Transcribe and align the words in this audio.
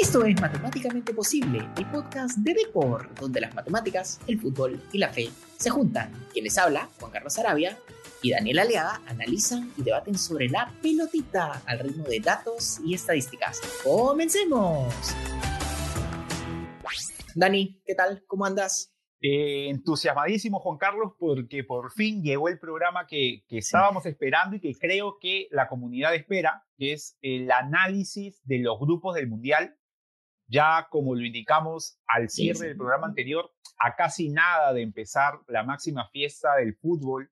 Esto 0.00 0.24
es 0.24 0.40
Matemáticamente 0.40 1.12
Posible, 1.12 1.68
el 1.76 1.86
podcast 1.90 2.38
de 2.38 2.54
Depor, 2.54 3.14
donde 3.16 3.38
las 3.38 3.54
matemáticas, 3.54 4.18
el 4.26 4.40
fútbol 4.40 4.82
y 4.94 4.98
la 4.98 5.10
fe 5.10 5.28
se 5.58 5.68
juntan. 5.68 6.10
Quien 6.32 6.44
les 6.44 6.56
habla, 6.56 6.88
Juan 6.98 7.12
Carlos 7.12 7.38
Arabia 7.38 7.76
y 8.22 8.30
Daniel 8.30 8.60
Aliaga, 8.60 9.02
analizan 9.06 9.70
y 9.76 9.82
debaten 9.82 10.16
sobre 10.16 10.48
la 10.48 10.72
pelotita 10.80 11.62
al 11.66 11.80
ritmo 11.80 12.04
de 12.04 12.18
datos 12.20 12.80
y 12.82 12.94
estadísticas. 12.94 13.60
¡Comencemos! 13.84 15.14
Dani, 17.34 17.82
¿qué 17.84 17.94
tal? 17.94 18.24
¿Cómo 18.26 18.46
andas? 18.46 18.94
Eh, 19.20 19.68
entusiasmadísimo, 19.68 20.60
Juan 20.60 20.78
Carlos, 20.78 21.12
porque 21.18 21.62
por 21.62 21.92
fin 21.92 22.22
llegó 22.22 22.48
el 22.48 22.58
programa 22.58 23.06
que, 23.06 23.44
que 23.46 23.58
estábamos 23.58 24.06
esperando 24.06 24.56
y 24.56 24.60
que 24.60 24.72
creo 24.74 25.18
que 25.20 25.46
la 25.50 25.68
comunidad 25.68 26.14
espera, 26.14 26.64
que 26.78 26.94
es 26.94 27.18
el 27.20 27.50
análisis 27.52 28.40
de 28.44 28.60
los 28.60 28.80
grupos 28.80 29.14
del 29.14 29.28
Mundial. 29.28 29.76
Ya 30.50 30.88
como 30.90 31.14
lo 31.14 31.24
indicamos 31.24 31.98
al 32.06 32.28
cierre 32.28 32.66
del 32.68 32.76
programa 32.76 33.06
anterior, 33.06 33.50
a 33.78 33.94
casi 33.94 34.30
nada 34.30 34.72
de 34.72 34.82
empezar 34.82 35.40
la 35.46 35.62
máxima 35.62 36.08
fiesta 36.08 36.56
del 36.56 36.74
fútbol. 36.74 37.30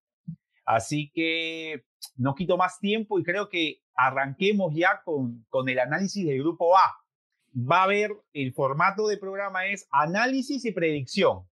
Así 0.65 1.11
que 1.13 1.85
no 2.17 2.35
quito 2.35 2.57
más 2.57 2.79
tiempo 2.79 3.19
y 3.19 3.25
creo 3.25 3.49
que 3.49 3.83
arranquemos 3.95 4.73
ya 4.75 5.03
con, 5.05 5.45
con 5.49 5.69
el 5.69 5.79
análisis 5.79 6.25
del 6.27 6.39
grupo 6.39 6.77
A. 6.77 6.95
Va 7.55 7.81
a 7.81 7.85
haber, 7.85 8.12
el 8.33 8.53
formato 8.53 9.09
de 9.09 9.17
programa 9.17 9.67
es 9.67 9.89
análisis 9.91 10.65
y 10.65 10.73
predicción. 10.73 11.48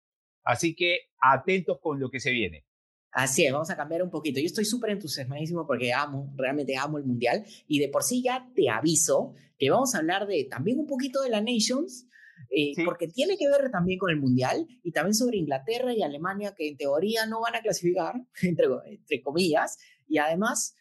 Así 0.42 0.75
que 0.75 1.11
atentos 1.20 1.79
con 1.81 2.01
lo 2.01 2.11
que 2.11 2.19
se 2.19 2.33
viene. 2.33 2.65
Así 3.12 3.45
es, 3.45 3.52
vamos 3.52 3.69
a 3.69 3.77
cambiar 3.77 4.02
un 4.02 4.09
poquito. 4.09 4.41
Yo 4.41 4.47
estoy 4.47 4.65
súper 4.65 4.91
entusiasmadísimo 4.91 5.66
porque 5.66 5.93
amo, 5.93 6.33
realmente 6.34 6.77
amo 6.77 6.97
el 6.97 7.05
Mundial. 7.05 7.45
Y 7.69 7.79
de 7.79 7.89
por 7.89 8.03
sí 8.03 8.23
ya 8.23 8.51
te 8.55 8.70
aviso 8.70 9.34
que 9.59 9.69
vamos 9.70 9.95
a 9.95 9.98
hablar 9.98 10.27
de 10.27 10.45
también 10.45 10.79
un 10.79 10.87
poquito 10.87 11.20
de 11.20 11.29
la 11.29 11.43
Nations, 11.43 12.09
eh, 12.51 12.73
porque 12.87 13.09
tiene 13.09 13.37
que 13.37 13.48
ver 13.48 13.70
también 13.70 13.98
con 13.98 14.11
el 14.11 14.17
Mundial 14.17 14.67
y 14.83 14.92
también 14.92 15.14
sobre 15.14 15.36
Inglaterra 15.36 15.92
y 15.92 16.03
Alemania, 16.03 16.55
que 16.56 16.69
en 16.69 16.78
teoría 16.78 17.27
no 17.27 17.42
van 17.42 17.55
a 17.55 17.61
clasificar, 17.61 18.14
entre, 18.42 18.67
entre 18.86 19.20
comillas. 19.20 19.77
Y 20.08 20.17
además, 20.17 20.75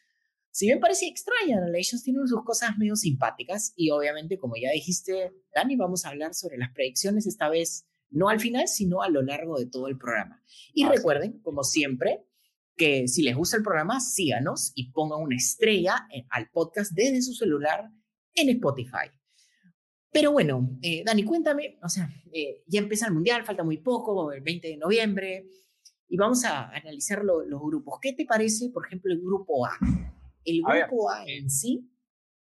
si 0.51 0.67
bien 0.67 0.79
parece 0.79 1.07
extraña, 1.07 1.59
la 1.59 1.67
Nations 1.67 2.01
tiene 2.01 2.19
sus 2.27 2.45
cosas 2.45 2.77
medio 2.77 2.95
simpáticas. 2.95 3.73
Y 3.75 3.89
obviamente, 3.89 4.37
como 4.37 4.55
ya 4.55 4.71
dijiste, 4.71 5.33
Dani, 5.53 5.75
vamos 5.75 6.05
a 6.05 6.09
hablar 6.09 6.33
sobre 6.33 6.57
las 6.57 6.71
predicciones 6.71 7.27
esta 7.27 7.49
vez 7.49 7.87
no 8.11 8.27
al 8.29 8.39
final, 8.39 8.67
sino 8.67 9.01
a 9.01 9.09
lo 9.09 9.21
largo 9.21 9.57
de 9.57 9.65
todo 9.65 9.87
el 9.87 9.97
programa. 9.97 10.43
Y 10.73 10.85
recuerden, 10.85 11.39
como 11.41 11.63
siempre, 11.63 12.25
que 12.81 13.07
si 13.07 13.21
les 13.21 13.35
gusta 13.35 13.57
el 13.57 13.63
programa, 13.63 13.99
síganos 13.99 14.71
y 14.73 14.91
pongan 14.91 15.21
una 15.21 15.35
estrella 15.35 16.07
al 16.31 16.49
podcast 16.49 16.91
desde 16.93 17.21
su 17.21 17.31
celular 17.33 17.87
en 18.33 18.49
Spotify. 18.49 19.05
Pero 20.11 20.31
bueno, 20.31 20.67
eh, 20.81 21.03
Dani, 21.05 21.23
cuéntame, 21.23 21.77
o 21.83 21.87
sea, 21.87 22.09
eh, 22.33 22.63
ya 22.65 22.79
empieza 22.79 23.05
el 23.05 23.13
Mundial, 23.13 23.45
falta 23.45 23.63
muy 23.63 23.77
poco, 23.77 24.31
el 24.31 24.41
20 24.41 24.67
de 24.67 24.77
noviembre, 24.77 25.45
y 26.07 26.17
vamos 26.17 26.43
a 26.43 26.71
analizar 26.71 27.23
los 27.23 27.61
grupos. 27.61 27.99
¿Qué 28.01 28.13
te 28.13 28.25
parece, 28.25 28.71
por 28.71 28.87
ejemplo, 28.87 29.13
el 29.13 29.21
grupo 29.21 29.63
A? 29.63 29.77
El 30.43 30.63
grupo 30.63 31.11
A, 31.11 31.23
en 31.27 31.51
sí. 31.51 31.87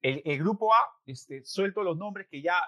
El, 0.01 0.21
el, 0.25 0.39
grupo 0.39 0.73
A, 0.73 0.81
este, 1.05 1.45
suelto 1.45 1.81
los 1.81 1.95
nombres 1.97 2.27
que 2.29 2.41
ya 2.41 2.59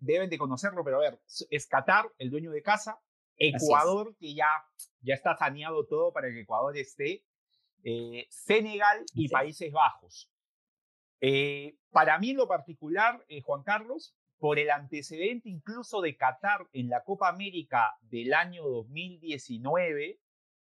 deben 0.00 0.28
de 0.28 0.38
conocerlo, 0.38 0.82
pero 0.82 0.96
a 0.96 1.02
ver, 1.02 1.20
es 1.50 1.66
Qatar, 1.68 2.06
el 2.18 2.30
dueño 2.30 2.50
de 2.50 2.62
casa, 2.62 3.00
Ecuador, 3.36 4.16
que 4.18 4.34
ya, 4.34 4.48
ya 5.02 5.14
está 5.14 5.36
saneado 5.36 5.86
todo 5.86 6.12
para 6.12 6.28
que 6.28 6.40
Ecuador 6.40 6.76
esté, 6.76 7.24
eh, 7.84 8.26
Senegal 8.30 9.04
y 9.14 9.28
Países 9.28 9.70
Bajos. 9.72 10.30
Eh, 11.20 11.76
para 11.90 12.18
mí 12.18 12.30
en 12.30 12.38
lo 12.38 12.48
particular, 12.48 13.24
eh, 13.28 13.42
Juan 13.42 13.62
Carlos, 13.62 14.14
por 14.38 14.58
el 14.58 14.70
antecedente 14.70 15.48
incluso 15.48 16.00
de 16.00 16.16
Qatar 16.16 16.66
en 16.72 16.88
la 16.88 17.04
Copa 17.04 17.28
América 17.28 17.94
del 18.00 18.34
año 18.34 18.64
2019, 18.64 20.18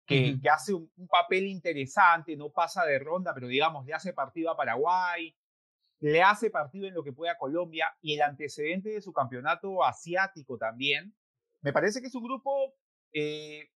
que, 0.06 0.40
que 0.42 0.50
hace 0.50 0.74
un, 0.74 0.90
un, 0.96 1.08
papel 1.08 1.48
interesante, 1.48 2.38
no 2.38 2.50
pasa 2.50 2.86
de 2.86 2.98
ronda, 2.98 3.34
pero 3.34 3.48
digamos, 3.48 3.86
le 3.86 3.94
hace 3.94 4.14
partido 4.14 4.50
a 4.50 4.56
Paraguay, 4.56 5.36
le 6.00 6.22
hace 6.22 6.50
partido 6.50 6.88
en 6.88 6.94
lo 6.94 7.04
que 7.04 7.14
pueda 7.14 7.38
Colombia 7.38 7.96
y 8.02 8.14
el 8.14 8.22
antecedente 8.22 8.90
de 8.90 9.02
su 9.02 9.12
campeonato 9.12 9.84
asiático 9.84 10.58
también. 10.58 11.16
Me 11.62 11.74
parece 11.74 12.02
que 12.02 12.08
es 12.08 12.16
un 12.16 12.24
grupo, 12.24 12.76
eh, 13.14 13.70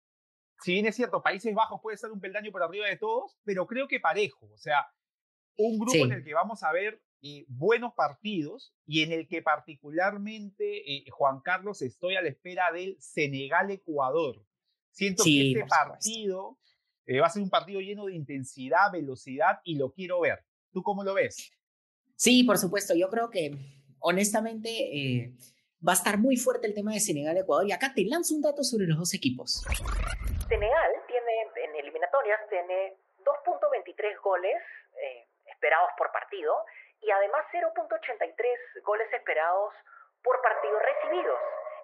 si 0.61 0.73
bien 0.73 0.85
es 0.85 0.95
cierto, 0.95 1.21
Países 1.21 1.53
Bajos 1.53 1.79
puede 1.81 1.97
ser 1.97 2.11
un 2.11 2.19
peldaño 2.19 2.51
por 2.51 2.63
arriba 2.63 2.87
de 2.87 2.97
todos, 2.97 3.37
pero 3.43 3.65
creo 3.65 3.87
que 3.87 3.99
parejo. 3.99 4.47
O 4.51 4.57
sea, 4.57 4.87
un 5.57 5.77
grupo 5.79 6.05
en 6.05 6.11
el 6.11 6.23
que 6.23 6.33
vamos 6.33 6.63
a 6.63 6.71
ver 6.71 7.01
eh, 7.21 7.45
buenos 7.47 7.93
partidos 7.93 8.73
y 8.85 9.03
en 9.03 9.11
el 9.11 9.27
que 9.27 9.41
particularmente, 9.41 10.95
eh, 10.95 11.05
Juan 11.11 11.41
Carlos, 11.41 11.81
estoy 11.81 12.15
a 12.15 12.21
la 12.21 12.29
espera 12.29 12.71
del 12.71 12.97
Senegal-Ecuador. 12.99 14.45
Siento 14.91 15.23
que 15.23 15.51
este 15.51 15.65
partido 15.65 16.57
va 17.21 17.27
a 17.27 17.29
ser 17.29 17.41
un 17.41 17.49
partido 17.49 17.81
lleno 17.81 18.05
de 18.05 18.15
intensidad, 18.15 18.91
velocidad 18.91 19.59
y 19.63 19.75
lo 19.75 19.91
quiero 19.91 20.21
ver. 20.21 20.45
¿Tú 20.71 20.83
cómo 20.83 21.03
lo 21.03 21.13
ves? 21.13 21.51
Sí, 22.15 22.43
por 22.43 22.57
supuesto. 22.57 22.93
Yo 22.95 23.09
creo 23.09 23.29
que, 23.29 23.55
honestamente, 23.99 24.69
eh, 24.69 25.33
va 25.85 25.93
a 25.93 25.99
estar 25.99 26.17
muy 26.17 26.35
fuerte 26.37 26.67
el 26.67 26.73
tema 26.73 26.91
de 26.91 26.99
Senegal-Ecuador. 26.99 27.65
Y 27.67 27.71
acá 27.71 27.91
te 27.95 28.03
lanzo 28.05 28.35
un 28.35 28.41
dato 28.41 28.63
sobre 28.63 28.85
los 28.87 28.97
dos 28.97 29.13
equipos. 29.13 29.63
Senegal 30.47 30.91
tiene, 31.07 31.33
en 31.55 31.75
eliminatorias, 31.75 32.39
tiene 32.49 32.95
2.23 33.23 34.21
goles 34.21 34.57
eh, 34.97 35.27
esperados 35.45 35.89
por 35.97 36.11
partido 36.11 36.53
y 37.01 37.11
además 37.11 37.45
0.83 37.53 38.83
goles 38.83 39.07
esperados 39.13 39.73
por 40.23 40.41
partido 40.41 40.79
recibidos. 40.79 41.39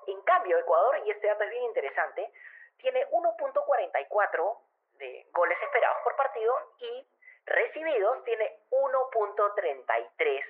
En 0.07 0.21
cambio, 0.21 0.57
Ecuador, 0.59 1.01
y 1.05 1.11
este 1.11 1.27
dato 1.27 1.43
es 1.43 1.49
bien 1.49 1.63
interesante, 1.63 2.29
tiene 2.77 3.05
1.44 3.07 4.57
de 4.99 5.27
goles 5.33 5.57
esperados 5.63 5.97
por 6.03 6.15
partido 6.15 6.53
y 6.79 7.07
recibidos 7.45 8.23
tiene 8.23 8.59
1.33 8.71 10.41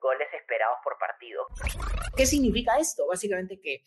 goles 0.00 0.28
esperados 0.38 0.78
por 0.82 0.98
partido. 0.98 1.46
¿Qué 2.16 2.26
significa 2.26 2.78
esto? 2.78 3.06
Básicamente 3.06 3.60
que 3.60 3.84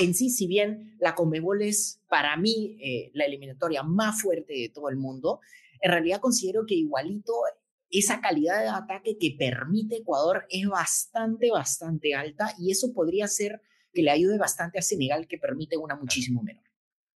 en 0.00 0.14
sí, 0.14 0.30
si 0.30 0.46
bien 0.46 0.96
la 0.98 1.14
Conmebol 1.14 1.62
es 1.62 2.02
para 2.08 2.36
mí 2.36 2.76
eh, 2.80 3.10
la 3.14 3.24
eliminatoria 3.24 3.82
más 3.82 4.20
fuerte 4.20 4.52
de 4.52 4.68
todo 4.68 4.88
el 4.88 4.96
mundo, 4.96 5.40
en 5.80 5.90
realidad 5.90 6.20
considero 6.20 6.64
que 6.66 6.74
igualito 6.74 7.32
esa 7.90 8.20
calidad 8.20 8.60
de 8.60 8.68
ataque 8.68 9.16
que 9.18 9.36
permite 9.38 9.96
Ecuador 9.96 10.46
es 10.50 10.66
bastante, 10.66 11.50
bastante 11.50 12.14
alta 12.14 12.52
y 12.58 12.72
eso 12.72 12.92
podría 12.92 13.28
ser 13.28 13.60
que 13.92 14.02
le 14.02 14.10
ayude 14.10 14.36
bastante 14.36 14.78
a 14.78 14.82
Senegal 14.82 15.28
que 15.28 15.38
permite 15.38 15.76
una 15.76 15.94
muchísimo 15.94 16.42
menor. 16.42 16.64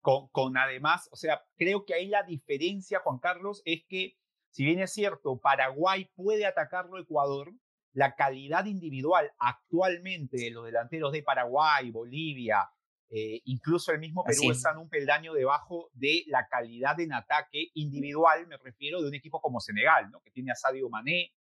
Con, 0.01 0.29
con 0.29 0.57
además, 0.57 1.09
o 1.11 1.17
sea, 1.17 1.43
creo 1.57 1.85
que 1.85 1.95
ahí 1.95 2.07
la 2.07 2.23
diferencia, 2.23 3.01
Juan 3.01 3.19
Carlos, 3.19 3.63
es 3.65 3.83
que 3.89 4.17
si 4.51 4.65
bien 4.65 4.79
es 4.81 4.93
cierto, 4.93 5.39
Paraguay 5.39 6.11
puede 6.15 6.47
atacarlo 6.47 6.97
a 6.97 7.01
Ecuador, 7.01 7.53
la 7.99 8.15
calidad 8.15 8.65
individual 8.67 9.33
actualmente 9.41 10.37
de 10.37 10.53
los 10.53 10.65
delanteros 10.65 11.11
de 11.11 11.25
Paraguay, 11.25 11.91
Bolivia, 11.91 12.71
eh, 13.11 13.41
incluso 13.47 13.91
el 13.91 13.99
mismo 13.99 14.23
Perú 14.23 14.53
están 14.53 14.79
un 14.79 14.89
peldaño 14.89 15.35
debajo 15.35 15.91
de 15.95 16.23
la 16.29 16.47
calidad 16.47 17.01
en 17.01 17.13
ataque 17.13 17.71
individual, 17.75 18.47
me 18.47 18.57
refiero 18.57 19.03
de 19.03 19.09
un 19.09 19.17
equipo 19.17 19.41
como 19.41 19.59
Senegal, 19.59 20.13
¿no? 20.13 20.21
que 20.21 20.31
tiene 20.31 20.53
a 20.53 20.55
Sadio 20.55 20.89
Mané 20.89 21.33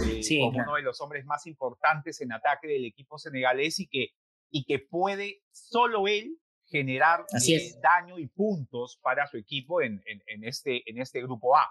eh, 0.00 0.22
como 0.40 0.58
uno 0.58 0.76
de 0.76 0.82
los 0.82 0.98
hombres 1.02 1.26
más 1.26 1.46
importantes 1.46 2.22
en 2.22 2.32
ataque 2.32 2.68
del 2.68 2.86
equipo 2.86 3.18
senegalés 3.18 3.78
y 3.78 3.86
que, 3.86 4.12
y 4.50 4.64
que 4.64 4.78
puede 4.78 5.42
solo 5.50 6.08
él 6.08 6.38
generar 6.70 7.26
eh, 7.46 7.74
daño 7.82 8.18
y 8.18 8.28
puntos 8.28 8.98
para 9.02 9.26
su 9.26 9.36
equipo 9.36 9.82
en, 9.82 10.02
en, 10.06 10.44
este, 10.44 10.88
en 10.90 11.02
este 11.02 11.20
grupo 11.20 11.54
A. 11.54 11.68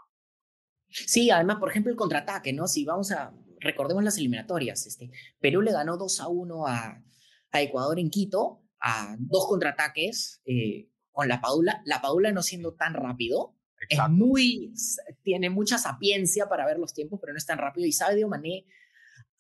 Sí, 0.90 1.32
además, 1.32 1.58
por 1.58 1.72
ejemplo, 1.72 1.92
el 1.92 1.98
contraataque, 1.98 2.54
¿no? 2.54 2.68
Si 2.68 2.86
vamos 2.86 3.12
a, 3.12 3.34
recordemos 3.60 4.04
las 4.04 4.18
eliminatorias, 4.18 4.86
este, 4.86 5.12
Perú 5.40 5.62
le 5.62 5.72
ganó 5.72 5.98
2 5.98 6.22
a 6.22 6.28
1 6.28 6.68
a, 6.68 7.04
a 7.52 7.62
Ecuador 7.62 8.00
en 8.00 8.10
Quito, 8.10 8.64
a 8.80 9.16
dos 9.20 9.48
contraataques 9.48 10.42
eh, 10.46 10.90
con 11.12 11.28
la 11.28 11.42
Paula, 11.42 11.82
la 11.86 12.02
Paula 12.02 12.32
no 12.32 12.44
siendo 12.44 12.74
tan 12.74 12.94
rápido, 12.94 13.56
es 13.90 14.00
muy, 14.10 14.74
tiene 15.24 15.50
mucha 15.50 15.78
sapiencia 15.78 16.50
para 16.50 16.66
ver 16.66 16.80
los 16.80 16.94
tiempos, 16.94 17.20
pero 17.22 17.34
no 17.34 17.38
es 17.38 17.46
tan 17.46 17.58
rápido 17.58 17.86
y 17.86 17.92
sabe 17.92 18.16
de 18.16 18.26
Mané 18.26 18.66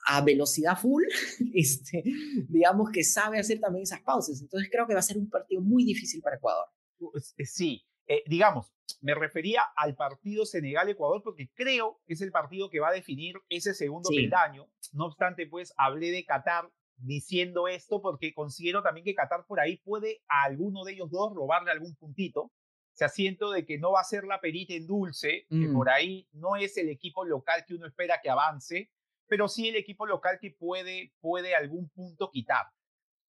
a 0.06 0.22
velocidad 0.22 0.78
full, 0.78 1.04
este, 1.54 2.04
digamos 2.48 2.92
que 2.92 3.04
sabe 3.04 3.40
hacer 3.40 3.60
también 3.60 3.84
esas 3.84 4.02
pausas. 4.02 4.40
Entonces 4.42 4.70
creo 4.72 4.88
que 4.88 4.94
va 4.94 5.00
a 5.00 5.04
ser 5.04 5.18
un 5.18 5.30
partido 5.30 5.62
muy 5.62 5.84
difícil 5.84 6.22
para 6.22 6.38
Ecuador. 6.38 6.66
Pues, 6.98 7.34
eh, 7.38 7.46
sí, 7.46 7.84
eh, 8.08 8.24
digamos, 8.26 8.72
me 9.02 9.14
refería 9.14 9.62
al 9.76 9.96
partido 9.96 10.46
Senegal-Ecuador 10.46 11.22
porque 11.24 11.50
creo 11.54 12.02
que 12.06 12.14
es 12.14 12.22
el 12.22 12.32
partido 12.32 12.70
que 12.70 12.80
va 12.80 12.90
a 12.90 12.94
definir 12.94 13.36
ese 13.50 13.74
segundo 13.74 14.10
peldaño. 14.10 14.68
No 14.94 15.06
obstante, 15.06 15.46
pues 15.48 15.74
hablé 15.78 16.12
de 16.12 16.26
Qatar 16.26 16.72
diciendo 16.98 17.68
esto 17.68 18.02
porque 18.02 18.34
considero 18.34 18.82
también 18.82 19.06
que 19.06 19.14
Qatar 19.14 19.46
por 19.46 19.60
ahí 19.60 19.78
puede 19.78 20.22
a 20.28 20.44
alguno 20.44 20.84
de 20.84 20.94
ellos 20.94 21.12
dos 21.12 21.34
robarle 21.36 21.72
algún 21.72 21.96
puntito. 21.96 22.44
O 22.44 22.98
sea, 22.98 23.10
siento 23.10 23.52
de 23.52 23.66
que 23.66 23.78
no 23.78 23.92
va 23.92 24.02
a 24.02 24.06
ser 24.06 24.24
la 24.24 24.42
perita 24.42 24.74
en 24.74 24.88
dulce, 24.88 25.46
que 25.50 25.68
mm. 25.68 25.74
por 25.74 25.90
ahí 25.90 26.28
no 26.32 26.56
es 26.56 26.78
el 26.78 26.90
equipo 26.90 27.26
local 27.26 27.64
que 27.68 27.76
uno 27.76 27.86
espera 27.86 28.20
que 28.24 28.30
avance, 28.30 28.90
pero 29.28 29.48
sí 29.48 29.68
el 29.68 29.76
equipo 29.76 30.08
local 30.08 30.40
que 30.42 30.52
puede, 30.52 31.14
puede 31.20 31.54
algún 31.54 31.90
punto 31.90 32.32
quitar. 32.32 32.66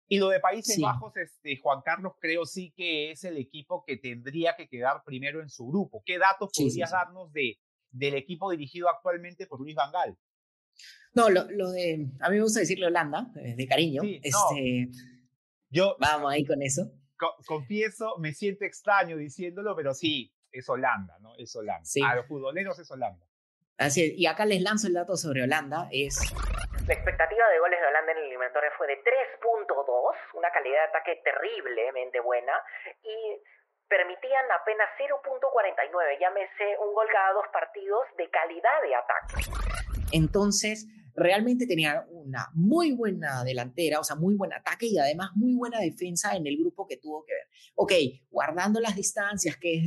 Y 0.09 0.19
lo 0.19 0.29
de 0.29 0.39
Países 0.39 0.81
Bajos, 0.81 1.17
este, 1.17 1.59
Juan 1.61 1.81
Carlos, 1.85 2.13
creo 2.21 2.47
sí 2.47 2.73
que 2.77 3.11
es 3.11 3.25
el 3.25 3.39
equipo 3.39 3.85
que 3.85 3.97
tendría 3.97 4.55
que 4.57 4.69
quedar 4.69 5.03
primero 5.05 5.41
en 5.41 5.49
su 5.49 5.67
grupo. 5.67 6.03
¿Qué 6.07 6.19
datos 6.19 6.51
podrías 6.57 6.93
darnos 6.93 7.33
de, 7.33 7.59
del 7.91 8.15
equipo 8.15 8.51
dirigido 8.51 8.89
actualmente 8.89 9.47
por 9.47 9.61
Luis 9.61 9.75
Vangal? 9.75 10.17
No, 11.15 11.31
lo, 11.31 11.51
lo, 11.51 11.71
de, 11.73 12.07
a 12.21 12.29
mí 12.29 12.37
me 12.37 12.43
gusta 12.43 12.61
decirle 12.61 12.87
Holanda, 12.87 13.33
eh, 13.37 13.57
de 13.57 13.67
cariño. 13.67 14.03
este, 14.05 14.91
yo, 15.71 15.97
vamos 15.99 16.31
ahí 16.31 16.45
con 16.45 16.63
eso. 16.63 16.93
confieso, 17.47 18.17
me 18.19 18.33
siento 18.33 18.65
extraño 18.65 19.17
diciéndolo, 19.17 19.75
pero 19.75 19.95
sí, 19.95 20.33
es 20.53 20.69
Holanda, 20.69 21.19
¿no? 21.21 21.35
Es 21.37 21.57
Holanda. 21.57 21.89
A 22.07 22.17
los 22.17 22.27
futboleros 22.27 22.79
es 22.79 22.91
Holanda. 22.91 23.27
Así 23.79 24.03
es, 24.03 24.13
y 24.17 24.27
acá 24.27 24.47
les 24.47 24.63
lanzo 24.63 24.87
el 24.87 24.95
dato 24.95 25.17
sobre 25.17 25.43
Holanda, 25.43 25.89
es... 25.91 26.19
La 26.87 26.95
expectativa 26.95 27.49
de 27.51 27.59
goles 27.59 27.81
de 27.81 27.87
Holanda 27.87 28.13
en 28.13 28.19
el 28.19 28.25
eliminatorio 28.27 28.71
fue 28.79 28.87
de 28.87 29.03
3.2, 29.03 29.67
una 30.35 30.51
calidad 30.53 30.87
de 30.87 30.89
ataque 30.95 31.21
terriblemente 31.25 32.21
buena, 32.21 32.53
y 33.03 33.43
permitían 33.89 34.47
apenas 34.55 34.87
0.49, 34.95 36.21
llámese 36.21 36.79
un 36.79 36.95
gol 36.95 37.07
cada 37.11 37.33
dos 37.33 37.47
partidos 37.53 38.07
de 38.17 38.31
calidad 38.31 38.79
de 38.87 38.95
ataque. 38.95 39.51
Entonces, 40.13 40.87
realmente 41.17 41.67
tenía 41.67 42.07
una 42.09 42.51
muy 42.55 42.93
buena 42.93 43.43
delantera, 43.43 43.99
o 43.99 44.05
sea, 44.05 44.15
muy 44.15 44.37
buen 44.37 44.53
ataque 44.53 44.87
y 44.87 44.99
además 44.99 45.31
muy 45.35 45.57
buena 45.57 45.81
defensa 45.81 46.37
en 46.37 46.47
el 46.47 46.57
grupo 46.57 46.87
que 46.87 46.99
tuvo 46.99 47.25
que 47.25 47.35
ver. 47.35 47.49
Ok, 47.75 47.93
guardando 48.31 48.79
las 48.79 48.95
distancias, 48.95 49.57
que 49.57 49.75
es 49.75 49.83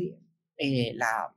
eh, 0.57 0.93
la, 0.95 1.33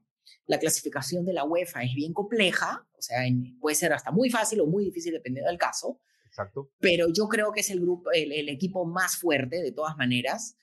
la, 0.46 0.58
clasificación 0.58 1.24
de 1.24 1.34
la 1.34 1.44
UEFA 1.44 1.84
es 1.84 1.94
bien 1.94 2.12
compleja, 2.12 2.84
o 3.02 3.04
sea, 3.04 3.19
puede 3.60 3.75
ser 3.75 3.93
hasta 3.93 4.12
muy 4.12 4.31
fácil 4.31 4.60
o 4.60 4.66
muy 4.66 4.84
difícil 4.84 5.12
dependiendo 5.12 5.50
del 5.50 5.58
caso. 5.58 6.00
Exacto. 6.26 6.70
Pero 6.78 7.08
yo 7.12 7.26
creo 7.26 7.50
que 7.50 7.58
es 7.58 7.70
el, 7.70 7.81
grupo, 7.81 8.12
el, 8.12 8.49
equipo 8.49 8.84
más 8.84 9.16
fuerte 9.16 9.60
de 9.60 9.72
todas 9.72 9.96
maneras. 9.96 10.56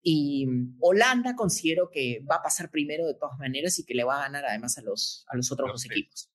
Y 0.00 0.46
Holanda 0.78 1.34
considero 1.34 1.90
que 1.90 2.20
va 2.20 2.36
a 2.36 2.42
pasar 2.42 2.70
primero 2.70 3.04
de 3.04 3.14
todas 3.14 3.36
maneras 3.40 3.76
y 3.80 3.84
que 3.84 3.94
le 3.94 4.04
va 4.04 4.18
a 4.18 4.22
ganar 4.22 4.44
además 4.44 4.78
a 4.78 4.82
los, 4.82 5.26
a 5.26 5.36
los 5.36 5.50
otros 5.50 5.72
dos 5.72 5.84
equipos. 5.86 6.30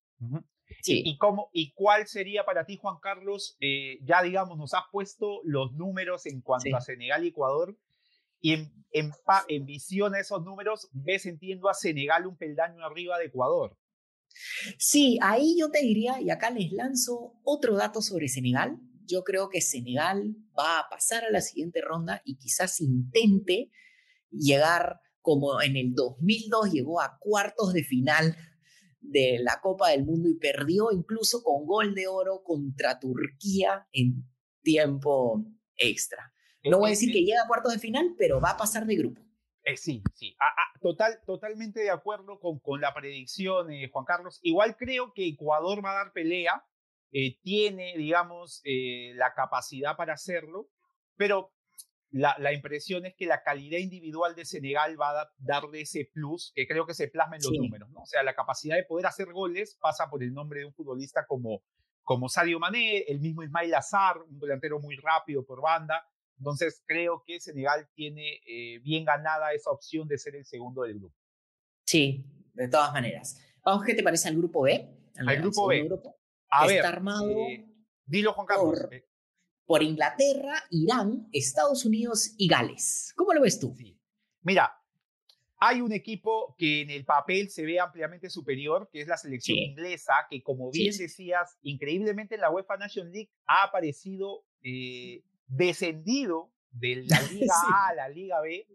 sí. 0.82 1.02
¿Y, 1.06 1.18
cómo, 1.18 1.50
¿Y 1.54 1.72
cuál 1.72 2.08
sería 2.08 2.44
para 2.44 2.66
ti, 2.66 2.76
Juan 2.76 2.98
Carlos? 3.02 3.56
Eh, 3.62 4.00
ya 4.04 4.22
digamos, 4.22 4.58
nos 4.58 4.74
has 4.74 4.84
puesto 4.92 5.40
los 5.46 5.72
números 5.72 6.26
en 6.26 6.42
cuanto 6.42 6.76
a 6.76 6.82
Senegal 6.82 7.24
y 7.24 7.30
Ecuador. 7.30 7.78
Y 8.42 8.52
en, 8.52 8.74
en, 8.92 9.14
en 9.48 9.66
visión 9.66 10.14
a 10.14 10.20
esos 10.20 10.44
números, 10.44 10.90
ves, 10.92 11.26
entiendo, 11.26 11.70
a 11.70 11.74
Senegal 11.74 12.28
un 12.28 12.36
peldaño 12.36 12.84
arriba 12.84 13.18
de 13.18 13.28
Ecuador. 13.28 13.78
Sí, 14.78 15.18
ahí 15.22 15.58
yo 15.60 15.70
te 15.70 15.82
diría, 15.82 16.22
y 16.22 16.30
acá 16.30 16.50
les 16.50 16.72
lanzo 16.72 17.34
otro 17.44 17.76
dato 17.76 18.02
sobre 18.02 18.28
Senegal. 18.28 18.80
Yo 19.06 19.24
creo 19.24 19.50
que 19.50 19.62
Senegal 19.62 20.36
va 20.58 20.80
a 20.80 20.90
pasar 20.90 21.24
a 21.26 21.32
la 21.32 21.42
siguiente 21.42 21.82
ronda 21.82 22.22
y 22.24 22.38
quizás 22.38 22.80
intente 22.80 23.72
llegar 24.30 25.00
como 25.22 25.62
en 25.62 25.76
el 25.76 25.94
2002 25.94 26.72
llegó 26.72 27.02
a 27.02 27.18
cuartos 27.20 27.74
de 27.74 27.84
final 27.84 28.36
de 29.00 29.40
la 29.40 29.60
Copa 29.62 29.90
del 29.90 30.06
Mundo 30.06 30.30
y 30.30 30.36
perdió 30.36 30.92
incluso 30.92 31.44
con 31.44 31.66
gol 31.66 31.94
de 31.94 32.08
oro 32.08 32.44
contra 32.44 33.00
Turquía 33.00 33.88
en 33.92 34.26
tiempo 34.62 35.44
extra. 35.76 36.34
No 36.64 36.78
voy 36.80 36.90
a 36.90 36.92
decir 36.92 37.12
que 37.12 37.24
llega 37.24 37.44
a 37.44 37.48
cuartos 37.48 37.74
de 37.74 37.80
final, 37.80 38.16
pero 38.18 38.40
va 38.40 38.52
a 38.52 38.58
pasar 38.58 38.86
de 38.86 38.96
grupo. 38.96 39.22
Eh, 39.64 39.78
sí, 39.78 40.02
sí, 40.16 40.36
ah, 40.40 40.50
ah, 40.58 40.80
total, 40.82 41.20
totalmente 41.26 41.82
de 41.82 41.92
acuerdo 41.92 42.40
con, 42.40 42.60
con 42.60 42.82
la 42.82 42.94
predicción, 42.94 43.72
eh, 43.72 43.90
Juan 43.92 44.06
Carlos. 44.06 44.40
Igual 44.42 44.76
creo 44.76 45.14
que 45.14 45.28
Ecuador 45.28 45.86
va 45.86 45.92
a 45.92 46.04
dar 46.04 46.14
pelea, 46.14 46.66
eh, 47.12 47.38
tiene, 47.42 47.96
digamos, 47.96 48.62
la 48.64 49.34
capacidad 49.34 49.96
para 49.98 50.14
hacerlo, 50.14 50.70
pero 51.16 51.54
la, 52.10 52.36
la, 52.40 52.54
impresión 52.54 53.06
es 53.06 53.16
que 53.16 53.26
la 53.26 53.44
calidad 53.44 53.78
individual 53.78 54.34
de 54.36 54.46
Senegal 54.46 55.00
va 55.00 55.22
a 55.22 55.32
darle 55.38 55.82
ese 55.82 56.10
plus 56.12 56.52
que 56.56 56.68
creo 56.68 56.86
que 56.86 56.94
se 56.94 57.08
plasma 57.10 57.36
en 57.36 57.44
los 57.44 57.52
números, 57.52 57.90
¿no? 57.92 58.02
O 58.02 58.06
sea, 58.06 58.24
la 58.24 58.34
capacidad 58.34 58.76
de 58.76 58.84
poder 58.84 59.06
hacer 59.06 59.32
goles 59.32 59.78
pasa 59.80 60.10
por 60.10 60.24
el 60.24 60.34
nombre 60.34 60.62
de 60.62 60.66
un 60.66 60.74
futbolista 60.74 61.26
como, 61.28 61.64
como 62.04 62.28
Sadio 62.28 62.60
Mané, 62.60 63.00
el 63.08 63.20
mismo 63.20 63.44
Ismail 63.44 63.74
Azar, 63.76 64.18
un 64.22 64.40
delantero 64.40 64.80
muy 64.80 64.96
rápido 64.96 65.46
por 65.46 65.62
banda, 65.62 66.06
entonces 66.42 66.82
creo 66.88 67.24
que 67.24 67.40
Senegal 67.40 67.88
tiene 67.94 68.42
eh, 68.48 68.80
bien 68.80 69.06
ganada 69.06 69.54
esa 69.54 69.70
opción 69.70 70.08
de 70.08 70.18
ser 70.18 70.36
el 70.36 70.44
segundo 70.44 70.82
del 70.82 70.98
grupo. 70.98 71.16
Sí, 71.86 72.26
de 72.56 72.68
todas 72.68 72.92
maneras. 72.92 73.40
Vamos, 73.64 73.86
¿qué 73.86 73.94
te 73.94 74.02
parece 74.02 74.28
al 74.28 74.38
grupo 74.38 74.64
B? 74.64 74.90
Al, 75.18 75.38
grupo 75.38 75.68
B. 75.68 75.88
A 76.50 76.66
Está 76.66 76.74
ver, 76.74 76.86
armado. 76.88 77.30
Eh, 77.30 77.68
dilo, 78.06 78.34
Juan 78.34 78.48
Carlos. 78.48 78.80
Por, 78.80 78.92
eh. 78.92 79.08
por, 79.68 79.84
Inglaterra, 79.84 80.64
Irán, 80.72 81.30
Estados 81.32 81.86
Unidos 81.86 82.34
y 82.40 82.48
Gales. 82.48 83.14
¿Cómo 83.16 83.34
lo 83.34 83.42
ves 83.42 83.60
tú? 83.60 83.76
Mira, 84.42 84.74
hay 85.60 85.82
un 85.82 85.92
equipo 85.92 86.56
que 86.58 86.82
en 86.82 86.90
el 86.90 87.06
papel 87.06 87.52
se 87.52 87.64
ve 87.64 87.80
ampliamente 87.80 88.32
superior, 88.32 88.90
que 88.92 89.02
es 89.02 89.08
la 89.08 89.18
selección 89.18 89.60
inglesa, 89.60 90.26
que 90.28 90.42
como 90.42 90.72
bien 90.72 90.98
decías, 90.98 91.60
increíblemente 91.62 92.34
en 92.34 92.42
la 92.42 92.50
UEFA 92.50 92.78
Nation 92.78 93.12
League 93.12 93.30
ha 93.46 93.66
aparecido 93.66 94.44
descendido 95.52 96.52
de 96.72 97.04
la 97.08 97.22
Liga 97.32 97.54
A 97.74 97.90
a 97.90 97.94
la 97.94 98.10
Liga 98.10 98.40
B, 98.42 98.68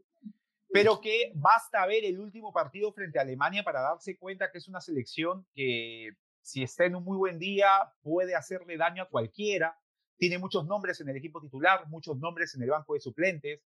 pero 0.70 1.00
que 1.00 1.32
basta 1.34 1.87
ver 1.87 2.05
el 2.05 2.19
último 2.19 2.52
partido 2.52 2.93
frente 2.93 3.19
a 3.19 3.23
Alemania 3.23 3.64
para 3.64 3.81
darse 3.81 4.19
cuenta 4.19 4.50
que 4.50 4.58
es 4.58 4.69
una 4.69 4.81
selección 4.81 5.46
que 5.55 6.11
si 6.43 6.62
está 6.62 6.84
en 6.84 6.96
un 6.96 7.05
muy 7.05 7.17
buen 7.17 7.38
día 7.38 7.69
puede 8.02 8.34
hacerle 8.34 8.76
daño 8.76 9.02
a 9.02 9.08
cualquiera. 9.08 9.78
Tiene 10.19 10.38
muchos 10.38 10.67
nombres 10.67 11.00
en 11.00 11.08
el 11.08 11.17
equipo 11.17 11.40
titular, 11.40 11.88
muchos 11.88 12.19
nombres 12.19 12.55
en 12.55 12.62
el 12.62 12.70
banco 12.70 12.94
de 12.94 13.00
suplentes. 13.00 13.61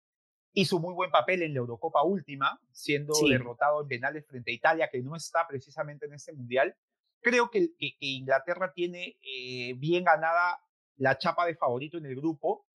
Hizo 0.53 0.79
muy 0.79 0.95
buen 0.95 1.11
papel 1.11 1.43
en 1.43 1.53
la 1.53 1.59
Eurocopa 1.59 2.03
última, 2.03 2.61
siendo 2.71 3.13
derrotado 3.29 3.83
en 3.83 3.89
penales 3.89 4.27
frente 4.27 4.51
a 4.51 4.55
Italia, 4.55 4.89
que 4.91 5.03
no 5.03 5.15
está 5.15 5.47
precisamente 5.47 6.07
en 6.07 6.15
este 6.15 6.33
mundial. 6.33 6.75
Creo 7.21 7.51
que, 7.51 7.75
Inglaterra 7.79 8.73
tiene 8.73 9.19
eh, 9.23 9.75
bien 9.77 10.05
ganada 10.05 10.59
la 10.97 11.19
chapa 11.19 11.47
de 11.47 11.55
favorito 11.55 11.99
en 11.99 12.07
el 12.07 12.17
grupo 12.17 12.68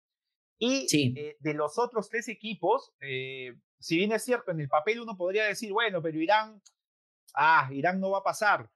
y 0.64 0.86
eh, 1.18 1.36
de 1.40 1.54
los 1.54 1.76
otros 1.76 2.08
tres 2.08 2.28
equipos, 2.28 2.92
eh, 3.00 3.56
si 3.80 3.96
bien 3.96 4.12
es 4.12 4.22
cierto, 4.22 4.52
en 4.52 4.60
el 4.60 4.68
papel 4.68 5.00
uno 5.00 5.16
podría 5.16 5.44
decir, 5.44 5.72
bueno, 5.72 6.00
pero 6.00 6.20
Irán, 6.20 6.62
ah, 7.34 7.68
Irán 7.72 7.98
no 7.98 8.12
va 8.12 8.18
a 8.18 8.22
pasar. 8.22 8.70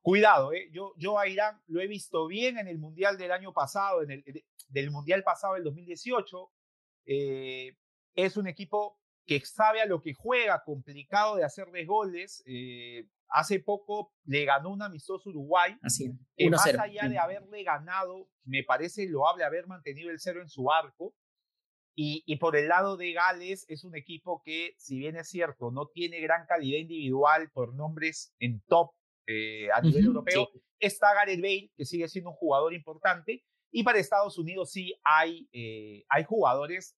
Cuidado, 0.00 0.54
eh, 0.54 0.70
yo, 0.72 0.94
yo 0.96 1.18
a 1.18 1.28
Irán 1.28 1.60
lo 1.66 1.82
he 1.82 1.86
visto 1.86 2.26
bien 2.26 2.56
en 2.56 2.68
el 2.68 2.78
Mundial 2.78 3.18
del 3.18 3.32
año 3.32 3.52
pasado, 3.52 4.02
en 4.02 4.12
el, 4.12 4.44
del 4.68 4.90
Mundial 4.90 5.22
pasado 5.22 5.54
del 5.54 5.64
2018. 5.64 6.50
es 7.04 8.36
un 8.38 8.46
equipo 8.46 8.98
que 9.26 9.40
sabe 9.40 9.82
a 9.82 9.86
lo 9.86 10.00
que 10.00 10.14
juega, 10.14 10.64
complicado 10.64 11.36
de 11.36 11.44
hacerle 11.44 11.84
goles. 11.84 12.42
Hace 13.30 13.60
poco 13.60 14.12
le 14.24 14.44
ganó 14.44 14.70
un 14.70 14.82
amistoso 14.82 15.30
Uruguay. 15.30 15.76
Así 15.82 16.10
más 16.50 16.66
allá 16.66 17.08
de 17.08 17.18
haberle 17.18 17.62
ganado, 17.62 18.28
me 18.44 18.62
parece 18.64 19.06
loable 19.08 19.44
haber 19.44 19.66
mantenido 19.66 20.10
el 20.10 20.20
cero 20.20 20.40
en 20.40 20.48
su 20.48 20.70
arco. 20.70 21.14
Y, 21.94 22.22
y, 22.26 22.36
por 22.36 22.54
el 22.54 22.68
lado 22.68 22.96
de 22.96 23.12
Gales 23.12 23.66
es 23.68 23.82
un 23.82 23.96
equipo 23.96 24.40
que, 24.44 24.74
si 24.78 24.98
bien 24.98 25.16
es 25.16 25.28
cierto, 25.28 25.72
no 25.72 25.88
tiene 25.88 26.20
gran 26.20 26.46
calidad 26.46 26.78
individual 26.78 27.50
por 27.50 27.74
nombres 27.74 28.32
en 28.38 28.60
top 28.68 28.92
eh, 29.30 29.68
a 29.74 29.82
nivel 29.82 30.06
europeo, 30.06 30.48
está 30.80 31.12
Gareth 31.12 31.42
Bale, 31.42 31.70
que 31.76 31.84
sigue 31.84 32.08
siendo 32.08 32.30
un 32.30 32.36
jugador 32.36 32.72
importante. 32.72 33.44
Y 33.70 33.82
para 33.82 33.98
Estados 33.98 34.38
Unidos 34.38 34.70
sí 34.70 34.94
hay, 35.04 35.46
eh, 35.52 36.02
hay 36.08 36.24
jugadores, 36.24 36.96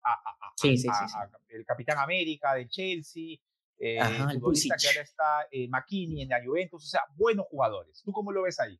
el 1.49 1.65
Capitán 1.65 1.97
América 1.99 2.53
de 2.53 2.69
Chelsea, 2.69 3.37
eh, 3.81 3.97
el 3.97 4.39
futbolista 4.39 4.75
que 4.79 4.87
ahora 4.87 5.01
está 5.01 5.47
eh, 5.51 5.67
en 5.67 6.29
la 6.29 6.43
Juventus, 6.43 6.85
o 6.85 6.87
sea, 6.87 7.01
buenos 7.15 7.47
jugadores. 7.47 8.01
¿Tú 8.03 8.11
cómo 8.11 8.31
lo 8.31 8.43
ves 8.43 8.59
ahí? 8.59 8.79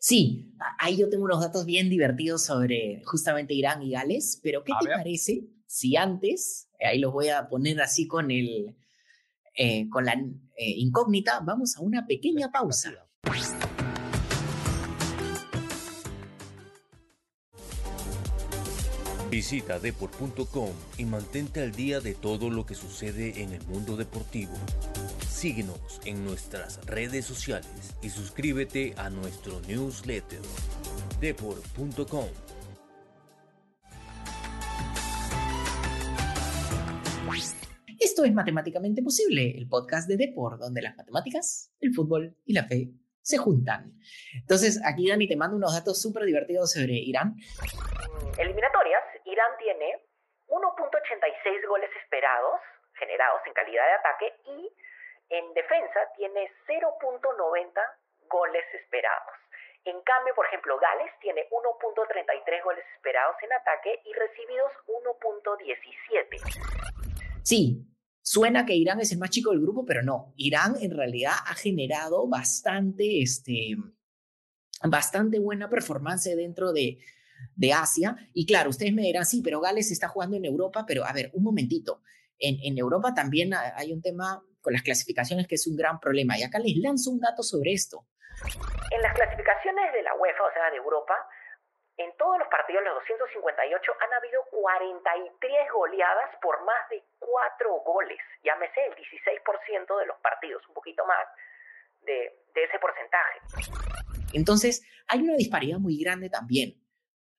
Sí, 0.00 0.52
ahí 0.78 0.96
yo 0.96 1.08
tengo 1.08 1.24
unos 1.24 1.40
datos 1.40 1.64
bien 1.64 1.88
divertidos 1.88 2.42
sobre 2.44 3.02
justamente 3.04 3.54
Irán 3.54 3.82
y 3.82 3.92
Gales, 3.92 4.40
pero 4.42 4.64
¿qué 4.64 4.72
te 4.80 4.88
parece 4.88 5.48
si 5.66 5.96
antes, 5.96 6.68
ahí 6.80 6.98
los 6.98 7.12
voy 7.12 7.28
a 7.28 7.48
poner 7.48 7.80
así 7.80 8.06
con 8.06 8.30
el, 8.30 8.76
eh, 9.56 9.88
con 9.88 10.04
la 10.04 10.12
eh, 10.12 10.70
incógnita, 10.76 11.40
vamos 11.40 11.76
a 11.76 11.80
una 11.80 12.06
pequeña 12.06 12.50
pausa. 12.50 12.92
Visita 19.34 19.80
deport.com 19.80 20.70
y 20.96 21.04
mantente 21.06 21.60
al 21.60 21.72
día 21.72 21.98
de 21.98 22.14
todo 22.14 22.50
lo 22.50 22.64
que 22.64 22.76
sucede 22.76 23.42
en 23.42 23.52
el 23.52 23.66
mundo 23.66 23.96
deportivo. 23.96 24.52
Síguenos 25.28 26.00
en 26.04 26.24
nuestras 26.24 26.86
redes 26.86 27.24
sociales 27.24 27.96
y 28.00 28.10
suscríbete 28.10 28.94
a 28.96 29.10
nuestro 29.10 29.60
newsletter 29.62 30.38
deport.com. 31.20 32.28
Esto 37.98 38.24
es 38.24 38.32
Matemáticamente 38.32 39.02
Posible, 39.02 39.58
el 39.58 39.66
podcast 39.66 40.08
de 40.08 40.16
Deport, 40.16 40.60
donde 40.60 40.80
las 40.80 40.96
matemáticas, 40.96 41.72
el 41.80 41.92
fútbol 41.92 42.36
y 42.44 42.52
la 42.52 42.68
fe 42.68 42.92
se 43.20 43.38
juntan. 43.38 43.98
Entonces, 44.34 44.80
aquí 44.84 45.08
Dani 45.08 45.26
te 45.26 45.34
mando 45.34 45.56
unos 45.56 45.72
datos 45.72 46.00
súper 46.00 46.24
divertidos 46.24 46.72
sobre 46.72 46.94
Irán. 46.94 47.34
Tiene 48.36 48.52
1.86 50.54 51.66
goles 51.66 51.90
esperados, 52.02 52.60
generados 52.94 53.40
en 53.46 53.52
calidad 53.54 53.86
de 53.86 53.94
ataque, 53.94 54.34
y 54.46 54.70
en 55.30 55.54
defensa 55.54 56.00
tiene 56.16 56.52
0.90 56.68 57.72
goles 58.28 58.64
esperados. 58.74 59.34
En 59.84 60.00
cambio, 60.02 60.32
por 60.34 60.46
ejemplo, 60.46 60.78
Gales 60.78 61.10
tiene 61.20 61.48
1.33 61.50 62.62
goles 62.62 62.84
esperados 62.94 63.34
en 63.42 63.52
ataque 63.52 64.00
y 64.04 64.12
recibidos 64.14 64.70
1.17. 64.86 66.38
Sí, 67.42 67.84
Suena 68.26 68.64
que 68.64 68.74
Irán 68.74 69.00
es 69.00 69.12
el 69.12 69.18
más 69.18 69.28
chico 69.28 69.50
del 69.50 69.60
grupo, 69.60 69.84
pero 69.84 70.02
no. 70.02 70.32
Irán 70.36 70.76
en 70.80 70.96
realidad 70.96 71.34
ha 71.46 71.54
generado 71.54 72.26
bastante, 72.26 73.20
este, 73.20 73.76
bastante 74.82 75.38
buena 75.38 75.68
performance 75.68 76.34
dentro 76.34 76.72
de, 76.72 77.00
de 77.54 77.72
Asia. 77.72 78.16
Y 78.32 78.46
claro, 78.46 78.70
ustedes 78.70 78.92
me 78.92 79.02
dirán, 79.02 79.24
sí, 79.24 79.42
pero 79.42 79.60
Gales 79.60 79.90
está 79.90 80.08
jugando 80.08 80.36
en 80.36 80.44
Europa, 80.44 80.84
pero 80.86 81.04
a 81.04 81.12
ver, 81.12 81.30
un 81.34 81.42
momentito. 81.42 82.02
En, 82.38 82.56
en 82.62 82.78
Europa 82.78 83.14
también 83.14 83.52
hay 83.54 83.92
un 83.92 84.02
tema 84.02 84.42
con 84.60 84.72
las 84.72 84.82
clasificaciones 84.82 85.46
que 85.46 85.54
es 85.56 85.66
un 85.66 85.76
gran 85.76 86.00
problema. 86.00 86.38
Y 86.38 86.42
acá 86.42 86.58
les 86.58 86.76
lanzo 86.76 87.10
un 87.10 87.20
dato 87.20 87.42
sobre 87.42 87.72
esto. 87.72 88.06
En 88.90 89.02
las 89.02 89.14
clasificaciones 89.14 89.92
de 89.92 90.02
la 90.02 90.14
UEFA, 90.14 90.42
o 90.42 90.52
sea, 90.52 90.70
de 90.70 90.76
Europa, 90.76 91.14
en 91.96 92.10
todos 92.16 92.38
los 92.38 92.48
partidos, 92.48 92.82
los 92.82 92.94
258, 93.06 93.92
han 94.00 94.12
habido 94.14 94.42
43 94.50 95.72
goleadas 95.72 96.30
por 96.42 96.64
más 96.64 96.88
de 96.90 97.04
4 97.20 97.70
goles. 97.86 98.18
Llámese 98.42 98.80
el 98.86 98.94
16% 98.96 99.98
de 100.00 100.06
los 100.06 100.18
partidos, 100.18 100.66
un 100.68 100.74
poquito 100.74 101.06
más 101.06 101.22
de, 102.02 102.34
ese 102.54 102.78
porcentaje. 102.78 103.40
Entonces, 104.32 104.82
hay 105.06 105.22
una 105.22 105.36
disparidad 105.36 105.78
muy 105.78 105.98
grande 106.02 106.28
también, 106.30 106.74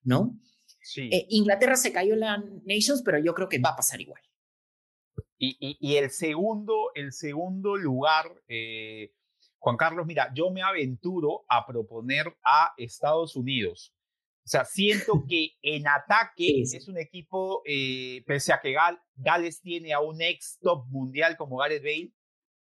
¿no? 0.06 0.40
Sí. 0.82 1.10
Eh, 1.12 1.26
Inglaterra 1.30 1.76
se 1.76 1.92
cayó 1.92 2.14
en 2.14 2.22
la 2.22 2.38
Nations, 2.66 3.02
pero 3.04 3.20
yo 3.20 3.34
creo 3.34 3.50
que 3.50 3.60
va 3.60 3.72
a 3.72 3.76
pasar 3.76 4.00
igual. 4.00 4.22
Y, 5.38 5.98
el, 5.98 6.10
segundo, 6.12 6.92
el 6.96 7.12
segundo 7.12 7.76
lugar, 7.76 8.26
eh, 8.48 9.12
Juan 9.60 9.76
Carlos, 9.76 10.06
mira, 10.06 10.32
yo 10.34 10.50
me 10.50 10.62
aventuro 10.62 11.44
a 11.50 11.68
proponer 11.68 12.34
a 12.42 12.74
Estados 12.78 13.36
Unidos 13.36 13.94
o 14.46 14.48
sea, 14.48 14.64
siento 14.64 15.26
que 15.28 15.56
en 15.62 15.88
ataque 15.88 16.62
es 16.62 16.88
un 16.88 17.00
equipo, 17.00 17.64
eh, 17.66 18.24
pese 18.28 18.54
a 18.54 18.62
que 18.62 18.76
Gales 19.16 19.62
tiene 19.62 19.92
a 19.94 20.00
un 20.00 20.22
ex 20.22 20.60
top 20.62 20.86
mundial 20.90 21.36
como 21.36 21.58
Gareth 21.58 21.84
Bale, 21.84 22.12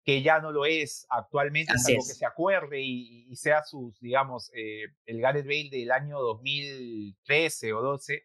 que 0.05 0.21
ya 0.21 0.39
no 0.39 0.51
lo 0.51 0.65
es 0.65 1.07
actualmente, 1.09 1.73
es 1.73 1.85
algo 1.87 2.05
que 2.07 2.13
se 2.13 2.25
acuerde 2.25 2.81
y, 2.81 3.35
sea 3.35 3.63
sus, 3.63 3.99
digamos, 3.99 4.51
eh, 4.53 4.83
el 5.05 5.19
Gareth 5.19 5.45
Bale 5.45 5.69
del 5.71 5.91
año 5.91 6.19
2013 6.21 7.73
o 7.73 7.81
12, 7.81 8.23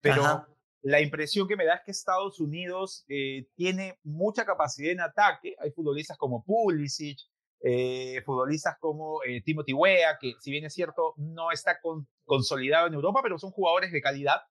pero 0.00 0.46
la 0.82 1.00
impresión 1.00 1.48
que 1.48 1.56
me 1.56 1.64
da 1.64 1.74
es 1.74 1.80
que 1.84 1.90
Estados 1.90 2.38
Unidos 2.38 3.04
eh, 3.08 3.48
tiene 3.56 3.98
mucha 4.04 4.44
capacidad 4.44 4.92
en 4.92 5.00
ataque, 5.00 5.56
hay 5.58 5.72
futbolistas 5.72 6.16
como 6.16 6.44
Pulisic, 6.44 7.18
eh, 7.60 8.22
futbolistas 8.24 8.76
como 8.78 9.20
eh, 9.24 9.42
Timothy 9.42 9.72
Weah, 9.72 10.16
que 10.20 10.34
si 10.38 10.52
bien 10.52 10.64
es 10.64 10.74
cierto 10.74 11.14
no 11.16 11.50
está 11.50 11.80
consolidado 12.24 12.86
en 12.86 12.94
Europa, 12.94 13.18
pero 13.20 13.36
son 13.36 13.50
jugadores 13.50 13.90
de 13.90 14.00
calidad. 14.00 14.42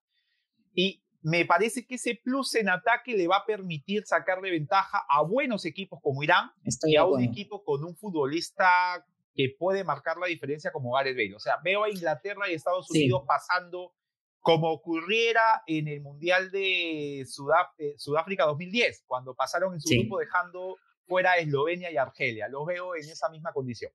Y 0.74 1.02
me 1.26 1.44
parece 1.44 1.84
que 1.84 1.96
ese 1.96 2.14
plus 2.22 2.54
en 2.54 2.68
ataque 2.68 3.16
le 3.16 3.26
va 3.26 3.38
a 3.38 3.44
permitir 3.44 4.06
sacarle 4.06 4.48
ventaja 4.48 5.04
a 5.08 5.22
buenos 5.22 5.64
equipos 5.64 5.98
como 6.00 6.22
Irán 6.22 6.52
y 6.84 6.94
a 6.94 7.04
un 7.04 7.20
equipo 7.20 7.64
con 7.64 7.82
un 7.82 7.96
futbolista 7.96 9.04
que 9.34 9.52
puede 9.58 9.82
marcar 9.82 10.18
la 10.18 10.28
diferencia 10.28 10.70
como 10.70 10.92
Gareth 10.92 11.16
Bale. 11.16 11.34
O 11.34 11.40
sea, 11.40 11.56
veo 11.64 11.82
a 11.82 11.90
Inglaterra 11.90 12.48
y 12.48 12.54
Estados 12.54 12.88
Unidos 12.92 13.24
pasando 13.26 13.92
como 14.40 14.70
ocurriera 14.70 15.64
en 15.66 15.88
el 15.88 16.00
Mundial 16.00 16.52
de 16.52 17.22
eh, 17.22 17.24
Sudáfrica 17.26 18.44
2010, 18.44 19.02
cuando 19.08 19.34
pasaron 19.34 19.74
en 19.74 19.80
su 19.80 19.98
grupo 19.98 20.20
dejando 20.20 20.76
fuera 21.08 21.38
Eslovenia 21.38 21.90
y 21.90 21.96
Argelia. 21.96 22.46
Los 22.46 22.66
veo 22.66 22.94
en 22.94 23.02
esa 23.02 23.28
misma 23.30 23.52
condición. 23.52 23.90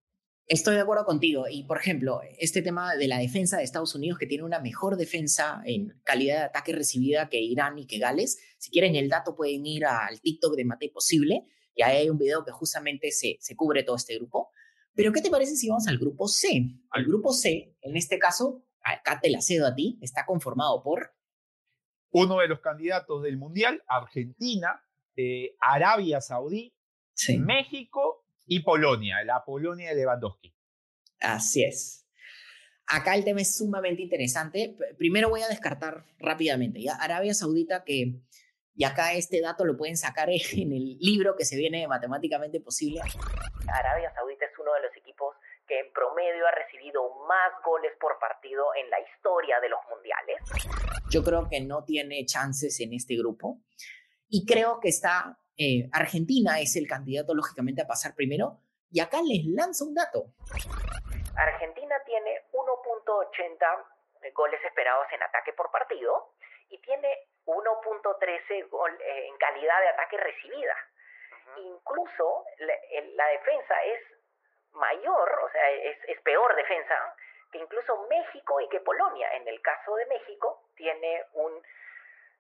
Estoy 0.52 0.76
de 0.76 0.82
acuerdo 0.82 1.06
contigo. 1.06 1.46
Y, 1.50 1.64
por 1.64 1.78
ejemplo, 1.78 2.20
este 2.38 2.62
tema 2.62 2.98
de 2.98 3.08
la 3.08 3.20
defensa 3.20 3.56
de 3.56 3.64
Estados 3.64 3.96
Unidos, 3.96 4.20
que 4.20 4.26
tiene 4.26 4.44
una 4.44 4.60
mejor 4.60 4.98
defensa 4.98 5.62
en 5.64 5.98
calidad 6.04 6.40
de 6.40 6.44
ataque 6.44 6.74
recibida 6.74 7.30
que 7.30 7.40
Irán 7.40 7.80
y 7.80 7.88
que 7.88 8.00
Gales. 8.00 8.38
Si 8.58 8.70
quieren 8.70 8.98
el 8.98 9.08
dato, 9.08 9.34
pueden 9.34 9.66
ir 9.66 9.86
al 9.86 10.20
TikTok 10.20 10.58
de 10.58 10.66
Mate 10.66 10.90
Posible. 10.90 11.46
Y 11.74 11.84
ahí 11.84 12.00
hay 12.00 12.10
un 12.10 12.18
video 12.18 12.44
que 12.44 12.52
justamente 12.52 13.12
se, 13.12 13.38
se 13.40 13.56
cubre 13.56 13.84
todo 13.84 13.96
este 13.96 14.18
grupo. 14.18 14.50
Pero, 14.94 15.14
¿qué 15.14 15.22
te 15.22 15.30
parece 15.30 15.56
si 15.56 15.70
vamos 15.70 15.88
al 15.88 15.98
grupo 15.98 16.28
C? 16.28 16.66
Al 16.90 17.06
grupo 17.06 17.32
C, 17.32 17.78
en 17.80 17.96
este 17.96 18.20
caso, 18.20 18.66
acá 18.84 19.22
te 19.22 19.30
la 19.30 19.40
cedo 19.42 19.68
a 19.68 19.74
ti, 19.74 20.00
está 20.02 20.26
conformado 20.26 20.84
por... 20.84 21.14
Uno 22.10 22.40
de 22.40 22.50
los 22.50 22.60
candidatos 22.60 23.24
del 23.24 23.38
Mundial, 23.38 23.82
Argentina, 23.88 24.84
eh, 25.16 25.56
Arabia 25.62 26.20
Saudí, 26.20 26.76
México 27.40 28.21
y 28.52 28.60
Polonia, 28.60 29.24
la 29.24 29.46
Polonia 29.46 29.92
de 29.92 29.96
Lewandowski. 29.96 30.54
Así 31.22 31.64
es. 31.64 32.06
Acá 32.86 33.16
el 33.16 33.24
tema 33.24 33.40
es 33.40 33.56
sumamente 33.56 34.02
interesante. 34.02 34.76
Primero 34.98 35.30
voy 35.30 35.42
a 35.42 35.48
descartar 35.48 36.04
rápidamente. 36.20 36.82
¿ya? 36.82 36.96
Arabia 36.96 37.34
Saudita, 37.34 37.86
que, 37.86 38.16
y 38.76 38.84
acá 38.84 39.14
este 39.14 39.40
dato 39.40 39.64
lo 39.64 39.78
pueden 39.78 39.96
sacar 39.96 40.30
en 40.30 40.74
el 40.74 40.98
libro 41.00 41.38
que 41.38 41.46
se 41.46 41.56
viene 41.56 41.80
de 41.80 41.88
Matemáticamente 41.88 42.60
Posible. 42.60 43.00
Arabia 43.74 44.14
Saudita 44.14 44.44
es 44.44 44.60
uno 44.60 44.74
de 44.74 44.82
los 44.82 44.98
equipos 44.98 45.34
que 45.66 45.80
en 45.80 45.94
promedio 45.94 46.46
ha 46.46 46.52
recibido 46.52 47.04
más 47.30 47.54
goles 47.64 47.94
por 48.02 48.20
partido 48.20 48.66
en 48.76 48.90
la 48.90 48.98
historia 49.00 49.62
de 49.62 49.70
los 49.70 49.80
mundiales. 49.90 50.42
Yo 51.10 51.24
creo 51.24 51.48
que 51.50 51.62
no 51.62 51.86
tiene 51.86 52.26
chances 52.26 52.82
en 52.82 52.92
este 52.92 53.16
grupo 53.16 53.62
y 54.28 54.46
creo 54.46 54.82
que 54.82 54.90
está 54.90 55.41
eh, 55.62 55.90
Argentina 55.94 56.60
es 56.60 56.76
el 56.76 56.88
candidato 56.88 57.36
lógicamente 57.36 57.84
a 57.84 57.88
pasar 57.88 58.16
primero. 58.16 58.58
Y 58.90 59.00
acá 59.00 59.22
les 59.22 59.46
lanzo 59.46 59.86
un 59.86 59.94
dato. 59.94 60.34
Argentina 61.38 61.96
tiene 62.04 62.42
1.80 62.52 64.34
goles 64.34 64.60
esperados 64.66 65.06
en 65.14 65.22
ataque 65.22 65.54
por 65.54 65.72
partido 65.72 66.34
y 66.70 66.80
tiene 66.80 67.08
1.13 67.46 68.70
gol 68.70 68.92
eh, 69.02 69.28
en 69.28 69.38
calidad 69.38 69.80
de 69.82 69.90
ataque 69.90 70.18
recibida. 70.18 70.76
Incluso 71.58 72.46
la, 72.58 73.28
defensa 73.28 73.76
es 73.84 74.02
mayor, 74.74 75.30
o 75.46 75.52
sea, 75.52 75.70
es, 75.70 75.98
es 76.08 76.22
peor 76.22 76.56
defensa 76.56 76.96
que 77.52 77.60
incluso 77.60 78.08
México 78.10 78.62
y 78.62 78.70
que 78.70 78.80
Polonia. 78.80 79.32
En 79.36 79.48
el 79.48 79.62
caso 79.62 79.96
de 79.96 80.06
México 80.08 80.64
tiene 80.76 81.24
un 81.34 81.54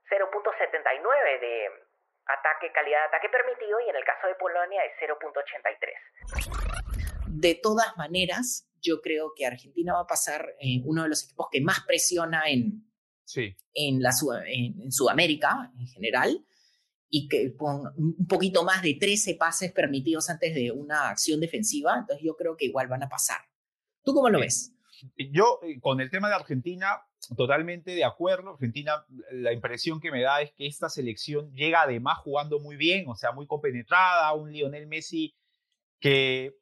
0.79 0.10 1.40
de, 1.40 1.91
ataque, 2.34 2.72
calidad 2.74 3.02
de 3.02 3.08
ataque 3.08 3.30
permitido 3.30 3.80
y 3.86 3.90
en 3.90 3.96
el 3.96 4.04
caso 4.04 4.28
de 4.28 4.36
Polonia 4.36 4.82
es 4.84 4.92
0.83. 5.00 7.28
De 7.28 7.56
todas 7.56 7.96
maneras, 7.98 8.68
yo 8.82 9.02
creo 9.02 9.34
que 9.36 9.46
Argentina 9.46 9.94
va 9.94 10.02
a 10.02 10.08
pasar 10.08 10.56
eh, 10.60 10.82
uno 10.86 11.04
de 11.04 11.10
los 11.10 11.24
equipos 11.24 11.48
que 11.52 11.62
más 11.62 11.82
presiona 11.86 12.44
en, 12.48 12.92
sí. 13.24 13.56
en, 13.74 14.02
la, 14.02 14.12
en, 14.48 14.92
Sudamérica 14.92 15.72
en 15.80 15.88
general 15.88 16.46
y 17.10 17.28
que 17.28 17.56
con 17.56 17.94
un 17.98 18.28
poquito 18.28 18.64
más 18.64 18.82
de 18.82 18.96
13 19.00 19.36
pases 19.36 19.72
permitidos 19.72 20.30
antes 20.30 20.56
de 20.56 20.72
una 20.72 21.10
acción 21.10 21.40
defensiva, 21.40 21.98
entonces 22.00 22.26
yo 22.26 22.36
creo 22.36 22.56
que 22.56 22.66
igual 22.66 22.88
van 22.88 23.04
a 23.04 23.10
pasar. 23.10 23.42
¿Tú 24.04 24.14
cómo 24.14 24.30
lo 24.30 24.40
ves? 24.40 24.74
Yo, 25.18 25.60
eh, 25.64 25.80
con 25.80 26.00
el 26.00 26.10
tema 26.10 26.30
de 26.30 26.36
Argentina, 26.36 27.02
totalmente 27.36 27.92
de 27.92 28.04
acuerdo. 28.04 28.52
Argentina, 28.52 29.06
la 29.32 29.54
impresión 29.54 30.00
que 30.00 30.12
me 30.12 30.22
da 30.22 30.42
es 30.42 30.52
que 30.54 30.68
esta 30.68 30.90
selección 30.90 31.54
llega 31.54 31.84
además 31.84 32.20
jugando 32.20 32.60
muy 32.60 32.76
bien, 32.76 33.08
o 33.08 33.16
sea, 33.16 33.32
muy 33.32 33.48
compenetrada, 33.48 34.34
un 34.34 34.52
Lionel 34.52 34.88
Messi 34.88 35.36
que 36.00 36.56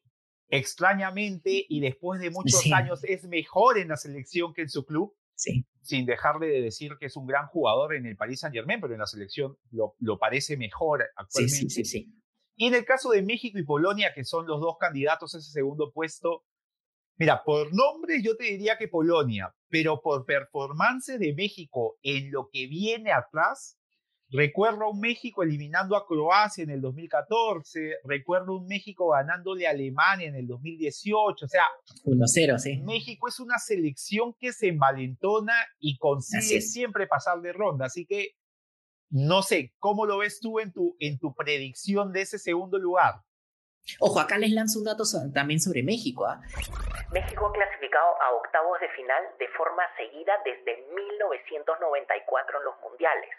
extrañamente 0.50 1.66
y 1.68 1.80
después 1.80 2.20
de 2.20 2.32
muchos 2.32 2.72
años 2.74 3.04
es 3.04 3.24
mejor 3.26 3.78
en 3.78 3.90
la 3.90 3.98
selección 3.98 4.54
que 4.54 4.64
en 4.64 4.70
su 4.70 4.86
club. 4.86 5.16
Sí. 5.36 5.66
Sin 5.82 6.06
dejarle 6.06 6.48
de 6.48 6.62
decir 6.62 6.98
que 7.00 7.06
es 7.06 7.16
un 7.16 7.26
gran 7.26 7.48
jugador 7.48 7.96
en 7.96 8.06
el 8.06 8.18
Paris 8.18 8.42
Saint 8.42 8.54
Germain, 8.54 8.82
pero 8.82 8.94
en 8.94 9.00
la 9.00 9.06
selección 9.06 9.58
lo, 9.72 9.96
lo 10.00 10.20
parece 10.20 10.58
mejor 10.58 11.06
actualmente. 11.16 11.70
Sí, 11.70 11.70
sí, 11.70 11.86
sí, 11.86 12.14
Y 12.58 12.68
en 12.68 12.76
el 12.76 12.84
caso 12.84 13.10
de 13.12 13.22
México 13.22 13.58
y 13.58 13.64
Polonia, 13.64 14.12
que 14.14 14.26
son 14.26 14.46
los 14.46 14.60
dos 14.60 14.76
candidatos 14.78 15.34
a 15.34 15.38
ese 15.38 15.52
segundo 15.52 15.94
puesto, 15.94 16.44
Mira, 17.20 17.44
por 17.44 17.74
nombre 17.74 18.22
yo 18.24 18.38
te 18.38 18.46
diría 18.46 18.78
que 18.78 18.88
Polonia, 18.88 19.54
pero 19.68 20.02
por 20.02 20.26
performance 20.26 21.20
de 21.20 21.34
México 21.36 21.98
en 22.02 22.32
lo 22.32 22.50
que 22.50 22.66
viene 22.68 23.12
atrás, 23.12 23.78
recuerdo 24.30 24.86
a 24.86 24.90
un 24.92 25.02
México 25.02 25.44
eliminando 25.44 25.98
a 25.98 26.08
Croacia 26.08 26.64
en 26.64 26.70
el 26.70 26.80
2014, 26.80 27.98
recuerdo 28.06 28.56
un 28.56 28.68
México 28.68 29.10
ganándole 29.10 29.68
a 29.68 29.72
Alemania 29.72 30.30
en 30.30 30.36
el 30.36 30.48
2018, 30.48 31.46
o 31.46 31.50
sea, 31.50 31.64
1-0, 32.06 32.58
sí. 32.58 32.78
México 32.84 33.28
es 33.28 33.42
una 33.42 33.58
selección 33.58 34.34
que 34.40 34.54
se 34.54 34.70
envalentona 34.70 35.56
y 35.78 35.98
consigue 35.98 36.62
siempre 36.62 37.06
pasar 37.06 37.42
de 37.42 37.52
ronda, 37.52 37.88
así 37.88 38.06
que 38.06 38.30
no 39.10 39.42
sé, 39.42 39.74
¿cómo 39.80 40.06
lo 40.06 40.20
ves 40.20 40.40
tú 40.40 40.60
en 40.60 40.72
tu, 40.72 40.96
en 41.00 41.20
tu 41.20 41.34
predicción 41.34 42.14
de 42.14 42.22
ese 42.22 42.40
segundo 42.40 42.78
lugar? 42.78 43.16
Ojo, 44.00 44.20
acá 44.20 44.38
les 44.38 44.52
lanzo 44.52 44.80
un 44.80 44.86
dato 44.86 45.04
también 45.34 45.60
sobre 45.60 45.84
México. 45.84 46.26
¿ah? 46.26 46.42
México 47.12 47.48
ha 47.48 47.54
clasificado 47.54 48.08
a 48.22 48.36
octavos 48.36 48.80
de 48.80 48.90
final 48.90 49.24
de 49.40 49.48
forma 49.58 49.84
seguida 49.98 50.34
desde 50.46 50.86
1994 50.94 52.60
en 52.60 52.66
los 52.66 52.76
mundiales. 52.82 53.30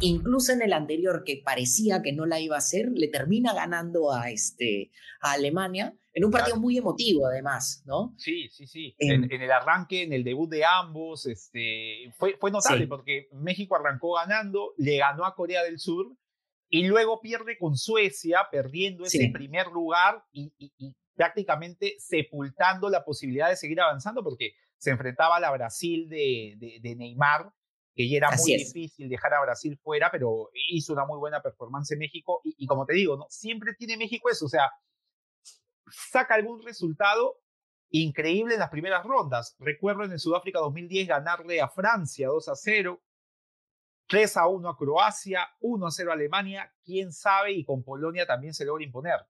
Incluso 0.00 0.52
en 0.52 0.62
el 0.62 0.72
anterior, 0.72 1.24
que 1.24 1.42
parecía 1.44 2.00
que 2.02 2.12
no 2.12 2.26
la 2.26 2.40
iba 2.40 2.54
a 2.56 2.58
hacer, 2.58 2.86
le 2.94 3.08
termina 3.08 3.52
ganando 3.52 4.12
a, 4.12 4.30
este, 4.30 4.90
a 5.20 5.32
Alemania 5.32 5.94
en 6.12 6.24
un 6.24 6.30
partido 6.30 6.56
muy 6.56 6.76
emotivo, 6.76 7.26
además, 7.26 7.82
¿no? 7.86 8.14
Sí, 8.16 8.48
sí, 8.48 8.66
sí. 8.66 8.96
En, 8.98 9.30
el 9.30 9.52
arranque, 9.52 10.02
en 10.02 10.12
el 10.12 10.24
debut 10.24 10.50
de 10.50 10.64
ambos, 10.64 11.26
este, 11.26 12.12
fue, 12.18 12.36
fue 12.38 12.50
notable 12.50 12.88
porque 12.88 13.28
México 13.32 13.76
arrancó 13.76 14.14
ganando, 14.14 14.74
le 14.76 14.96
ganó 14.96 15.24
a 15.24 15.34
Corea 15.34 15.62
del 15.62 15.78
Sur 15.78 16.08
y 16.70 16.86
luego 16.86 17.20
pierde 17.20 17.58
con 17.58 17.76
Suecia, 17.76 18.46
perdiendo 18.50 19.04
ese 19.04 19.28
primer 19.32 19.66
lugar 19.66 20.24
y, 20.32 20.52
prácticamente 21.14 21.96
sepultando 21.98 22.88
la 22.88 23.04
posibilidad 23.04 23.50
de 23.50 23.56
seguir 23.56 23.78
avanzando 23.80 24.24
porque 24.24 24.52
se 24.78 24.90
enfrentaba 24.90 25.36
a 25.36 25.40
la 25.40 25.50
Brasil 25.50 26.08
de, 26.08 26.80
de, 26.80 26.96
Neymar, 26.96 27.52
que 27.94 28.08
ya 28.08 28.16
era 28.16 28.30
muy 28.30 28.56
difícil 28.56 29.10
dejar 29.10 29.34
a 29.34 29.42
Brasil 29.42 29.76
fuera, 29.82 30.10
pero 30.10 30.48
hizo 30.70 30.94
una 30.94 31.04
muy 31.04 31.18
buena 31.18 31.42
performance 31.42 31.90
en 31.90 31.98
México 31.98 32.40
y, 32.44 32.64
como 32.66 32.86
te 32.86 32.94
digo, 32.94 33.16
¿no? 33.16 33.26
siempre 33.28 33.74
tiene 33.74 33.98
México 33.98 34.30
eso, 34.30 34.46
o 34.46 34.48
sea, 34.48 34.70
saca 35.90 36.36
algún 36.36 36.62
resultado 36.62 37.40
increíble 37.90 38.54
en 38.54 38.60
las 38.60 38.70
primeras 38.70 39.04
rondas. 39.04 39.56
Recuerdo 39.58 40.04
en 40.04 40.12
el 40.12 40.20
Sudáfrica 40.20 40.60
2010 40.60 41.08
ganarle 41.08 41.60
a 41.60 41.68
Francia 41.68 42.28
2 42.28 42.48
a 42.48 42.54
0, 42.54 43.02
3 44.10 44.36
a 44.38 44.48
1 44.48 44.68
a 44.68 44.76
Croacia, 44.76 45.48
1 45.60 45.86
a 45.86 45.90
0 45.90 46.10
a 46.10 46.14
Alemania, 46.14 46.74
quién 46.84 47.12
sabe, 47.12 47.52
y 47.52 47.64
con 47.64 47.84
Polonia 47.84 48.26
también 48.26 48.52
se 48.52 48.64
logra 48.64 48.82
imponer. 48.84 49.20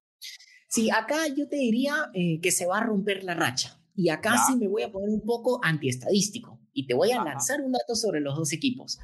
Sí, 0.68 0.90
acá 0.90 1.26
yo 1.36 1.48
te 1.48 1.56
diría 1.56 2.10
eh, 2.14 2.40
que 2.40 2.50
se 2.50 2.66
va 2.66 2.78
a 2.78 2.84
romper 2.84 3.22
la 3.22 3.34
racha. 3.34 3.76
Y 3.94 4.08
acá 4.08 4.38
sí 4.46 4.56
me 4.56 4.68
voy 4.68 4.82
a 4.82 4.90
poner 4.90 5.10
un 5.10 5.26
poco 5.26 5.60
antiestadístico. 5.62 6.58
Y 6.72 6.86
te 6.86 6.94
voy 6.94 7.12
a 7.12 7.22
lanzar 7.22 7.60
un 7.60 7.72
dato 7.72 7.94
sobre 7.94 8.20
los 8.20 8.34
dos 8.34 8.52
equipos. 8.54 8.98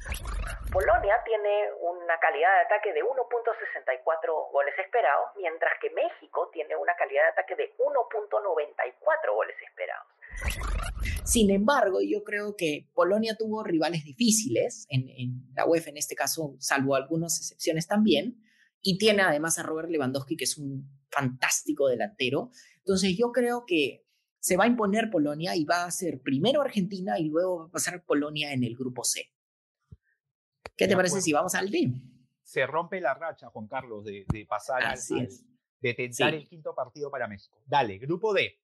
Polonia 0.71 1.13
tiene 1.23 1.69
una 1.81 2.17
calidad 2.17 2.49
de 2.55 2.61
ataque 2.65 2.93
de 2.93 3.03
1.64 3.03 4.51
goles 4.51 4.73
esperados, 4.79 5.29
mientras 5.37 5.73
que 5.79 5.91
México 5.91 6.49
tiene 6.51 6.75
una 6.75 6.95
calidad 6.95 7.23
de 7.23 7.29
ataque 7.29 7.55
de 7.55 7.69
1.94 7.77 9.35
goles 9.35 9.55
esperados. 9.61 10.86
Sin 11.27 11.51
embargo, 11.51 11.99
yo 12.01 12.23
creo 12.23 12.55
que 12.55 12.89
Polonia 12.93 13.35
tuvo 13.35 13.61
rivales 13.61 14.05
difíciles 14.05 14.85
en, 14.87 15.51
la 15.53 15.65
UEFA, 15.65 15.89
en 15.89 15.97
este 15.97 16.15
caso, 16.15 16.55
salvo 16.57 16.95
algunas 16.95 17.37
excepciones 17.37 17.85
también, 17.85 18.41
y 18.81 18.97
tiene 18.97 19.23
además 19.23 19.59
a 19.59 19.63
Robert 19.63 19.89
Lewandowski, 19.89 20.37
que 20.37 20.45
es 20.45 20.57
un 20.57 20.89
fantástico 21.11 21.89
delantero. 21.89 22.49
Entonces, 22.77 23.17
yo 23.17 23.33
creo 23.33 23.65
que 23.67 24.05
se 24.39 24.55
va 24.55 24.63
a 24.63 24.67
imponer 24.67 25.09
Polonia 25.11 25.53
y 25.53 25.65
va 25.65 25.83
a 25.83 25.91
ser 25.91 26.21
primero 26.21 26.61
Argentina 26.61 27.19
y 27.19 27.25
luego 27.25 27.59
va 27.59 27.65
a 27.65 27.71
pasar 27.71 28.05
Polonia 28.05 28.53
en 28.53 28.63
el 28.63 28.77
grupo 28.77 29.03
C. 29.03 29.29
¿Qué 30.77 30.87
te 30.87 30.95
parece 30.95 31.21
si 31.21 31.33
vamos 31.33 31.55
al 31.55 31.69
D? 31.69 31.91
Se 32.41 32.65
rompe 32.65 33.01
la 33.01 33.13
racha, 33.13 33.49
Juan 33.49 33.67
Carlos, 33.67 34.05
de, 34.05 34.25
pasar 34.47 34.81
Así 34.85 35.19
al, 35.19 35.27
de 35.81 35.93
tentar 35.93 36.33
el 36.33 36.47
quinto 36.47 36.73
partido 36.73 37.11
para 37.11 37.27
México. 37.27 37.61
Dale, 37.65 37.97
grupo 37.97 38.33
D. 38.33 38.57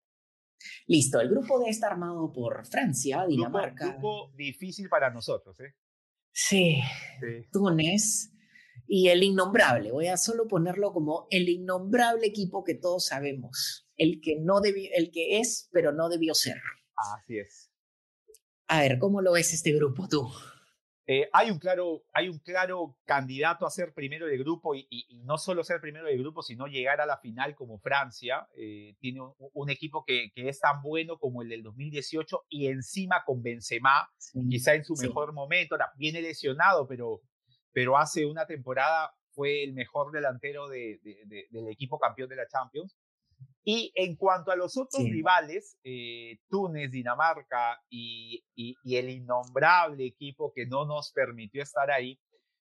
Listo, 0.87 1.19
el 1.19 1.29
grupo 1.29 1.59
D 1.59 1.69
está 1.69 1.87
armado 1.87 2.31
por 2.31 2.65
Francia, 2.65 3.25
Dinamarca. 3.27 3.85
Grupo, 3.85 4.27
grupo 4.27 4.37
difícil 4.37 4.89
para 4.89 5.09
nosotros, 5.09 5.59
¿eh? 5.59 5.75
Sí, 6.31 6.81
Túnez 7.51 8.33
y 8.87 9.09
el 9.09 9.23
innombrable. 9.23 9.91
Voy 9.91 10.07
a 10.07 10.17
solo 10.17 10.47
ponerlo 10.47 10.91
como 10.93 11.27
el 11.29 11.47
innombrable 11.49 12.25
equipo 12.27 12.63
que 12.63 12.75
todos 12.75 13.05
sabemos. 13.05 13.87
El 13.95 14.19
que, 14.21 14.37
no 14.39 14.59
debió, 14.59 14.89
el 14.95 15.11
que 15.11 15.39
es, 15.39 15.69
pero 15.71 15.91
no 15.91 16.09
debió 16.09 16.33
ser. 16.33 16.57
Así 16.95 17.37
es. 17.37 17.71
A 18.67 18.81
ver, 18.81 18.97
¿cómo 18.97 19.21
lo 19.21 19.33
ves 19.33 19.53
este 19.53 19.73
grupo 19.73 20.07
tú? 20.07 20.27
Eh, 21.05 21.29
hay, 21.33 21.51
un 21.51 21.59
claro, 21.59 22.03
hay 22.13 22.29
un 22.29 22.39
claro 22.39 22.95
candidato 23.05 23.65
a 23.65 23.69
ser 23.69 23.93
primero 23.93 24.25
del 24.25 24.39
grupo 24.39 24.73
y, 24.73 24.87
no 25.25 25.37
solo 25.37 25.63
ser 25.63 25.81
primero 25.81 26.07
del 26.07 26.19
grupo, 26.19 26.41
sino 26.41 26.67
llegar 26.67 27.01
a 27.01 27.05
la 27.05 27.17
final 27.17 27.55
como 27.55 27.79
Francia. 27.79 28.47
Eh, 28.55 28.95
tiene 28.99 29.19
un, 29.37 29.69
equipo 29.69 30.05
que, 30.05 30.31
que, 30.33 30.47
es 30.47 30.59
tan 30.59 30.81
bueno 30.81 31.17
como 31.17 31.41
el 31.41 31.49
del 31.49 31.63
2018 31.63 32.45
y 32.49 32.67
encima 32.67 33.23
con 33.25 33.41
Benzema, 33.41 34.09
quizá 34.49 34.75
en 34.75 34.85
su 34.85 34.95
mejor 34.95 35.33
momento. 35.33 35.75
viene 35.97 36.21
lesionado, 36.21 36.87
pero, 36.87 37.21
pero 37.73 37.97
hace 37.97 38.25
una 38.25 38.45
temporada 38.45 39.13
fue 39.33 39.63
el 39.63 39.73
mejor 39.73 40.11
delantero 40.11 40.69
del 40.69 41.67
equipo 41.69 41.99
campeón 41.99 42.29
de 42.29 42.37
la 42.37 42.47
Champions. 42.47 42.95
Y 43.65 43.91
en 43.95 44.17
cuanto 44.17 44.51
a 44.51 44.57
los 44.57 44.77
otros 44.77 45.03
rivales, 45.03 45.77
eh, 45.83 46.39
Túnez, 46.49 46.91
Dinamarca 46.91 47.81
y, 47.89 48.43
y, 48.55 48.95
el 48.95 49.09
innombrable 49.09 50.05
equipo 50.05 50.51
que 50.53 50.65
no 50.65 50.85
nos 50.85 51.13
permitió 51.13 51.63
estar 51.63 51.89
ahí, 51.89 52.19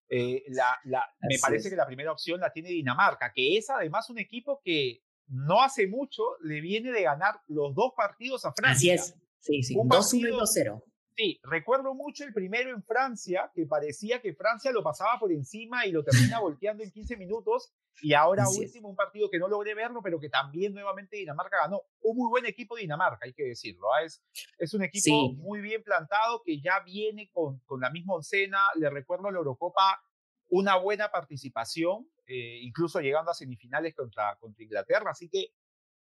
eh, 0.08 0.44
la, 0.48 0.78
la, 0.84 1.04
me 1.28 1.38
parece 1.40 1.70
que 1.70 1.76
la 1.76 1.86
primera 1.86 2.12
opción 2.12 2.38
la 2.40 2.52
tiene 2.52 2.68
Dinamarca, 2.68 3.32
que 3.34 3.56
es 3.56 3.68
además 3.70 4.10
un 4.10 4.18
equipo 4.18 4.60
que 4.62 5.00
no 5.26 5.60
hace 5.62 5.88
mucho 5.88 6.22
le 6.42 6.60
viene 6.60 6.92
de 6.92 7.02
ganar 7.02 7.40
los 7.48 7.74
dos 7.74 7.92
partidos 7.96 8.44
a 8.44 8.52
Francia. 8.52 8.94
Así 8.94 9.10
es, 9.10 9.16
sí, 9.40 9.62
sí, 9.62 9.74
2-1 9.74 10.28
y 10.28 10.32
2-0. 10.32 10.82
Sí, 11.14 11.38
recuerdo 11.42 11.94
mucho 11.94 12.24
el 12.24 12.32
primero 12.32 12.70
en 12.70 12.82
Francia, 12.82 13.50
que 13.54 13.66
parecía 13.66 14.22
que 14.22 14.34
Francia 14.34 14.72
lo 14.72 14.82
pasaba 14.82 15.18
por 15.18 15.30
encima 15.30 15.84
y 15.84 15.92
lo 15.92 16.02
termina 16.02 16.40
volteando 16.40 16.82
en 16.82 16.90
15 16.90 17.16
minutos. 17.16 17.72
Y 18.00 18.14
ahora 18.14 18.48
último, 18.48 18.88
un 18.88 18.96
partido 18.96 19.28
que 19.28 19.38
no 19.38 19.46
logré 19.46 19.74
verlo, 19.74 20.00
pero 20.02 20.18
que 20.18 20.30
también 20.30 20.72
nuevamente 20.72 21.16
Dinamarca 21.18 21.58
ganó. 21.58 21.82
Un 22.00 22.16
muy 22.16 22.30
buen 22.30 22.46
equipo 22.46 22.76
Dinamarca, 22.76 23.26
hay 23.26 23.34
que 23.34 23.44
decirlo. 23.44 23.92
¿ah? 23.92 24.02
Es, 24.02 24.22
es 24.58 24.72
un 24.72 24.82
equipo 24.82 25.32
muy 25.34 25.60
bien 25.60 25.82
plantado 25.82 26.42
que 26.42 26.60
ya 26.60 26.80
viene 26.80 27.28
con, 27.30 27.58
con 27.60 27.80
la 27.80 27.90
misma 27.90 28.14
oncena. 28.14 28.58
Le 28.76 28.88
recuerdo 28.88 29.28
a 29.28 29.32
la 29.32 29.38
Eurocopa 29.38 30.02
una 30.48 30.76
buena 30.76 31.10
participación, 31.10 32.10
eh, 32.26 32.60
incluso 32.62 33.00
llegando 33.00 33.30
a 33.30 33.34
semifinales 33.34 33.94
contra, 33.94 34.36
contra 34.36 34.64
Inglaterra. 34.64 35.10
Así 35.10 35.28
que 35.28 35.52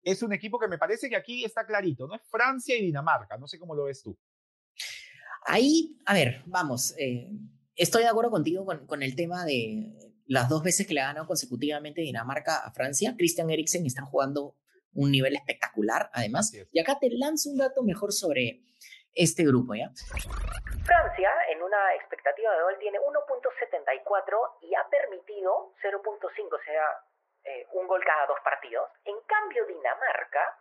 es 0.01 0.21
un 0.23 0.33
equipo 0.33 0.59
que 0.59 0.67
me 0.67 0.77
parece 0.77 1.09
que 1.09 1.15
aquí 1.15 1.43
está 1.43 1.65
clarito, 1.65 2.07
¿no? 2.07 2.15
Es 2.15 2.21
Francia 2.29 2.75
y 2.77 2.81
Dinamarca. 2.85 3.37
No 3.37 3.47
sé 3.47 3.59
cómo 3.59 3.75
lo 3.75 3.85
ves 3.85 4.03
tú. 4.03 4.17
Ahí, 5.45 5.99
a 6.05 6.13
ver, 6.13 6.41
vamos, 6.45 6.95
eh, 6.97 7.29
estoy 7.75 8.03
de 8.03 8.09
acuerdo 8.09 8.31
contigo 8.31 8.65
con, 8.65 9.03
el 9.03 9.15
tema 9.15 9.45
de 9.45 9.93
las 10.25 10.49
dos 10.49 10.63
veces 10.63 10.87
que 10.87 10.93
le 10.93 11.01
ganado 11.01 11.27
consecutivamente 11.27 12.01
Dinamarca 12.01 12.57
a 12.57 12.71
Francia. 12.71 13.13
Christian 13.17 13.49
Eriksen 13.49 13.85
están 13.85 14.05
jugando 14.05 14.55
un 14.93 15.11
nivel 15.11 15.35
espectacular, 15.35 16.09
además. 16.13 16.51
Y 16.71 16.79
acá 16.79 16.97
te 16.99 17.09
lanzo 17.11 17.49
un 17.49 17.57
dato 17.57 17.83
mejor 17.83 18.11
sobre 18.11 18.63
este 19.13 19.43
grupo, 19.43 19.75
¿ya? 19.75 19.91
Francia, 20.83 21.29
en 21.49 21.61
una 21.61 21.93
expectativa 21.95 22.55
de 22.55 22.63
gol, 22.63 22.77
tiene 22.79 22.97
1.74 22.99 24.61
y 24.61 24.75
ha 24.75 24.89
permitido 24.89 25.73
0.5, 25.81 26.01
o 26.01 26.63
sea, 26.63 26.85
eh, 27.43 27.67
un 27.73 27.87
gol 27.87 28.01
cada 28.05 28.27
dos 28.27 28.37
partidos. 28.43 28.89
En 29.05 29.15
cambio, 29.27 29.65
Dinamarca 29.67 30.57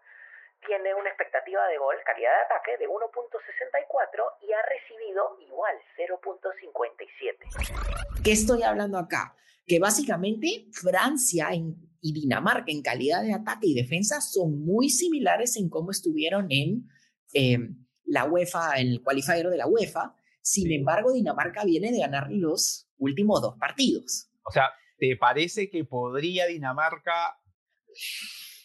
tiene 0.66 0.94
una 0.94 1.08
expectativa 1.08 1.66
de 1.68 1.78
gol, 1.78 1.96
calidad 2.04 2.30
de 2.30 2.42
ataque 2.44 2.76
de 2.78 2.86
1.64 2.88 4.36
y 4.42 4.52
ha 4.52 4.60
recibido 4.62 5.38
igual 5.40 5.74
0.57. 5.96 8.22
¿Qué 8.22 8.32
estoy 8.32 8.62
hablando 8.62 8.98
acá? 8.98 9.34
Que 9.66 9.78
básicamente 9.78 10.66
Francia 10.72 11.48
y 11.52 12.12
Dinamarca 12.12 12.70
en 12.70 12.82
calidad 12.82 13.22
de 13.22 13.32
ataque 13.32 13.68
y 13.68 13.74
defensa 13.74 14.20
son 14.20 14.62
muy 14.64 14.90
similares 14.90 15.56
en 15.56 15.68
cómo 15.68 15.90
estuvieron 15.90 16.46
en 16.50 16.88
em, 17.32 17.84
la 18.04 18.24
UEFA, 18.24 18.78
en 18.78 18.88
el 18.88 19.02
qualifier 19.02 19.48
de 19.48 19.56
la 19.56 19.66
UEFA. 19.66 20.14
Sin 20.42 20.70
embargo, 20.72 21.12
Dinamarca 21.12 21.64
viene 21.64 21.90
de 21.90 22.00
ganar 22.00 22.30
los 22.30 22.90
últimos 22.98 23.40
dos 23.40 23.56
partidos. 23.58 24.30
O 24.44 24.50
sea, 24.50 24.70
¿te 24.98 25.16
parece 25.16 25.70
que 25.70 25.84
podría 25.84 26.46
Dinamarca 26.46 27.38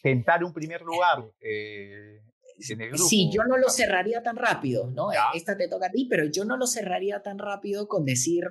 tentar 0.01 0.43
un 0.43 0.53
primer 0.53 0.81
lugar 0.81 1.25
eh, 1.39 2.21
en 2.69 2.81
el 2.81 2.89
grupo. 2.89 3.05
Sí, 3.05 3.29
yo 3.33 3.43
no 3.43 3.57
lo 3.57 3.69
cerraría 3.69 4.21
tan 4.23 4.35
rápido, 4.35 4.89
¿no? 4.91 5.09
Esta 5.33 5.57
te 5.57 5.67
toca 5.67 5.87
a 5.87 5.91
ti, 5.91 6.07
pero 6.09 6.25
yo 6.25 6.45
no 6.45 6.57
lo 6.57 6.67
cerraría 6.67 7.21
tan 7.21 7.39
rápido 7.39 7.87
con 7.87 8.05
decir 8.05 8.43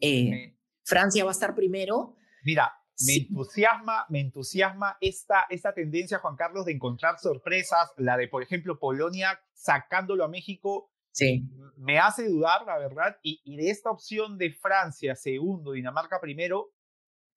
eh, 0.00 0.56
Francia 0.84 1.24
va 1.24 1.30
a 1.30 1.32
estar 1.32 1.54
primero. 1.54 2.16
Mira, 2.44 2.72
me 3.06 3.14
entusiasma, 3.16 4.06
me 4.08 4.20
entusiasma 4.20 4.96
esta, 5.00 5.46
esta 5.50 5.74
tendencia, 5.74 6.18
Juan 6.18 6.36
Carlos, 6.36 6.64
de 6.64 6.72
encontrar 6.72 7.18
sorpresas, 7.18 7.90
la 7.96 8.16
de, 8.16 8.28
por 8.28 8.42
ejemplo, 8.42 8.78
Polonia 8.78 9.40
sacándolo 9.52 10.24
a 10.24 10.28
México. 10.28 10.90
Sí. 11.12 11.48
Me 11.76 11.98
hace 11.98 12.28
dudar, 12.28 12.66
la 12.66 12.78
verdad, 12.78 13.16
y, 13.22 13.40
y 13.44 13.56
de 13.56 13.70
esta 13.70 13.90
opción 13.90 14.36
de 14.36 14.50
Francia 14.52 15.14
segundo, 15.16 15.72
Dinamarca 15.72 16.20
primero, 16.20 16.72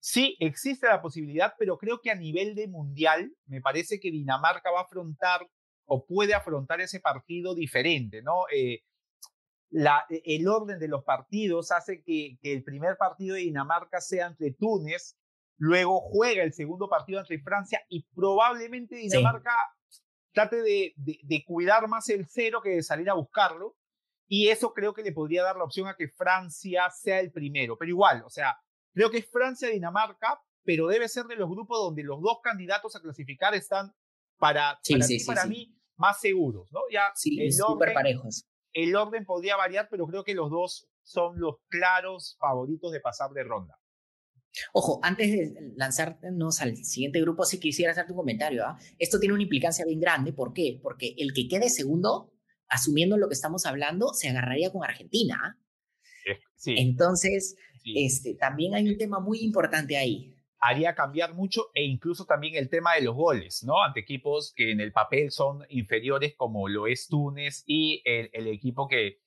Sí, 0.00 0.36
existe 0.40 0.86
la 0.86 1.02
posibilidad, 1.02 1.54
pero 1.58 1.76
creo 1.76 2.00
que 2.00 2.10
a 2.10 2.14
nivel 2.14 2.54
de 2.54 2.68
mundial, 2.68 3.32
me 3.46 3.60
parece 3.60 4.00
que 4.00 4.10
Dinamarca 4.10 4.70
va 4.70 4.80
a 4.80 4.84
afrontar 4.84 5.46
o 5.84 6.06
puede 6.06 6.34
afrontar 6.34 6.80
ese 6.80 7.00
partido 7.00 7.54
diferente, 7.54 8.22
¿no? 8.22 8.44
Eh, 8.54 8.80
la, 9.70 10.06
e, 10.08 10.22
el 10.24 10.48
orden 10.48 10.78
de 10.78 10.88
los 10.88 11.04
partidos 11.04 11.70
hace 11.70 12.02
que, 12.02 12.38
que, 12.40 12.52
el 12.52 12.64
primer 12.64 12.96
partido 12.96 13.34
de 13.34 13.42
Dinamarca 13.42 14.00
sea 14.00 14.26
entre 14.26 14.52
Túnez 14.52 15.16
luego 15.58 16.00
juega 16.00 16.42
el 16.42 16.54
segundo 16.54 16.88
partido 16.88 17.20
entre 17.20 17.38
Francia 17.38 17.84
y 17.88 18.06
probablemente 18.14 18.96
Dinamarca 18.96 19.52
trate 20.32 20.62
de, 20.62 20.94
de, 20.96 21.44
cuidar 21.44 21.86
más 21.88 22.08
el 22.08 22.26
cero 22.26 22.60
que 22.62 22.70
de 22.70 22.82
salir 22.82 23.10
a 23.10 23.14
buscarlo. 23.14 23.76
Y 24.26 24.48
eso 24.48 24.72
creo 24.72 24.94
que 24.94 25.02
le 25.02 25.12
podría 25.12 25.42
dar 25.42 25.56
la 25.56 25.64
opción 25.64 25.88
a 25.88 25.96
que 25.96 26.08
Francia 26.08 26.88
sea 26.90 27.20
el 27.20 27.32
primero. 27.32 27.76
Pero 27.76 27.90
igual, 27.90 28.22
o 28.24 28.30
sea, 28.30 28.56
creo 28.92 29.10
que 29.10 29.18
es 29.18 29.30
Francia-Dinamarca, 29.30 30.40
pero 30.64 30.88
debe 30.88 31.08
ser 31.08 31.26
de 31.26 31.36
los 31.36 31.48
grupos 31.48 31.78
donde 31.78 32.02
los 32.02 32.20
dos 32.20 32.38
candidatos 32.42 32.94
a 32.96 33.00
clasificar 33.00 33.54
están 33.54 33.94
para, 34.38 34.80
para, 35.26 35.46
mí 35.46 35.76
más 35.96 36.20
seguros, 36.20 36.70
¿no? 36.72 36.80
Ya 36.90 37.12
el 37.24 37.62
orden, 37.62 37.94
parejos. 37.94 38.46
El 38.72 38.96
orden 38.96 39.24
podría 39.24 39.56
variar, 39.56 39.88
pero 39.90 40.06
creo 40.06 40.24
que 40.24 40.34
los 40.34 40.50
dos 40.50 40.88
son 41.02 41.38
los 41.38 41.56
claros 41.68 42.36
favoritos 42.40 42.92
de 42.92 43.00
pasar 43.00 43.30
de 43.30 43.44
ronda. 43.44 43.78
Ojo, 44.72 44.98
antes 45.02 45.30
de 45.30 45.72
lanzarnos 45.76 46.60
al 46.60 46.76
siguiente 46.76 47.20
grupo, 47.20 47.44
sí 47.44 47.60
quisiera 47.60 47.92
hacer 47.92 48.06
tu 48.06 48.14
comentario. 48.14 48.64
¿ah? 48.64 48.78
Esto 48.98 49.20
tiene 49.20 49.34
una 49.34 49.42
implicancia 49.42 49.84
bien 49.84 50.00
grande. 50.00 50.32
¿Por 50.32 50.52
qué? 50.52 50.80
Porque 50.82 51.14
el 51.18 51.32
que 51.32 51.46
quede 51.48 51.68
segundo, 51.68 52.32
asumiendo 52.68 53.16
lo 53.16 53.28
que 53.28 53.34
estamos 53.34 53.66
hablando, 53.66 54.12
se 54.12 54.28
agarraría 54.28 54.72
con 54.72 54.84
Argentina. 54.84 55.58
Sí. 56.56 56.74
Entonces, 56.76 57.56
Este, 57.84 58.34
también 58.34 58.74
hay 58.74 58.88
un 58.88 58.98
tema 58.98 59.20
muy 59.20 59.40
importante 59.40 59.96
ahí. 59.96 60.34
Haría 60.58 60.94
cambiar 60.94 61.34
mucho 61.34 61.70
e 61.74 61.84
incluso 61.84 62.26
también 62.26 62.54
el 62.54 62.68
tema 62.68 62.94
de 62.94 63.02
los 63.02 63.14
goles, 63.14 63.64
¿no? 63.64 63.82
Ante 63.82 64.00
equipos 64.00 64.52
que 64.54 64.72
en 64.72 64.80
el 64.80 64.92
papel 64.92 65.30
son 65.30 65.64
inferiores 65.70 66.34
como 66.36 66.68
lo 66.68 66.86
es 66.86 67.08
Túnez 67.08 67.62
y 67.66 68.02
el, 68.04 68.46
equipo 68.46 68.86
que 68.86 69.22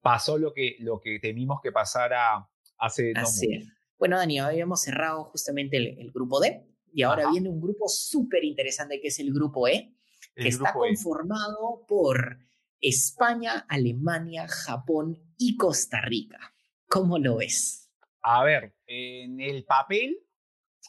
pasó 0.00 0.36
lo 0.36 0.52
que, 0.52 0.76
lo 0.80 1.00
que 1.00 1.20
temimos 1.20 1.60
que 1.62 1.70
pasara 1.70 2.48
hace 2.78 3.12
no 3.12 3.20
mucho. 3.20 3.70
Bueno, 3.98 4.16
Dani, 4.16 4.38
habíamos 4.38 4.82
cerrado 4.82 5.24
justamente 5.24 5.76
el, 5.76 6.10
grupo 6.12 6.40
D 6.40 6.64
y 6.92 7.02
ahora 7.02 7.30
viene 7.30 7.48
un 7.48 7.60
grupo 7.60 7.88
súper 7.88 8.44
interesante 8.44 9.00
que 9.00 9.08
es 9.08 9.18
el 9.18 9.32
grupo 9.32 9.68
E, 9.68 9.94
que 10.34 10.48
está 10.48 10.70
e. 10.70 10.72
conformado 10.72 11.84
por 11.86 12.38
España, 12.80 13.66
Alemania, 13.68 14.46
Japón 14.48 15.18
y 15.36 15.56
Costa 15.56 16.00
Rica. 16.00 16.54
¿Cómo 16.88 17.18
lo 17.18 17.36
ves? 17.36 17.90
A 18.22 18.42
ver, 18.44 18.74
en 18.86 19.40
el 19.40 19.64
papel 19.64 20.18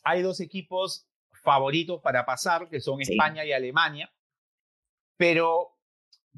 hay 0.04 0.22
dos 0.22 0.40
equipos 0.40 1.08
favoritos 1.44 2.02
para 2.02 2.26
pasar, 2.26 2.70
que 2.70 2.80
son 2.80 3.02
España 3.02 3.44
y 3.46 3.52
Alemania, 3.52 4.12
pero 5.18 5.78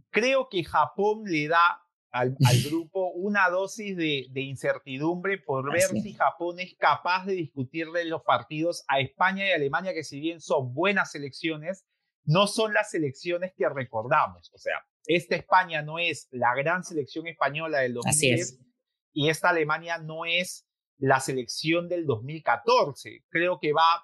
creo 0.09 0.49
que 0.49 0.63
Japón 0.63 1.23
le 1.25 1.47
da 1.47 1.83
al, 2.11 2.35
grupo 2.65 3.11
una 3.11 3.49
dosis 3.49 3.95
de, 3.95 4.29
incertidumbre 4.33 5.37
por 5.37 5.71
ver 5.71 5.83
si 5.83 6.13
Japón 6.13 6.59
es 6.59 6.75
capaz 6.75 7.25
de 7.25 7.33
discutirle 7.33 8.05
los 8.05 8.23
partidos 8.23 8.83
a 8.87 8.99
España 8.99 9.47
y 9.47 9.51
Alemania, 9.51 9.93
que 9.93 10.03
si 10.03 10.19
bien 10.19 10.41
son 10.41 10.73
buenas 10.73 11.11
selecciones, 11.11 11.85
no 12.25 12.47
son 12.47 12.73
las 12.73 12.89
selecciones 12.89 13.53
que 13.55 13.69
recordamos. 13.69 14.51
O 14.53 14.57
sea, 14.57 14.85
esta 15.05 15.35
España 15.35 15.83
no 15.83 15.99
es 15.99 16.27
la 16.31 16.55
gran 16.55 16.83
selección 16.83 17.27
española 17.27 17.79
del 17.79 17.93
2010 17.93 18.70
y 19.13 19.29
esta 19.29 19.49
Alemania 19.49 19.97
no 19.97 20.25
es 20.25 20.67
la 20.97 21.19
selección 21.19 21.89
del 21.89 22.05
2014. 22.05 23.25
Creo 23.29 23.59
que 23.59 23.73
va 23.73 24.03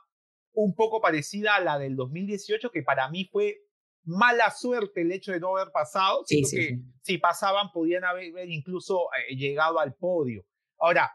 un 0.53 0.73
poco 0.73 0.99
parecida 0.99 1.55
a 1.55 1.61
la 1.61 1.77
del 1.77 1.95
2018, 1.95 2.71
que 2.71 2.81
para 2.81 3.09
mí 3.09 3.29
fue 3.31 3.57
mala 4.03 4.49
suerte 4.51 5.01
el 5.01 5.11
hecho 5.11 5.31
de 5.31 5.39
no 5.39 5.55
haber 5.55 5.71
pasado, 5.71 6.23
sí, 6.25 6.43
que 6.49 6.79
si 7.01 7.17
pasaban 7.17 7.71
podían 7.71 8.05
haber 8.05 8.49
incluso 8.49 9.09
eh, 9.29 9.35
llegado 9.35 9.79
al 9.79 9.93
podio. 9.93 10.45
Ahora, 10.79 11.11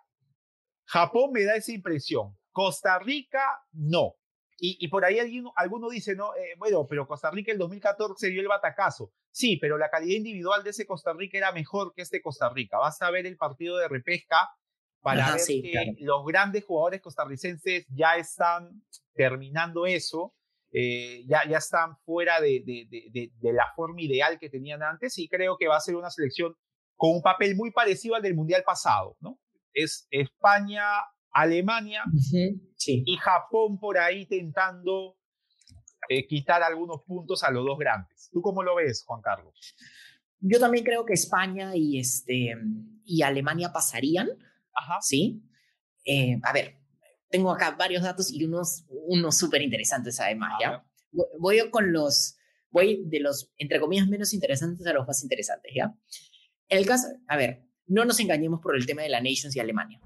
Japón 0.85 1.33
me 1.33 1.44
da 1.44 1.57
esa 1.57 1.72
impresión, 1.72 2.37
Costa 2.52 2.98
Rica 2.98 3.42
no. 3.72 4.14
Y, 4.64 4.87
por 4.87 5.05
ahí 5.05 5.18
alguno, 5.18 5.53
alguno 5.57 5.90
dice, 5.90 6.14
no, 6.14 6.37
eh, 6.37 6.55
bueno, 6.57 6.87
pero 6.88 7.05
Costa 7.09 7.33
Rica 7.33 7.51
el 7.51 7.59
2014 7.59 8.29
dio 8.29 8.40
el 8.40 8.46
batacazo. 8.46 9.11
Sí, 9.33 9.57
pero 9.57 9.77
la 9.77 9.90
calidad 9.90 10.16
individual 10.16 10.62
de 10.62 10.70
ese 10.70 10.87
Costa 10.87 11.12
Rica 11.12 11.37
era 11.37 11.51
mejor 11.51 11.92
que 11.92 12.03
este 12.03 12.22
Costa 12.22 12.48
Rica. 12.48 12.79
Basta 12.79 13.11
ver 13.11 13.27
el 13.27 13.37
partido 13.37 13.77
de 13.77 13.88
repesca 13.88 14.51
para 15.01 15.33
ver 15.33 15.44
que 15.44 15.96
los 15.98 16.25
grandes 16.25 16.64
jugadores 16.64 17.01
costarricenses 17.01 17.87
ya 17.88 18.14
están 18.14 18.85
terminando 19.14 19.85
eso 19.85 20.33
eh, 20.75 21.25
ya, 21.27 21.42
ya 21.46 21.59
están 21.59 21.98
fuera 21.98 22.40
de, 22.40 22.62
de, 22.64 23.31
de, 23.38 23.53
la 23.53 23.70
forma 23.77 24.01
ideal 24.01 24.38
que 24.38 24.48
tenían 24.48 24.83
antes 24.83 25.18
y 25.18 25.29
creo 25.29 25.59
que 25.59 25.68
va 25.68 25.77
a 25.77 25.81
ser 25.81 25.96
una 25.96 26.09
selección 26.09 26.57
con 26.96 27.11
un 27.11 27.20
papel 27.20 27.57
muy 27.57 27.72
parecido 27.72 28.14
al 28.14 28.22
del 28.22 28.35
Mundial 28.35 28.62
pasado, 28.64 29.14
¿no? 29.20 29.38
Es 29.75 30.07
España, 30.11 30.83
Alemania 31.33 32.05
y 32.87 33.16
Japón 33.16 33.79
por 33.79 33.99
ahí 33.99 34.23
intentando 34.23 35.16
eh, 36.09 36.27
quitar 36.27 36.62
algunos 36.62 37.03
puntos 37.03 37.42
a 37.42 37.51
los 37.51 37.64
dos 37.64 37.79
grandes. 37.79 38.29
¿Tú 38.33 38.42
cómo 38.42 38.62
lo 38.62 38.75
ves, 38.75 39.05
Juan 39.05 39.21
Carlos? 39.23 39.55
Yo 40.40 40.59
también 40.59 40.85
creo 40.85 41.05
que 41.05 41.14
España 41.14 41.77
y, 41.77 41.99
este, 41.99 42.55
y 43.05 43.23
Alemania 43.23 43.73
pasarían, 43.73 44.29
Ajá. 44.75 44.99
¿sí? 45.01 45.42
Eh, 46.05 46.38
a 46.42 46.53
ver, 46.53 46.79
tengo 47.31 47.51
acá 47.53 47.71
varios 47.79 48.03
datos 48.03 48.33
y 48.33 48.45
unos, 48.45 48.85
unos 48.88 49.37
súper 49.38 49.62
interesantes 49.62 50.18
además, 50.21 50.53
¿ya? 50.61 50.85
Voy 51.38 51.59
con 51.71 51.92
los, 51.92 52.37
voy 52.71 53.05
de 53.07 53.21
los, 53.21 53.53
entre 53.57 53.79
comillas, 53.79 54.09
menos 54.09 54.35
interesantes 54.35 54.87
a 54.87 54.92
los 54.92 55.07
más 55.07 55.23
interesantes, 55.23 55.73
¿ya? 55.75 55.95
El 56.68 56.87
caso, 56.87 57.07
a 57.29 57.37
ver, 57.37 57.64
no 57.87 58.05
nos 58.05 58.18
engañemos 58.21 58.61
por 58.61 58.77
el 58.77 58.87
tema 58.87 59.03
de 59.03 59.09
la 59.09 59.18
Nations 59.18 59.55
y 59.57 59.61
Alemania. 59.61 59.99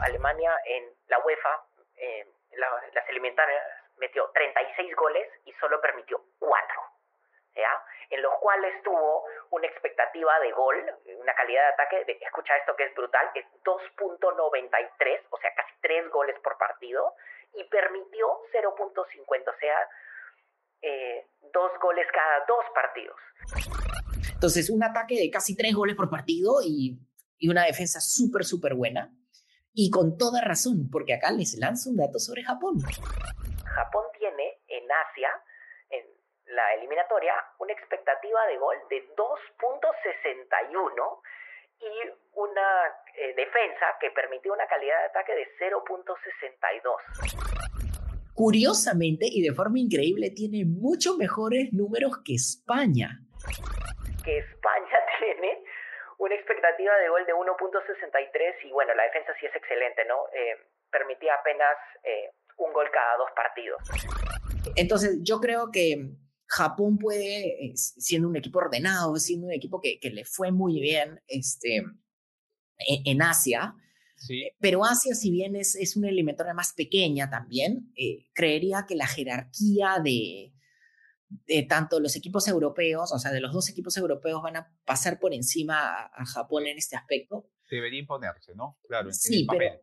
Alemania 0.00 0.52
en 0.66 0.84
la 1.08 1.18
UEFA, 1.18 1.64
eh, 1.96 2.26
las 2.56 3.08
eliminatorias, 3.08 3.62
metió 3.98 4.30
36 4.32 4.94
goles 4.96 5.26
y 5.44 5.52
solo 5.54 5.80
permitió 5.80 6.20
4. 6.38 6.80
¿ya? 7.56 7.84
en 8.10 8.22
los 8.22 8.34
cuales 8.40 8.82
tuvo 8.82 9.24
una 9.50 9.66
expectativa 9.66 10.38
de 10.40 10.50
gol, 10.52 10.76
una 11.16 11.34
calidad 11.34 11.62
de 11.62 11.68
ataque, 11.68 12.18
escucha 12.20 12.56
esto 12.56 12.74
que 12.76 12.84
es 12.84 12.94
brutal, 12.94 13.30
es 13.34 13.46
2.93, 13.64 15.20
o 15.30 15.38
sea, 15.38 15.54
casi 15.54 15.72
3 15.80 16.10
goles 16.10 16.38
por 16.40 16.58
partido, 16.58 17.14
y 17.54 17.64
permitió 17.64 18.40
0.50, 18.52 19.48
o 19.48 19.58
sea, 19.58 19.88
eh, 20.82 21.26
dos 21.52 21.72
goles 21.80 22.06
cada 22.12 22.44
dos 22.46 22.64
partidos. 22.74 23.16
Entonces, 24.40 24.70
un 24.70 24.80
ataque 24.82 25.20
de 25.20 25.28
casi 25.28 25.54
3 25.54 25.74
goles 25.74 25.94
por 25.94 26.08
partido 26.08 26.62
y, 26.64 26.98
y 27.36 27.50
una 27.50 27.66
defensa 27.66 28.00
súper, 28.00 28.46
súper 28.46 28.72
buena. 28.72 29.12
Y 29.74 29.90
con 29.90 30.16
toda 30.16 30.40
razón, 30.40 30.88
porque 30.90 31.12
acá 31.12 31.30
les 31.30 31.58
lanzo 31.58 31.90
un 31.90 31.98
dato 31.98 32.18
sobre 32.18 32.42
Japón. 32.42 32.80
Japón 32.80 34.04
tiene 34.18 34.62
en 34.66 34.90
Asia 34.90 35.28
la 36.46 36.72
eliminatoria 36.74 37.34
una 37.58 37.74
expectativa 37.74 38.46
de 38.46 38.56
gol 38.56 38.76
de 38.88 39.14
2.61 39.14 41.20
y 41.80 41.90
una 42.32 42.86
eh, 43.16 43.34
defensa 43.36 43.94
que 44.00 44.10
permitió 44.10 44.54
una 44.54 44.66
calidad 44.66 45.00
de 45.00 45.04
ataque 45.12 45.34
de 45.34 45.48
0.62. 45.60 48.32
Curiosamente 48.32 49.26
y 49.30 49.42
de 49.42 49.52
forma 49.52 49.78
increíble 49.78 50.30
tiene 50.30 50.64
mucho 50.64 51.18
mejores 51.18 51.74
números 51.74 52.22
que 52.24 52.36
España. 52.36 53.20
Que 54.30 54.38
España 54.38 54.98
tiene 55.18 55.62
una 56.18 56.34
expectativa 56.34 56.96
de 56.98 57.08
gol 57.08 57.26
de 57.26 57.34
1.63 57.34 58.54
y 58.64 58.72
bueno, 58.72 58.94
la 58.94 59.04
defensa 59.04 59.32
sí 59.40 59.46
es 59.46 59.56
excelente, 59.56 60.04
¿no? 60.04 60.26
Eh, 60.34 60.56
permitía 60.90 61.34
apenas 61.34 61.76
eh, 62.04 62.30
un 62.58 62.72
gol 62.72 62.90
cada 62.92 63.16
dos 63.16 63.30
partidos. 63.34 63.82
Entonces 64.76 65.18
yo 65.22 65.40
creo 65.40 65.70
que 65.72 66.10
Japón 66.46 66.98
puede, 66.98 67.64
eh, 67.64 67.72
siendo 67.76 68.28
un 68.28 68.36
equipo 68.36 68.58
ordenado, 68.58 69.16
siendo 69.16 69.46
un 69.46 69.52
equipo 69.52 69.80
que, 69.80 69.98
que 69.98 70.10
le 70.10 70.24
fue 70.24 70.52
muy 70.52 70.80
bien 70.80 71.22
este, 71.26 71.76
e, 71.76 73.02
en, 73.06 73.22
Asia, 73.22 73.74
sí. 74.16 74.50
Pero 74.60 74.84
Asia, 74.84 75.14
si 75.14 75.30
bien 75.30 75.56
es, 75.56 75.74
es 75.76 75.96
una 75.96 76.08
eliminatoria 76.08 76.52
más 76.52 76.74
pequeña 76.74 77.30
también, 77.30 77.92
eh, 77.96 78.26
creería 78.34 78.84
que 78.86 78.96
la 78.96 79.06
jerarquía 79.06 79.98
de, 80.02 80.52
de 81.30 81.62
tanto 81.62 82.00
los 82.00 82.16
equipos 82.16 82.48
europeos, 82.48 83.12
o 83.12 83.18
sea, 83.18 83.30
de 83.30 83.40
los 83.40 83.52
dos 83.52 83.68
equipos 83.68 83.96
europeos 83.96 84.42
van 84.42 84.56
a 84.56 84.72
pasar 84.84 85.18
por 85.20 85.32
encima 85.32 86.10
a, 86.12 86.26
Japón 86.26 86.66
en 86.66 86.76
este 86.76 86.96
aspecto. 86.96 87.48
Debería 87.70 88.00
imponerse, 88.00 88.54
¿no? 88.54 88.78
Claro, 88.82 89.12
sí, 89.12 89.46
pero 89.48 89.80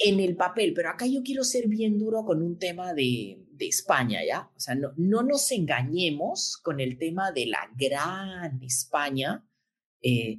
en 0.00 0.20
el 0.20 0.36
papel, 0.36 0.74
pero 0.74 0.90
acá 0.90 1.06
yo 1.06 1.22
quiero 1.24 1.42
ser 1.42 1.66
bien 1.66 1.98
duro 1.98 2.24
con 2.24 2.40
un 2.40 2.56
tema 2.56 2.94
de, 2.94 3.44
de 3.50 3.66
España, 3.66 4.20
¿ya? 4.24 4.48
O 4.54 4.60
sea, 4.60 4.76
no, 4.76 4.92
no, 4.96 5.22
nos 5.24 5.50
engañemos 5.50 6.56
con 6.62 6.78
el 6.78 6.98
tema 6.98 7.32
de 7.32 7.46
la 7.46 7.68
gran 7.76 8.62
España 8.62 9.44
eh, 10.00 10.38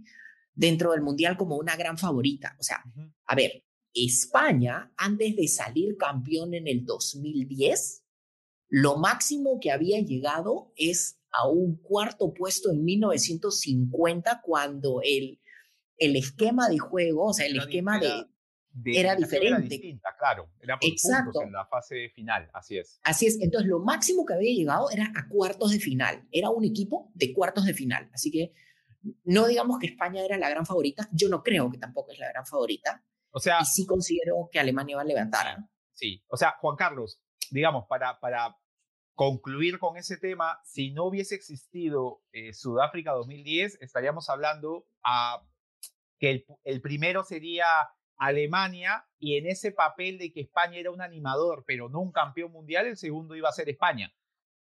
dentro 0.54 0.94
del 0.94 1.02
Mundial 1.02 1.36
como 1.36 1.58
una 1.58 1.76
gran 1.76 1.98
favorita. 1.98 2.56
O 2.58 2.64
sea, 2.64 2.82
a 3.26 3.36
ver, 3.36 3.66
España, 3.94 4.94
antes 4.96 5.36
de 5.36 5.48
salir 5.50 5.98
campeón 5.98 6.54
en 6.54 6.68
el 6.68 6.86
2010, 6.86 8.06
lo 8.70 8.98
máximo 8.98 9.60
que 9.60 9.72
había 9.72 10.00
llegado 10.00 10.72
es 10.76 11.20
a 11.32 11.48
un 11.48 11.76
cuarto 11.78 12.34
puesto 12.34 12.72
en 12.72 12.84
1950 12.84 14.42
cuando 14.44 15.02
el, 15.04 15.40
el 15.98 16.16
esquema 16.16 16.70
de 16.70 16.80
juego, 16.80 17.26
o 17.26 17.34
sea, 17.34 17.46
el 17.46 17.58
esquema 17.58 18.00
de 18.00 18.26
era 18.86 19.16
diferente. 19.16 19.68
distinta, 19.68 20.16
claro. 20.18 20.50
Era 20.62 20.80
por 20.80 20.90
Exacto. 20.90 21.42
en 21.42 21.52
la 21.52 21.66
fase 21.66 22.10
final, 22.10 22.50
así 22.54 22.78
es. 22.78 23.00
Así 23.04 23.26
es. 23.26 23.40
Entonces, 23.42 23.70
lo 23.70 23.80
máximo 23.80 24.26
que 24.26 24.34
había 24.34 24.54
llegado 24.54 24.90
era 24.92 25.12
a 25.16 25.28
cuartos 25.28 25.72
de 25.72 25.80
final. 25.80 26.28
Era 26.32 26.50
un 26.50 26.64
equipo 26.64 27.12
de 27.14 27.34
cuartos 27.34 27.66
de 27.66 27.74
final. 27.74 28.10
Así 28.14 28.32
que 28.32 28.54
no 29.24 29.48
digamos 29.48 29.80
que 29.80 29.88
España 29.88 30.24
era 30.24 30.38
la 30.38 30.50
gran 30.50 30.66
favorita. 30.66 31.10
Yo 31.12 31.30
no 31.30 31.44
creo 31.44 31.70
que 31.72 31.78
tampoco 31.78 32.12
es 32.12 32.20
la 32.20 32.30
gran 32.30 32.46
favorita. 32.46 33.04
O 33.32 33.40
sea. 33.40 33.60
Y 33.62 33.66
sí 33.66 33.86
considero 33.86 34.50
que 34.52 34.60
Alemania 34.60 34.98
va 34.98 35.02
a 35.02 35.06
levantar. 35.06 35.58
Sí. 35.94 36.24
O 36.28 36.38
sea, 36.38 36.56
Juan 36.60 36.76
Carlos, 36.76 37.20
digamos, 37.52 37.86
para, 37.88 38.20
para 38.20 38.58
concluir 39.16 39.80
con 39.80 39.98
ese 39.98 40.18
tema, 40.18 40.60
si 40.64 40.92
no 40.92 41.06
hubiese 41.06 41.36
existido 41.36 42.22
eh, 42.32 42.54
Sudáfrica 42.54 43.12
2010, 43.12 43.82
estaríamos 43.82 44.30
hablando 44.30 44.86
a 45.04 45.44
que 46.20 46.32
el, 46.32 46.46
el 46.64 46.82
primero 46.82 47.24
sería 47.24 47.68
Alemania 48.20 49.08
y 49.18 49.38
en 49.38 49.48
ese 49.48 49.72
papel 49.72 50.18
de 50.18 50.32
que 50.32 50.42
España 50.42 50.78
era 50.78 50.92
un 50.92 51.02
animador, 51.02 51.64
pero 51.66 51.90
no 51.90 52.00
un 52.00 52.12
campeón 52.12 52.52
mundial, 52.52 52.86
el 52.86 52.98
segundo 52.98 53.36
iba 53.36 53.50
a 53.50 53.54
ser 53.54 53.70
España. 53.70 54.14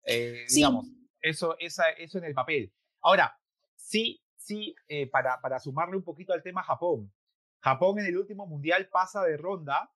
Eh, 0.06 0.46
digamos, 0.54 0.88
eso, 1.22 1.56
esa, 1.60 1.90
eso 1.92 2.18
en 2.18 2.26
el 2.26 2.34
papel. 2.34 2.74
Ahora, 3.02 3.40
sí, 3.76 4.22
sí, 4.36 4.76
eh, 4.88 5.08
para, 5.08 5.40
para 5.40 5.60
sumarle 5.60 5.98
un 5.98 6.04
poquito 6.04 6.34
al 6.34 6.44
tema 6.44 6.64
Japón. 6.64 7.14
Japón 7.60 8.00
en 8.00 8.08
el 8.08 8.18
último 8.18 8.46
mundial 8.46 8.90
pasa 8.92 9.24
de 9.24 9.38
ronda 9.38 9.92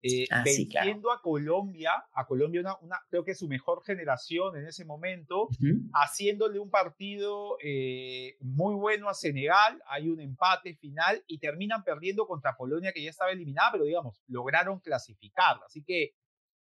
eh, 0.00 0.26
ah, 0.30 0.42
venciendo 0.44 1.10
a 1.10 1.20
Colombia, 1.20 1.92
a 2.12 2.24
Colombia 2.26 2.60
una, 2.60 2.76
una, 2.82 3.00
creo 3.08 3.24
que 3.24 3.34
su 3.34 3.48
mejor 3.48 3.82
generación 3.84 4.56
en 4.56 4.66
ese 4.66 4.84
momento, 4.84 5.48
haciéndole 5.92 6.60
un 6.60 6.70
partido 6.70 7.56
eh, 7.62 8.36
muy 8.40 8.74
bueno 8.74 9.08
a 9.08 9.14
Senegal, 9.14 9.82
hay 9.88 10.08
un 10.08 10.20
empate 10.20 10.74
final 10.76 11.24
y 11.26 11.38
terminan 11.38 11.82
perdiendo 11.82 12.26
contra 12.26 12.56
Polonia 12.56 12.92
que 12.92 13.02
ya 13.02 13.10
estaba 13.10 13.32
eliminada, 13.32 13.72
pero 13.72 13.84
digamos, 13.84 14.22
lograron 14.28 14.78
clasificar. 14.78 15.58
Así 15.66 15.82
que 15.82 16.12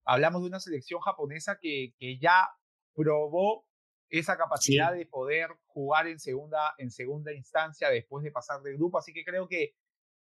hablamos 0.04 0.44
de 0.44 0.48
una 0.48 0.60
selección 0.60 1.00
japonesa 1.00 1.58
que, 1.60 1.96
que 1.98 2.20
ya 2.20 2.50
probó 2.94 3.66
esa 4.10 4.38
capacidad 4.38 4.94
de 4.94 5.08
poder 5.08 5.50
jugar 5.66 6.08
en 6.08 6.20
segunda, 6.20 6.76
en 6.78 6.92
segunda 6.92 7.34
instancia 7.34 7.90
después 7.90 8.24
de 8.24 8.32
pasar 8.32 8.62
del 8.62 8.78
grupo. 8.78 9.00
Así 9.00 9.14
que 9.14 9.26
creo 9.26 9.48
que, 9.48 9.74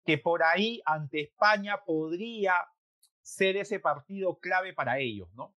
que 0.05 0.17
por 0.17 0.43
ahí 0.43 0.81
ante 0.85 1.21
España 1.21 1.81
podría 1.85 2.53
ser 3.25 3.57
ese 3.57 3.79
partido 3.79 4.37
clave 4.37 4.73
para 4.73 4.99
ellos, 4.99 5.27
¿no? 5.33 5.55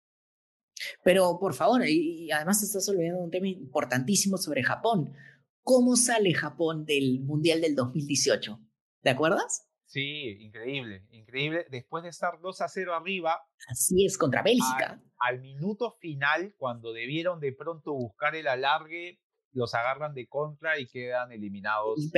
Pero 1.03 1.37
por 1.39 1.53
favor, 1.53 1.85
y, 1.87 2.31
además 2.31 2.63
estás 2.63 2.87
olvidando 2.89 3.21
un 3.21 3.29
tema 3.29 3.47
importantísimo 3.47 4.37
sobre 4.37 4.63
Japón. 4.63 5.13
¿Cómo 5.61 5.95
sale 5.95 6.33
Japón 6.33 6.85
del 6.85 7.19
Mundial 7.21 7.61
del 7.61 7.75
2018? 7.75 8.59
¿Te 9.01 9.09
acuerdas? 9.11 9.67
Sí, 9.85 10.37
increíble, 10.39 11.05
increíble. 11.11 11.65
Después 11.69 12.03
de 12.03 12.09
estar 12.09 12.39
2 12.41 12.61
a 12.61 12.67
0 12.67 12.95
arriba. 12.95 13.39
Así 13.69 14.05
es, 14.05 14.17
contra 14.17 14.41
Bélgica. 14.41 15.01
Al, 15.19 15.39
minuto 15.39 15.91
final, 15.99 16.55
cuando 16.57 16.91
debieron 16.91 17.39
de 17.39 17.53
pronto 17.53 17.93
buscar 17.93 18.35
el 18.35 18.47
alargue, 18.47 19.19
los 19.51 19.75
agarran 19.75 20.13
de 20.13 20.27
contra 20.27 20.79
y 20.79 20.87
quedan 20.87 21.31
eliminados. 21.31 21.95
Y 21.97 22.09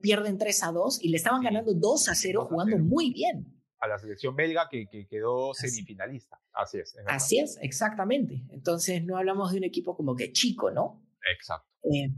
pierden, 0.00 0.38
3 0.38 0.62
a 0.64 0.72
2 0.72 1.02
y 1.02 1.08
le 1.10 1.16
estaban 1.16 1.42
ganando 1.42 1.72
2 1.72 2.08
a 2.08 2.14
0 2.14 2.46
jugando 2.50 2.78
muy 2.78 3.12
bien 3.12 3.57
a 3.80 3.88
la 3.88 3.98
selección 3.98 4.34
belga 4.34 4.68
que, 4.70 4.86
que 4.88 5.06
quedó 5.06 5.54
semifinalista. 5.54 6.40
Así 6.52 6.78
es. 6.78 6.96
Así 7.06 7.38
es, 7.38 7.58
exactamente. 7.62 8.44
Entonces 8.50 9.04
no 9.04 9.16
hablamos 9.16 9.52
de 9.52 9.58
un 9.58 9.64
equipo 9.64 9.96
como 9.96 10.16
que 10.16 10.32
chico, 10.32 10.70
¿no? 10.70 11.04
Exacto. 11.30 11.68
Eh, 11.84 12.10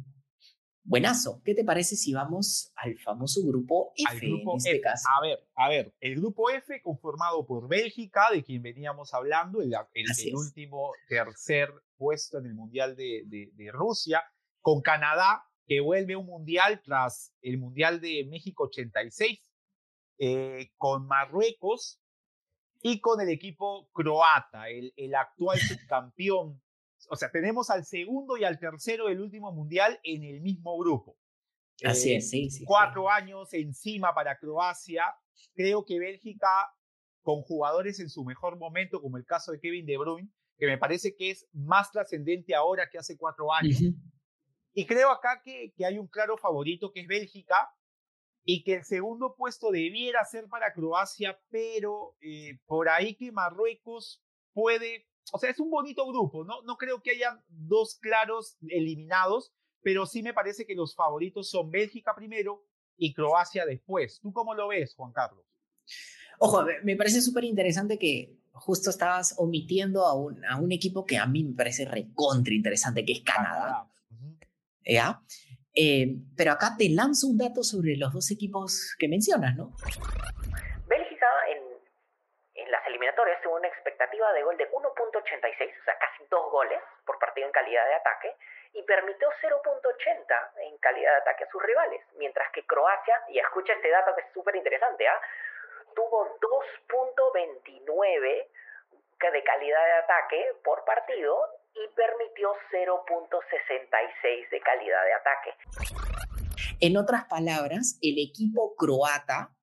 buenazo. 0.83 1.43
¿Qué 1.45 1.55
te 1.55 1.65
parece 1.65 1.97
si 1.97 2.13
vamos 2.13 2.73
al 2.77 2.99
famoso 2.99 3.45
grupo 3.47 3.93
F 3.97 4.27
en 4.27 4.43
este 4.57 4.81
caso? 4.81 5.09
A 5.17 5.21
ver, 5.21 5.47
a 5.55 5.69
ver, 5.69 5.95
el 6.01 6.17
grupo 6.17 6.51
F 6.51 6.81
conformado 6.83 7.47
por 7.47 7.69
Bélgica, 7.69 8.31
de 8.33 8.43
quien 8.43 8.63
veníamos 8.63 9.13
hablando, 9.13 9.61
el, 9.61 9.75
el, 9.95 10.35
último 10.35 10.93
tercer 11.09 11.73
puesto 11.97 12.39
en 12.39 12.47
el 12.47 12.55
Mundial 12.55 12.97
de, 12.97 13.25
de, 13.27 13.51
de 13.55 13.73
Rusia, 13.73 14.23
con 14.61 14.81
Canadá, 14.81 15.45
que 15.67 15.81
vuelve 15.81 16.17
un 16.17 16.27
Mundial 16.27 16.81
tras 16.83 17.33
el 17.43 17.59
Mundial 17.59 18.01
de 18.01 18.27
México 18.29 18.65
86 18.65 19.50
eh, 20.23 20.71
con 20.77 21.07
Marruecos 21.07 21.99
y 22.83 23.01
con 23.01 23.23
el 23.23 23.31
equipo 23.31 23.89
croata, 23.93 24.69
el, 24.69 24.93
el 24.97 25.15
actual 25.15 25.59
subcampeón. 25.59 26.63
O 27.09 27.17
sea, 27.17 27.31
tenemos 27.31 27.71
al 27.71 27.87
segundo 27.87 28.37
y 28.37 28.45
al 28.45 28.59
tercero 28.59 29.07
del 29.07 29.21
último 29.21 29.51
mundial 29.51 29.99
en 30.03 30.23
el 30.23 30.43
mismo 30.43 30.79
grupo. 30.79 31.17
Así 31.83 32.13
es, 32.13 32.29
sí, 32.29 32.51
sí. 32.51 32.65
Cuatro 32.67 33.09
años 33.09 33.53
encima 33.55 34.15
para 34.15 34.39
Croacia. 34.39 35.05
Creo 35.55 35.87
que 35.87 35.99
Bélgica, 35.99 36.71
con 37.23 37.41
jugadores 37.41 37.99
en 38.01 38.11
su 38.11 38.23
mejor 38.23 38.59
momento, 38.59 39.01
como 39.01 39.17
el 39.17 39.25
caso 39.25 39.53
de 39.53 39.61
Kevin 39.61 39.87
De 39.87 39.97
Bruyne, 39.97 40.29
que 40.59 40.67
me 40.67 40.77
parece 40.77 41.17
que 41.17 41.31
es 41.31 41.49
más 41.55 41.91
trascendente 41.91 42.55
ahora 42.55 42.91
que 42.91 42.99
hace 42.99 43.17
cuatro 43.17 43.51
años. 43.55 43.81
Y 44.75 44.85
creo 44.85 45.11
acá 45.11 45.41
que, 45.43 45.73
que 45.75 45.87
hay 45.87 45.99
un 45.99 46.09
claro 46.09 46.37
favorito 46.37 46.93
que 46.93 47.01
es 47.01 47.07
Bélgica, 47.07 47.71
y 48.45 48.63
que 48.65 48.75
el 48.75 48.85
segundo 48.85 49.35
puesto 49.37 49.71
debiera 49.71 50.25
ser 50.25 50.49
para 50.49 50.73
Croacia, 50.73 51.41
pero 51.51 52.17
eh, 52.21 52.59
por 52.67 52.89
ahí 52.89 53.15
que 53.15 53.33
Marruecos 53.33 54.23
puede, 54.53 55.07
o 55.33 55.39
sea, 55.39 55.51
es 55.51 55.61
un 55.61 55.71
bonito 55.71 56.07
grupo, 56.07 56.45
¿no? 56.45 56.63
No 56.63 56.77
creo 56.77 57.03
que 57.03 57.13
haya 57.13 57.43
dos 57.49 57.99
claros 58.01 58.57
eliminados, 58.69 59.53
pero 59.83 60.07
sí 60.07 60.23
me 60.23 60.35
parece 60.35 60.67
que 60.67 60.75
los 60.75 60.95
favoritos 60.95 61.51
son 61.51 61.71
Bélgica 61.71 62.15
primero 62.15 62.67
y 62.97 63.15
Croacia 63.15 63.65
después. 63.65 64.21
¿Tú 64.21 64.33
cómo 64.33 64.55
lo 64.55 64.69
ves, 64.69 64.95
Juan 64.95 65.13
Carlos? 65.13 65.45
Ojo, 66.39 66.65
me 66.85 66.97
parece 66.97 67.21
súper 67.21 67.45
interesante 67.45 67.99
que 67.99 68.39
justo 68.53 68.91
estabas 68.91 69.35
omitiendo 69.39 70.07
a 70.07 70.15
un, 70.15 70.45
a 70.45 70.57
un 70.57 70.73
equipo 70.73 71.05
que 71.05 71.19
a 71.19 71.27
mí 71.27 71.45
me 71.45 71.55
parece 71.55 71.85
recontra 71.85 72.55
interesante, 72.55 73.05
que 73.05 73.13
es 73.13 73.21
Canadá. 73.21 73.87
¿Ya? 74.85 75.23
Eh, 75.75 76.17
pero 76.37 76.53
acá 76.53 76.77
te 76.77 76.91
lanzo 76.91 77.29
un 77.29 77.39
dato 77.39 77.63
sobre 77.63 77.97
los 77.97 78.13
dos 78.13 78.31
equipos 78.31 78.95
que 78.99 79.09
mencionas, 79.09 79.57
¿no? 79.57 79.73
Bélgica 80.87 81.27
en, 81.49 81.63
las 82.71 82.87
eliminatorias 82.87 83.41
tuvo 83.43 83.57
una 83.57 83.69
expectativa 83.69 84.31
de 84.33 84.43
gol 84.43 84.57
de 84.57 84.71
1.86, 84.71 84.83
o 84.83 85.85
sea, 85.85 85.99
casi 85.99 86.25
dos 86.31 86.51
goles 86.51 86.81
por 87.07 87.19
partido 87.19 87.47
en 87.47 87.53
calidad 87.53 87.87
de 87.87 87.95
ataque, 87.95 88.35
y 88.73 88.83
permitió 88.83 89.29
0.80 89.43 90.51
en 90.67 90.77
calidad 90.79 91.13
de 91.13 91.19
ataque 91.19 91.45
a 91.45 91.51
sus 91.51 91.63
rivales, 91.63 92.03
mientras 92.19 92.51
que 92.53 92.67
Croacia, 92.67 93.15
y 93.29 93.39
escucha 93.39 93.73
este 93.73 93.91
dato 93.91 94.13
que 94.15 94.23
es 94.23 94.33
súper 94.33 94.57
interesante, 94.57 95.07
¿ah? 95.07 95.21
tuvo 95.95 96.37
2.29 96.41 98.47
de 99.33 99.45
calidad 99.45 99.85
de 99.85 99.93
ataque 99.93 100.53
por 100.65 100.85
partido 100.85 101.60
y 101.75 101.95
permitió 101.95 102.49
0.66 102.73 104.51
de 104.51 104.61
calidad 104.61 105.05
de 105.05 105.13
ataque. 105.15 105.51
En 106.81 106.97
otras 106.97 107.27
palabras, 107.27 107.99
el 108.03 108.19
equipo 108.19 108.75
croata 108.75 109.55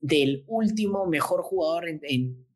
del 0.00 0.44
último 0.46 1.06
mejor 1.06 1.42
jugador 1.42 1.84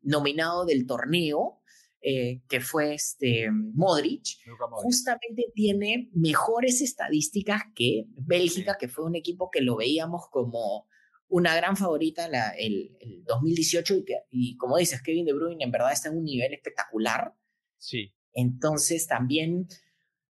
nominado 0.01 0.65
del 0.65 0.87
torneo, 0.87 1.61
eh, 2.01 2.41
que 2.47 2.61
fue 2.61 2.93
este 2.93 3.49
Modric, 3.51 4.37
justamente 4.71 5.45
tiene 5.53 6.09
mejores 6.13 6.81
estadísticas 6.81 7.63
que 7.75 8.05
Bélgica, 8.09 8.77
que 8.79 8.87
fue 8.87 9.05
un 9.05 9.15
equipo 9.15 9.49
que 9.51 9.61
lo 9.61 9.75
veíamos 9.75 10.29
como 10.29 10.87
una 11.27 11.55
gran 11.55 11.75
favorita 11.75 12.27
la, 12.27 12.51
el, 12.51 12.95
2018 13.25 13.95
y, 13.95 14.05
y 14.29 14.57
como 14.57 14.77
dices, 14.77 15.01
Kevin 15.01 15.25
De 15.25 15.33
Bruyne 15.33 15.63
en 15.63 15.71
verdad 15.71 15.91
está 15.91 16.09
en 16.09 16.17
un 16.17 16.23
nivel 16.23 16.53
espectacular. 16.53 17.33
Sí. 17.77 18.14
Entonces 18.35 19.07
también 19.07 19.67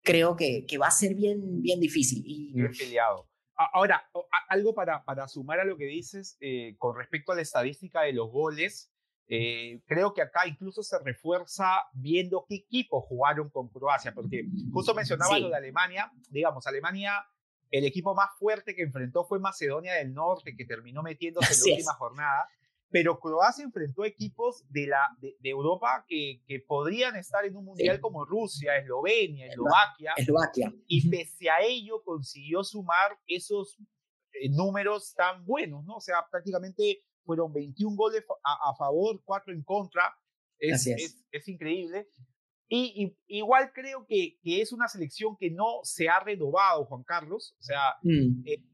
creo 0.02 0.34
que, 0.34 0.66
que 0.66 0.78
va 0.78 0.88
a 0.88 0.90
ser 0.90 1.14
bien, 1.14 1.62
bien 1.62 1.78
difícil. 1.78 2.22
Y... 2.26 2.52
peleado. 2.76 3.28
Ahora, 3.54 4.10
algo 4.48 4.74
para, 4.74 5.04
para 5.04 5.28
sumar 5.28 5.60
a 5.60 5.64
lo 5.64 5.76
que 5.76 5.84
dices 5.84 6.38
eh, 6.40 6.76
con 6.78 6.96
respecto 6.96 7.32
a 7.32 7.34
la 7.34 7.42
estadística 7.42 8.00
de 8.00 8.14
los 8.14 8.30
goles, 8.30 8.90
eh, 9.28 9.82
creo 9.86 10.14
que 10.14 10.22
acá 10.22 10.48
incluso 10.48 10.82
se 10.82 10.98
refuerza 10.98 11.66
viendo 11.92 12.46
qué 12.48 12.56
equipos 12.56 13.04
jugaron 13.06 13.50
con 13.50 13.68
Croacia, 13.68 14.14
porque 14.14 14.44
justo 14.72 14.94
mencionaba 14.94 15.38
lo 15.38 15.50
de 15.50 15.56
Alemania, 15.56 16.10
digamos, 16.30 16.66
Alemania, 16.66 17.24
el 17.70 17.84
equipo 17.84 18.14
más 18.14 18.30
fuerte 18.38 18.74
que 18.74 18.82
enfrentó 18.82 19.24
fue 19.24 19.38
Macedonia 19.38 19.94
del 19.94 20.14
Norte, 20.14 20.56
que 20.56 20.64
terminó 20.64 21.02
metiéndose 21.02 21.52
en 21.52 21.60
la 21.60 21.76
última 21.76 21.94
jornada, 21.94 22.48
pero 22.90 23.20
Croacia 23.20 23.64
enfrentó 23.64 24.04
equipos 24.04 24.64
de, 24.68 24.88
la, 24.88 25.06
de, 25.20 25.36
Europa 25.42 26.04
que, 26.08 26.42
que, 26.46 26.58
podrían 26.60 27.14
estar 27.16 27.44
en 27.44 27.56
un 27.56 27.66
mundial 27.66 28.00
como 28.00 28.24
Rusia, 28.24 28.76
Eslovenia, 28.76 29.46
Eslovaquia, 29.46 30.12
Eslovaquia. 30.16 30.72
Y 30.88 31.08
pese 31.08 31.50
a 31.50 31.60
ello 31.62 32.02
consiguió 32.02 32.64
sumar 32.64 33.16
esos 33.26 33.78
eh, 34.32 34.48
números 34.50 35.14
tan 35.14 35.44
buenos, 35.44 35.84
¿no? 35.84 35.96
O 35.96 36.00
sea, 36.00 36.26
prácticamente 36.30 37.04
fueron 37.24 37.52
21 37.52 37.96
goles 37.96 38.24
a, 38.42 38.74
favor, 38.76 39.22
4 39.24 39.52
en 39.52 39.62
contra. 39.62 40.12
Es, 40.58 40.86
es. 40.88 41.24
es, 41.30 41.48
increíble. 41.48 42.08
Y, 42.68 43.16
igual 43.28 43.72
creo 43.72 44.04
que, 44.06 44.38
que, 44.42 44.60
es 44.60 44.72
una 44.72 44.88
selección 44.88 45.36
que 45.38 45.50
no 45.50 45.80
se 45.84 46.08
ha 46.08 46.20
renovado, 46.20 46.86
Juan 46.86 47.04
Carlos. 47.04 47.54
O 47.58 47.62
sea, 47.62 47.94
mm. 48.02 48.42
Eh, 48.46 48.64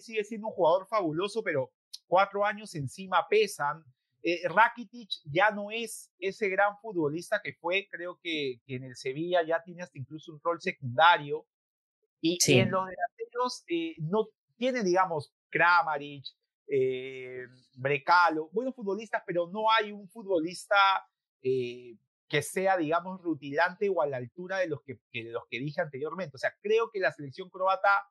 sigue 0.00 0.24
siendo 0.24 0.48
un 0.48 0.52
jugador 0.52 0.86
fabuloso, 0.86 1.42
pero 1.42 1.72
cuatro 2.06 2.44
años 2.44 2.74
encima 2.74 3.26
pesan. 3.28 3.84
Eh, 4.22 4.40
Rakitic 4.48 5.10
ya 5.24 5.50
no 5.50 5.70
es 5.70 6.10
ese 6.18 6.48
gran 6.48 6.78
futbolista 6.80 7.40
que 7.42 7.52
fue, 7.54 7.86
creo 7.90 8.18
que, 8.22 8.60
que, 8.66 8.76
en 8.76 8.84
el 8.84 8.96
Sevilla 8.96 9.42
ya 9.46 9.62
tiene 9.62 9.82
hasta 9.82 9.98
incluso 9.98 10.32
un 10.32 10.40
rol 10.42 10.60
secundario. 10.60 11.46
Y 12.20 12.38
en 12.52 12.70
los 12.70 12.86
delanteros 12.86 13.64
eh, 13.68 13.94
no 13.98 14.28
tiene, 14.56 14.82
digamos, 14.82 15.34
Kramaric, 15.50 16.24
eh, 16.68 17.44
Brecalo, 17.74 18.48
buenos 18.50 18.74
futbolistas, 18.74 19.22
pero 19.26 19.46
no 19.48 19.70
hay 19.70 19.92
un 19.92 20.08
futbolista 20.08 20.76
que 21.42 22.40
sea, 22.40 22.78
digamos, 22.78 23.20
rutilante 23.20 23.90
o 23.90 24.00
a 24.00 24.06
la 24.06 24.16
altura 24.16 24.58
de 24.58 24.68
los 24.68 24.80
que, 24.82 24.98
de 25.12 25.30
los 25.30 25.44
que 25.50 25.58
dije 25.58 25.82
anteriormente. 25.82 26.36
O 26.36 26.38
sea, 26.38 26.54
creo 26.62 26.90
que 26.90 26.98
la 26.98 27.12
selección 27.12 27.50
croata 27.50 28.02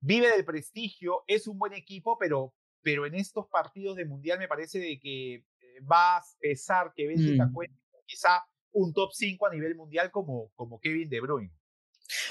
vive 0.00 0.30
del 0.30 0.44
prestigio, 0.44 1.24
es 1.26 1.48
un 1.48 1.58
buen 1.58 1.72
equipo, 1.72 2.16
pero, 2.18 2.54
pero 2.82 3.06
en 3.06 3.14
estos 3.14 3.46
partidos 3.48 3.96
de 3.96 4.04
Mundial 4.04 4.38
me 4.38 4.48
parece 4.48 4.78
de 4.78 4.98
que 4.98 5.34
eh, 5.34 5.44
va 5.90 6.18
a 6.18 6.22
pesar 6.40 6.92
que 6.94 7.06
Bélgica 7.06 7.46
mm. 7.46 7.52
cuente 7.52 7.76
quizá 8.06 8.44
un 8.72 8.92
top 8.92 9.10
5 9.12 9.46
a 9.46 9.50
nivel 9.50 9.74
mundial 9.74 10.10
como, 10.10 10.50
como 10.54 10.80
Kevin 10.80 11.08
De 11.08 11.20
Bruyne. 11.20 11.52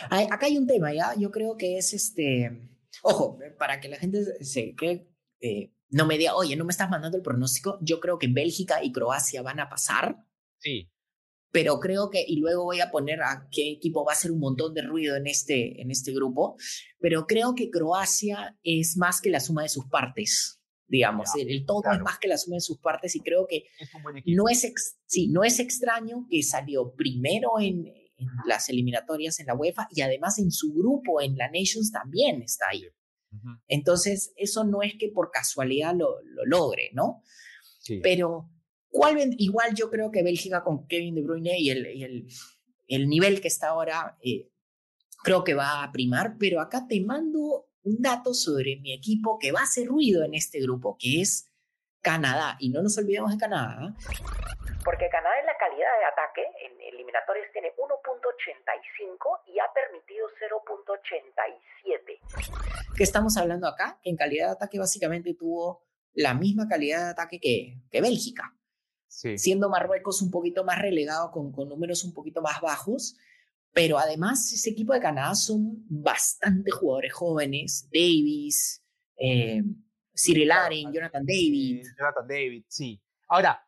Acá 0.10 0.48
hay 0.48 0.58
un 0.58 0.68
tema, 0.68 0.94
¿ya? 0.94 1.14
Yo 1.16 1.32
creo 1.32 1.58
que 1.58 1.78
es 1.78 1.94
este... 1.94 2.70
Ojo, 3.04 3.38
para 3.60 3.80
que 3.80 3.90
la 3.90 3.98
gente 3.98 4.44
se 4.44 4.76
quede 4.76 5.08
eh, 5.40 5.72
no 5.90 6.06
me 6.06 6.18
diga, 6.18 6.36
oye, 6.36 6.56
no 6.56 6.66
me 6.66 6.72
estás 6.72 6.90
mandando 6.90 7.18
el 7.18 7.24
pronóstico. 7.24 7.78
Yo 7.82 8.00
creo 8.00 8.18
que 8.18 8.28
Bélgica 8.28 8.84
y 8.84 8.92
Croacia 8.92 9.42
van 9.42 9.60
a 9.60 9.70
pasar. 9.70 10.26
Sí. 10.60 10.90
Pero 11.52 11.80
creo 11.80 12.10
que, 12.10 12.24
y 12.28 12.38
luego 12.38 12.66
voy 12.66 12.82
a 12.82 12.92
poner 12.92 13.22
a 13.22 13.48
qué 13.52 13.72
equipo 13.72 14.06
va 14.06 14.12
a 14.12 14.16
hacer 14.16 14.32
un 14.32 14.40
montón 14.40 14.74
de 14.74 14.82
ruido 14.82 15.16
en 15.16 15.28
este, 15.28 15.82
en 15.82 15.92
este 15.92 16.12
grupo, 16.12 16.58
pero 17.00 17.26
creo 17.26 17.56
que 17.56 17.70
Croacia 17.70 18.58
es 18.64 18.98
más 18.98 19.22
que 19.22 19.30
la 19.30 19.40
suma 19.40 19.64
de 19.64 19.70
sus 19.70 19.86
partes, 19.86 20.62
digamos. 20.88 21.30
el, 21.38 21.66
todo 21.66 21.84
es 21.92 22.00
más 22.02 22.20
que 22.20 22.28
la 22.28 22.38
suma 22.38 22.58
de 22.58 22.62
sus 22.62 22.80
partes 22.80 23.16
y 23.16 23.22
creo 23.22 23.48
que 23.48 23.64
no, 24.26 24.50
es 24.50 24.98
sí, 25.06 25.30
no 25.30 25.44
es 25.44 25.60
extraño 25.60 26.28
que 26.30 26.44
salió 26.44 26.94
primero 26.96 27.60
en, 27.60 27.88
en 28.18 28.28
las 28.46 28.70
eliminatorias 28.70 29.40
en 29.40 29.48
la 29.48 29.56
UEFA 29.56 29.88
y 29.92 30.02
además 30.02 30.40
en 30.40 30.52
su 30.52 30.74
grupo 30.74 31.22
en 31.22 31.38
la 31.38 31.50
Nations 31.50 31.92
también 31.92 32.42
está 32.42 32.66
ahí. 32.70 32.84
Entonces, 33.68 34.34
eso 34.36 34.64
no 34.64 34.82
es 34.82 34.94
que 34.98 35.10
por 35.10 35.32
casualidad 35.32 35.94
lo, 35.96 36.22
lo 36.24 36.46
logre, 36.46 36.90
¿no? 36.94 37.22
Pero, 38.02 38.50
¿cuál, 38.98 39.36
igual 39.38 39.76
yo 39.76 39.92
creo 39.92 40.10
que 40.12 40.24
Bélgica 40.24 40.64
con 40.64 40.88
Kevin 40.88 41.14
De 41.14 41.22
Bruyne 41.22 41.60
y 41.60 41.70
el, 41.70 41.86
el, 41.86 42.28
el 42.88 43.08
nivel 43.08 43.40
que 43.42 43.48
está 43.48 43.68
ahora, 43.70 44.18
eh, 44.24 44.50
creo 45.24 45.44
que 45.44 45.54
va 45.54 45.84
a 45.84 45.92
primar, 45.92 46.38
pero 46.40 46.60
acá 46.60 46.88
te 46.88 47.00
mando 47.02 47.68
un 47.84 48.02
dato 48.02 48.34
sobre 48.34 48.78
mi 48.78 48.94
equipo 48.94 49.38
que 49.38 49.52
va 49.52 49.60
a 49.60 49.64
hacer 49.64 49.86
ruido 49.88 50.24
en 50.24 50.34
este 50.34 50.60
grupo, 50.60 50.98
que 51.00 51.22
es 51.22 51.48
Canadá. 52.02 52.58
Y 52.60 52.70
no 52.70 52.82
nos 52.82 52.98
olvidemos 52.98 53.30
de 53.32 53.38
Canadá. 53.38 53.94
Porque 54.84 55.08
Canadá 55.10 55.40
en 55.40 55.46
la 55.46 55.56
calidad 55.58 56.00
de 56.00 56.06
ataque, 56.06 56.42
en 56.66 56.82
eliminatorias 56.94 57.52
tiene 57.54 57.74
1.85 57.78 59.42
y 59.46 59.60
ha 59.60 59.72
permitido 59.74 60.28
0.87. 60.42 62.98
¿Qué 62.98 63.04
estamos 63.04 63.38
hablando 63.38 63.68
acá? 63.68 64.00
Que 64.02 64.10
en 64.10 64.18
calidad 64.18 64.48
de 64.48 64.54
ataque 64.54 64.80
básicamente 64.80 65.36
tuvo 65.36 65.84
la 66.14 66.34
misma 66.34 66.68
calidad 66.68 67.06
de 67.06 67.12
ataque 67.12 67.40
que, 67.40 67.76
que 67.92 68.02
Bélgica. 68.02 68.58
Siendo 69.08 69.70
Marruecos 69.70 70.22
un 70.22 70.32
poquito 70.32 70.64
más 70.64 70.80
relegado 70.80 71.32
con, 71.32 71.52
con 71.52 71.70
números 71.70 72.04
un 72.04 72.14
poquito 72.14 72.42
más 72.42 72.62
bajos. 72.62 73.18
Pero 73.74 73.98
además, 73.98 74.52
ese 74.54 74.72
equipo 74.72 74.94
de 74.94 75.00
Canadá 75.00 75.36
son 75.36 75.86
bastante 75.88 76.72
jugadores 76.72 77.14
jóvenes. 77.14 77.88
Davis, 77.92 78.84
eh, 79.18 79.64
Cyril 80.16 80.52
Aren, 80.52 80.92
Jonathan 80.92 81.26
David. 81.26 81.86
Jonathan 81.98 82.28
David, 82.28 82.64
sí. 82.68 83.02
Ahora, 83.28 83.62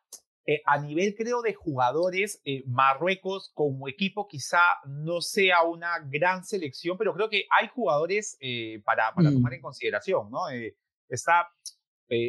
eh, 0.46 0.62
a 0.64 0.78
nivel, 0.78 1.14
creo, 1.14 1.42
de 1.42 1.54
jugadores, 1.54 2.40
eh, 2.44 2.64
Marruecos 2.66 3.52
como 3.54 3.88
equipo 3.88 4.26
quizá 4.26 4.60
no 4.86 5.20
sea 5.20 5.62
una 5.62 6.00
gran 6.00 6.44
selección, 6.44 6.98
pero 6.98 7.14
creo 7.14 7.28
que 7.28 7.44
hay 7.50 7.68
jugadores 7.68 8.36
eh, 8.40 8.82
para, 8.84 9.14
para 9.14 9.30
tomar 9.30 9.52
mm. 9.52 9.54
en 9.54 9.60
consideración, 9.60 10.30
¿no? 10.30 10.40
está 11.08 11.48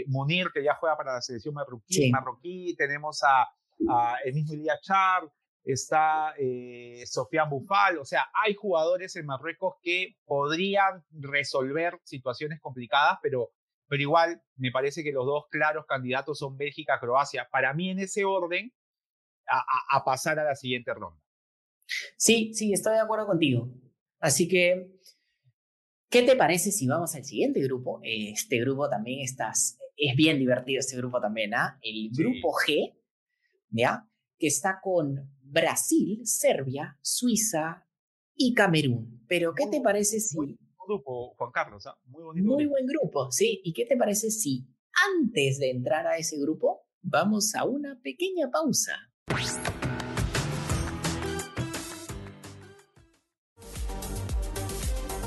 Munir, 0.08 0.52
que 0.54 0.64
ya 0.64 0.76
juega 0.76 0.96
para 0.96 1.14
la 1.14 1.22
selección 1.22 1.54
marroquí, 1.54 2.12
marroquí 2.12 2.76
tenemos 2.76 3.24
a, 3.24 3.48
a, 3.90 4.18
el 4.24 4.34
mismo 4.34 4.54
Ilya 4.54 4.80
Char, 4.82 5.24
está 5.64 6.34
Sofian 7.06 7.50
Bufal, 7.50 7.98
o 7.98 8.06
sea, 8.06 8.26
hay 8.34 8.54
jugadores 8.54 9.16
en 9.16 9.26
Marruecos 9.26 9.76
que 9.82 10.18
podrían 10.26 11.04
resolver 11.12 12.00
situaciones 12.04 12.60
complicadas, 12.60 13.20
pero 13.22 13.52
pero 13.92 14.04
igual 14.04 14.42
me 14.56 14.72
parece 14.72 15.04
que 15.04 15.12
los 15.12 15.26
dos 15.26 15.48
claros 15.50 15.86
candidatos 15.86 16.40
son 16.40 16.56
Bélgica, 16.56 16.98
Croacia. 16.98 17.50
Para 17.52 17.74
mí 17.74 17.90
en 17.90 18.00
ese 18.00 18.24
orden, 18.24 18.72
a, 19.46 20.06
pasar 20.06 20.40
a 20.40 20.46
la 20.46 20.56
siguiente 20.56 20.94
ronda. 20.94 21.22
Sí, 22.16 22.54
sí, 22.54 22.72
estoy 22.72 22.94
de 22.94 23.02
acuerdo 23.02 23.26
contigo. 23.26 23.68
Así 24.22 24.48
que, 24.48 24.98
¿qué 26.12 26.22
te 26.24 26.36
parece 26.36 26.72
si 26.72 26.86
vamos 26.86 27.16
al 27.16 27.24
siguiente 27.24 27.62
grupo? 27.62 28.00
Este 28.04 28.60
grupo 28.60 28.90
también 28.90 29.22
estás, 29.22 29.80
es 29.96 30.16
bien 30.16 30.38
divertido 30.38 30.80
este 30.80 30.98
grupo 30.98 31.20
también, 31.20 31.56
¿ah? 31.56 31.80
El 31.82 32.12
grupo 32.12 32.54
G, 32.68 32.94
¿ya? 33.70 34.08
Que 34.38 34.48
está 34.48 34.80
con 34.84 35.32
Brasil, 35.42 36.22
Serbia, 36.26 37.00
Suiza 37.02 37.88
y 38.36 38.54
Camerún. 38.54 39.24
Pero, 39.28 39.56
¿qué 39.56 39.68
te 39.68 39.82
parece 39.82 40.20
si 40.20 40.38
grupo, 40.86 41.34
Juan 41.38 41.52
Carlos, 41.52 41.88
¿ah? 41.88 41.98
muy 42.06 42.24
bonito. 42.24 42.48
Muy 42.48 42.66
buen 42.66 42.86
grupo, 42.86 43.32
sí. 43.32 43.62
¿Y 43.64 43.72
qué 43.72 43.86
te 43.86 43.96
parece 43.96 44.30
si 44.30 44.68
antes 45.16 45.60
de 45.60 45.70
entrar 45.70 46.06
a 46.06 46.18
ese 46.18 46.38
grupo 46.38 46.86
vamos 47.02 47.56
a 47.56 47.64
una 47.64 48.00
pequeña 48.02 48.52
pausa? 48.52 48.98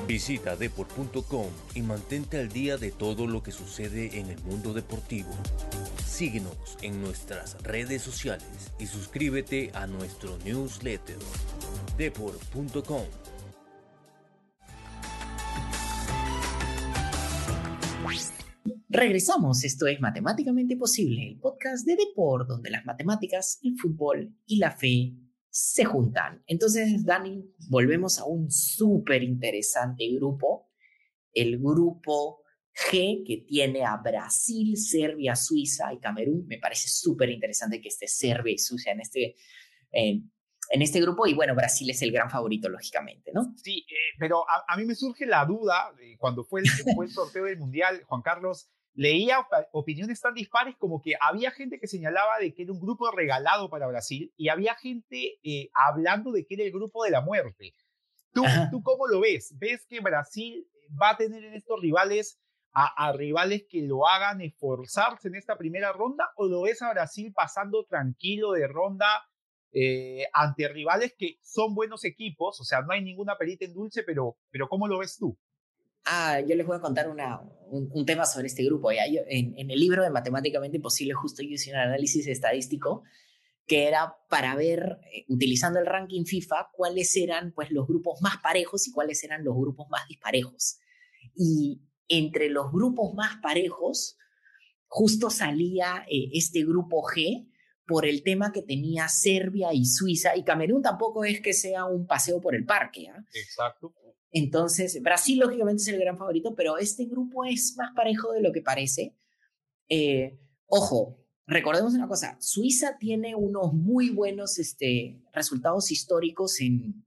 Visita 0.06 0.56
deport.com 0.56 1.46
y 1.74 1.82
mantente 1.82 2.38
al 2.38 2.48
día 2.50 2.76
de 2.76 2.90
todo 2.90 3.26
lo 3.26 3.42
que 3.42 3.52
sucede 3.52 4.18
en 4.18 4.28
el 4.28 4.42
mundo 4.42 4.74
deportivo. 4.74 5.30
Síguenos 6.04 6.76
en 6.82 7.00
nuestras 7.00 7.56
redes 7.62 8.02
sociales 8.02 8.72
y 8.78 8.86
suscríbete 8.86 9.70
a 9.74 9.86
nuestro 9.86 10.36
newsletter 10.44 11.18
deport.com 11.96 13.04
Regresamos, 18.96 19.64
esto 19.64 19.88
es 19.88 20.00
Matemáticamente 20.00 20.76
Posible, 20.76 21.26
el 21.26 21.40
podcast 21.40 21.84
de 21.84 21.96
Deport, 21.96 22.46
donde 22.46 22.70
las 22.70 22.86
matemáticas, 22.86 23.58
el 23.64 23.76
fútbol 23.76 24.32
y 24.46 24.58
la 24.58 24.70
fe 24.70 25.14
se 25.56 25.84
juntan. 25.84 26.42
Entonces, 26.48 27.04
Dani, 27.04 27.48
volvemos 27.68 28.18
a 28.18 28.24
un 28.24 28.50
súper 28.50 29.22
interesante 29.22 30.04
grupo, 30.16 30.68
el 31.32 31.60
grupo 31.60 32.42
G, 32.74 33.22
que 33.24 33.44
tiene 33.46 33.84
a 33.84 33.96
Brasil, 33.98 34.76
Serbia, 34.76 35.36
Suiza 35.36 35.92
y 35.92 36.00
Camerún. 36.00 36.44
Me 36.48 36.58
parece 36.58 36.88
súper 36.88 37.30
interesante 37.30 37.80
que 37.80 37.86
esté 37.86 38.08
Serbia 38.08 38.52
y 38.52 38.58
Suiza 38.58 38.90
en 38.90 39.00
este, 39.00 39.36
en 39.92 40.32
este 40.82 41.00
grupo. 41.00 41.24
Y 41.28 41.34
bueno, 41.34 41.54
Brasil 41.54 41.88
es 41.88 42.02
el 42.02 42.10
gran 42.10 42.28
favorito, 42.28 42.68
lógicamente, 42.68 43.30
¿no? 43.32 43.54
Sí, 43.62 43.86
eh, 43.88 44.16
pero 44.18 44.44
a, 44.50 44.76
mí 44.76 44.84
me 44.84 44.96
surge 44.96 45.24
la 45.24 45.44
duda, 45.44 45.94
cuando 46.18 46.42
fue 46.42 46.64
fue 46.96 47.04
el 47.04 47.12
sorteo 47.12 47.44
del 47.44 47.58
Mundial, 47.58 48.02
Juan 48.08 48.22
Carlos, 48.22 48.73
leía 48.94 49.46
opiniones 49.72 50.20
tan 50.20 50.34
dispares 50.34 50.76
como 50.76 51.02
que 51.02 51.14
había 51.20 51.50
gente 51.50 51.78
que 51.78 51.86
señalaba 51.86 52.38
de 52.38 52.54
que 52.54 52.62
era 52.62 52.72
un 52.72 52.80
grupo 52.80 53.10
regalado 53.10 53.68
para 53.68 53.88
Brasil 53.88 54.32
y 54.36 54.48
había 54.48 54.74
gente 54.76 55.38
eh, 55.42 55.70
hablando 55.74 56.32
de 56.32 56.46
que 56.46 56.54
era 56.54 56.64
el 56.64 56.72
grupo 56.72 57.04
de 57.04 57.10
la 57.10 57.20
muerte. 57.20 57.74
¿Tú, 58.32 58.42
¿Tú 58.70 58.82
cómo 58.82 59.06
lo 59.06 59.20
ves? 59.20 59.54
¿Ves 59.58 59.86
que 59.86 60.00
Brasil 60.00 60.66
va 61.00 61.10
a 61.10 61.16
tener 61.16 61.44
en 61.44 61.54
estos 61.54 61.80
rivales 61.80 62.40
a, 62.74 63.12
rivales 63.12 63.66
que 63.68 63.82
lo 63.82 64.08
hagan 64.08 64.40
esforzarse 64.40 65.28
en 65.28 65.36
esta 65.36 65.56
primera 65.56 65.92
ronda 65.92 66.32
o 66.36 66.46
lo 66.46 66.62
ves 66.62 66.82
a 66.82 66.92
Brasil 66.92 67.32
pasando 67.32 67.84
tranquilo 67.84 68.50
de 68.50 68.66
ronda 68.66 69.06
eh, 69.70 70.24
ante 70.32 70.66
rivales 70.68 71.14
que 71.16 71.38
son 71.40 71.74
buenos 71.74 72.04
equipos? 72.04 72.60
O 72.60 72.64
sea, 72.64 72.82
no 72.82 72.92
hay 72.92 73.02
ninguna 73.02 73.38
perita 73.38 73.64
en 73.64 73.74
dulce, 73.74 74.02
pero, 74.02 74.38
pero 74.50 74.68
¿cómo 74.68 74.88
lo 74.88 74.98
ves 74.98 75.16
tú? 75.16 75.38
Ah, 76.04 76.40
yo 76.40 76.54
les 76.54 76.66
voy 76.66 76.76
a 76.76 76.80
contar 76.80 77.08
una, 77.08 77.40
un, 77.70 78.04
tema 78.04 78.26
sobre 78.26 78.46
este 78.46 78.64
grupo. 78.64 78.92
¿ya? 78.92 79.04
en, 79.06 79.54
en, 79.56 79.70
el 79.70 79.78
libro 79.78 80.02
de 80.02 80.10
Matemáticamente 80.10 80.76
Imposible 80.76 81.14
justo 81.14 81.42
yo 81.42 81.50
hice 81.50 81.70
un 81.70 81.76
análisis 81.76 82.26
estadístico 82.26 83.04
que 83.66 83.88
era 83.88 84.16
para 84.28 84.54
ver, 84.54 84.98
eh, 85.12 85.24
utilizando 85.28 85.78
el 85.78 85.86
ranking 85.86 86.24
FIFA, 86.24 86.70
cuáles 86.72 87.16
eran 87.16 87.52
pues, 87.52 87.70
los 87.70 87.86
grupos 87.86 88.20
más 88.20 88.36
parejos 88.38 88.86
y 88.86 88.92
cuáles 88.92 89.22
eran 89.24 89.44
los 89.44 89.54
grupos 89.56 89.88
más 89.90 90.06
disparejos. 90.08 90.78
Y 91.34 91.80
entre 92.08 92.50
los 92.50 92.70
grupos 92.70 93.14
más 93.14 93.36
parejos, 93.42 94.16
justo 94.86 95.30
salía 95.30 96.04
eh, 96.10 96.28
este 96.32 96.64
grupo 96.64 97.02
G 97.02 97.48
por 97.86 98.06
el 98.06 98.22
tema 98.22 98.52
que 98.52 98.62
tenía 98.62 99.08
Serbia 99.08 99.72
y 99.72 99.84
Suiza, 99.84 100.36
y 100.36 100.44
Camerún 100.44 100.82
tampoco 100.82 101.24
es 101.24 101.40
que 101.40 101.52
sea 101.52 101.84
un 101.84 102.06
paseo 102.06 102.40
por 102.40 102.54
el 102.54 102.64
parque. 102.64 103.08
¿ah? 103.08 103.22
Exacto. 103.32 103.94
Entonces, 104.36 105.00
Brasil 105.00 105.38
lógicamente 105.38 105.82
es 105.82 105.88
el 105.88 106.00
gran 106.00 106.18
favorito, 106.18 106.56
pero 106.56 106.76
este 106.76 107.04
grupo 107.04 107.44
es 107.44 107.76
más 107.76 107.94
parejo 107.94 108.32
de 108.32 108.42
lo 108.42 108.50
que 108.50 108.62
parece. 108.62 109.16
Eh, 109.88 110.40
ojo, 110.66 111.24
recordemos 111.46 111.94
una 111.94 112.08
cosa, 112.08 112.36
Suiza 112.40 112.98
tiene 112.98 113.36
unos 113.36 113.72
muy 113.72 114.10
buenos 114.10 114.58
este, 114.58 115.22
resultados 115.32 115.92
históricos 115.92 116.60
en, 116.60 117.06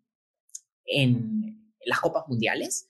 en 0.85 1.73
las 1.85 1.99
Copas 1.99 2.23
Mundiales. 2.29 2.89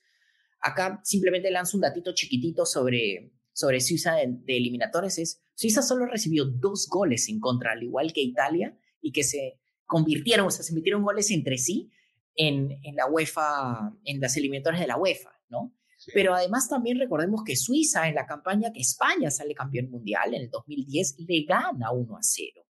Acá 0.60 1.00
simplemente 1.02 1.50
lanzo 1.50 1.76
un 1.76 1.80
datito 1.80 2.14
chiquitito 2.14 2.64
sobre, 2.64 3.32
sobre 3.52 3.80
Suiza 3.80 4.14
de, 4.14 4.28
de 4.28 4.56
eliminatorias. 4.56 5.18
Es, 5.18 5.42
Suiza 5.54 5.82
solo 5.82 6.06
recibió 6.06 6.44
dos 6.44 6.86
goles 6.88 7.28
en 7.28 7.40
contra, 7.40 7.72
al 7.72 7.82
igual 7.82 8.12
que 8.12 8.20
Italia, 8.20 8.78
y 9.00 9.10
que 9.10 9.24
se 9.24 9.58
convirtieron, 9.84 10.46
o 10.46 10.50
sea, 10.52 10.62
se 10.62 10.74
metieron 10.74 11.02
goles 11.02 11.28
entre 11.32 11.58
sí 11.58 11.90
en, 12.38 12.70
en 12.82 12.96
la 12.96 13.06
UEFA, 13.06 13.92
en 14.04 14.20
las 14.20 14.36
eliminatorias 14.36 14.80
de 14.80 14.86
la 14.86 14.96
UEFA, 14.96 15.30
¿no? 15.48 15.74
Pero 16.14 16.32
además 16.32 16.68
también 16.68 16.98
recordemos 16.98 17.42
que 17.44 17.56
Suiza 17.56 18.08
en 18.08 18.14
la 18.14 18.24
campaña 18.24 18.72
que 18.72 18.80
España 18.80 19.30
sale 19.30 19.52
campeón 19.52 19.90
mundial 19.90 20.32
en 20.32 20.42
el 20.42 20.50
2010 20.50 21.16
le 21.26 21.42
gana 21.42 21.90
1 21.90 22.16
a 22.16 22.22
0. 22.22 22.64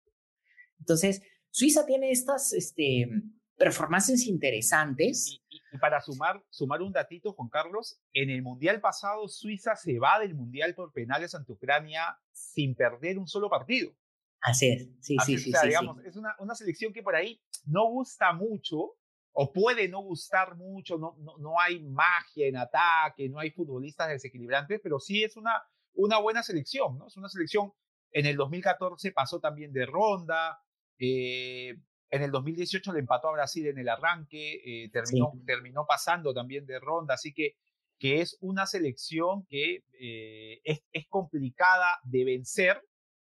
Entonces, 0.79 1.21
Suiza 1.51 1.85
tiene 1.85 2.09
estas 2.09 2.53
este, 2.53 3.07
performances 3.55 4.25
interesantes. 4.25 5.39
Y, 5.49 5.59
para 5.79 6.01
sumar, 6.01 6.43
sumar 6.49 6.81
un 6.81 6.91
datito, 6.91 7.33
Juan 7.33 7.49
Carlos, 7.49 8.01
en 8.13 8.31
el 8.31 8.41
mundial 8.41 8.81
pasado 8.81 9.27
Suiza 9.27 9.75
se 9.75 9.99
va 9.99 10.19
del 10.19 10.33
mundial 10.33 10.73
por 10.73 10.91
penales 10.91 11.35
ante 11.35 11.51
Ucrania 11.51 12.17
sin 12.31 12.73
perder 12.73 13.19
un 13.19 13.27
solo 13.27 13.49
partido. 13.49 13.93
Así 14.41 14.69
es, 14.69 14.87
sí, 15.01 15.17
sí, 15.25 15.37
sí, 15.37 15.51
sí, 15.51 15.67
digamos, 15.67 16.03
Es 16.05 16.15
una, 16.15 16.33
una 16.39 16.55
selección 16.55 16.93
que 16.93 17.03
por 17.03 17.13
ahí 17.13 17.39
no 17.65 17.89
gusta 17.89 18.31
mucho, 18.33 18.95
o 19.41 19.53
puede 19.53 19.87
no 19.87 20.01
gustar 20.01 20.57
mucho, 20.57 20.97
no, 20.97 21.15
no, 21.19 21.37
no, 21.37 21.57
hay 21.61 21.79
magia 21.79 22.47
en 22.47 22.57
ataque, 22.57 23.29
no 23.29 23.39
hay 23.39 23.51
futbolistas 23.51 24.09
desequilibrantes, 24.09 24.81
pero 24.83 24.99
sí 24.99 25.23
es 25.23 25.37
una, 25.37 25.63
una 25.93 26.17
buena 26.19 26.43
selección, 26.43 26.97
¿no? 26.97 27.07
Es 27.07 27.15
una 27.15 27.29
selección, 27.29 27.71
en 28.11 28.25
el 28.25 28.35
2014 28.35 29.13
pasó 29.13 29.39
también 29.39 29.71
de 29.71 29.85
ronda, 29.85 30.59
eh, 30.97 31.77
en 32.09 32.21
el 32.21 32.31
2018 32.31 32.91
le 32.91 32.99
empató 32.99 33.29
a 33.29 33.31
Brasil 33.31 33.65
en 33.67 33.77
el 33.77 33.87
arranque, 33.87 34.55
eh, 34.65 34.89
terminó, 34.91 35.31
terminó 35.45 35.85
pasando 35.87 36.33
también 36.33 36.65
de 36.65 36.77
ronda, 36.81 37.13
así 37.13 37.33
que, 37.33 37.55
que 37.97 38.19
es 38.19 38.37
una 38.41 38.65
selección 38.65 39.45
que 39.45 39.85
eh, 40.01 40.59
es, 40.65 40.83
es 40.91 41.07
complicada 41.07 41.97
de 42.03 42.25
vencer 42.25 42.85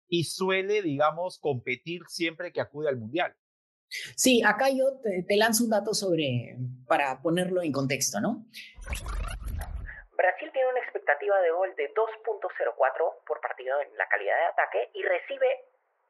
y 0.07 0.23
suele, 0.23 0.81
digamos, 0.81 1.37
competir 1.37 2.01
siempre 2.07 2.51
que 2.51 2.61
acude 2.61 2.89
al 2.89 2.97
Mundial. 2.97 3.35
Sí, 4.15 4.41
acá 4.45 4.69
yo 4.69 4.99
te, 5.01 5.35
lanzo 5.37 5.63
un 5.63 5.71
dato 5.71 5.93
sobre, 5.93 6.55
para 6.87 7.21
ponerlo 7.21 7.61
en 7.61 7.71
contexto, 7.71 8.19
¿no? 8.21 8.45
Brasil 10.15 10.51
tiene 10.51 10.69
una 10.69 10.79
expectativa 10.79 11.39
de 11.41 11.51
gol 11.51 11.73
de 11.75 11.93
2.04 11.93 13.23
por 13.25 13.41
partido 13.41 13.81
en 13.81 13.95
la 13.97 14.07
calidad 14.07 14.37
de 14.37 14.45
ataque 14.45 14.89
y 14.93 15.03
recibe 15.03 15.65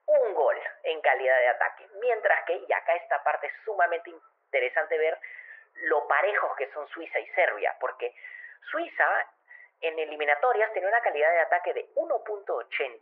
un 0.08 0.34
gol 0.34 0.56
en 0.84 1.00
calidad 1.02 1.38
de 1.40 1.48
ataque. 1.50 1.88
Mientras 2.02 2.46
que, 2.46 2.58
y 2.68 2.74
acá 2.74 2.96
esta 2.96 3.24
parte 3.24 3.48
es 3.48 3.54
sumamente 3.64 4.10
interesante 4.10 4.98
ver 4.98 5.18
lo 5.84 6.08
parejos 6.08 6.52
que 6.58 6.72
son 6.74 6.88
Suiza 6.90 7.20
y 7.20 7.28
Serbia, 7.28 7.76
porque 7.80 8.14
Suiza 8.72 9.06
en 9.82 9.98
eliminatorias 10.00 10.74
tenía 10.74 10.90
una 10.90 11.02
calidad 11.02 11.32
de 11.32 11.40
ataque 11.40 11.74
de 11.74 11.90
1.80 11.96 13.00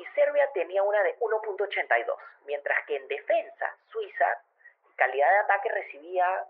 y 0.00 0.04
Serbia 0.14 0.48
tenía 0.52 0.82
una 0.82 1.02
de 1.02 1.18
1.82, 1.18 2.16
mientras 2.46 2.86
que 2.86 2.96
en 2.96 3.08
defensa 3.08 3.76
Suiza, 3.90 4.26
calidad 4.96 5.30
de 5.30 5.38
ataque 5.38 5.68
recibía 5.70 6.44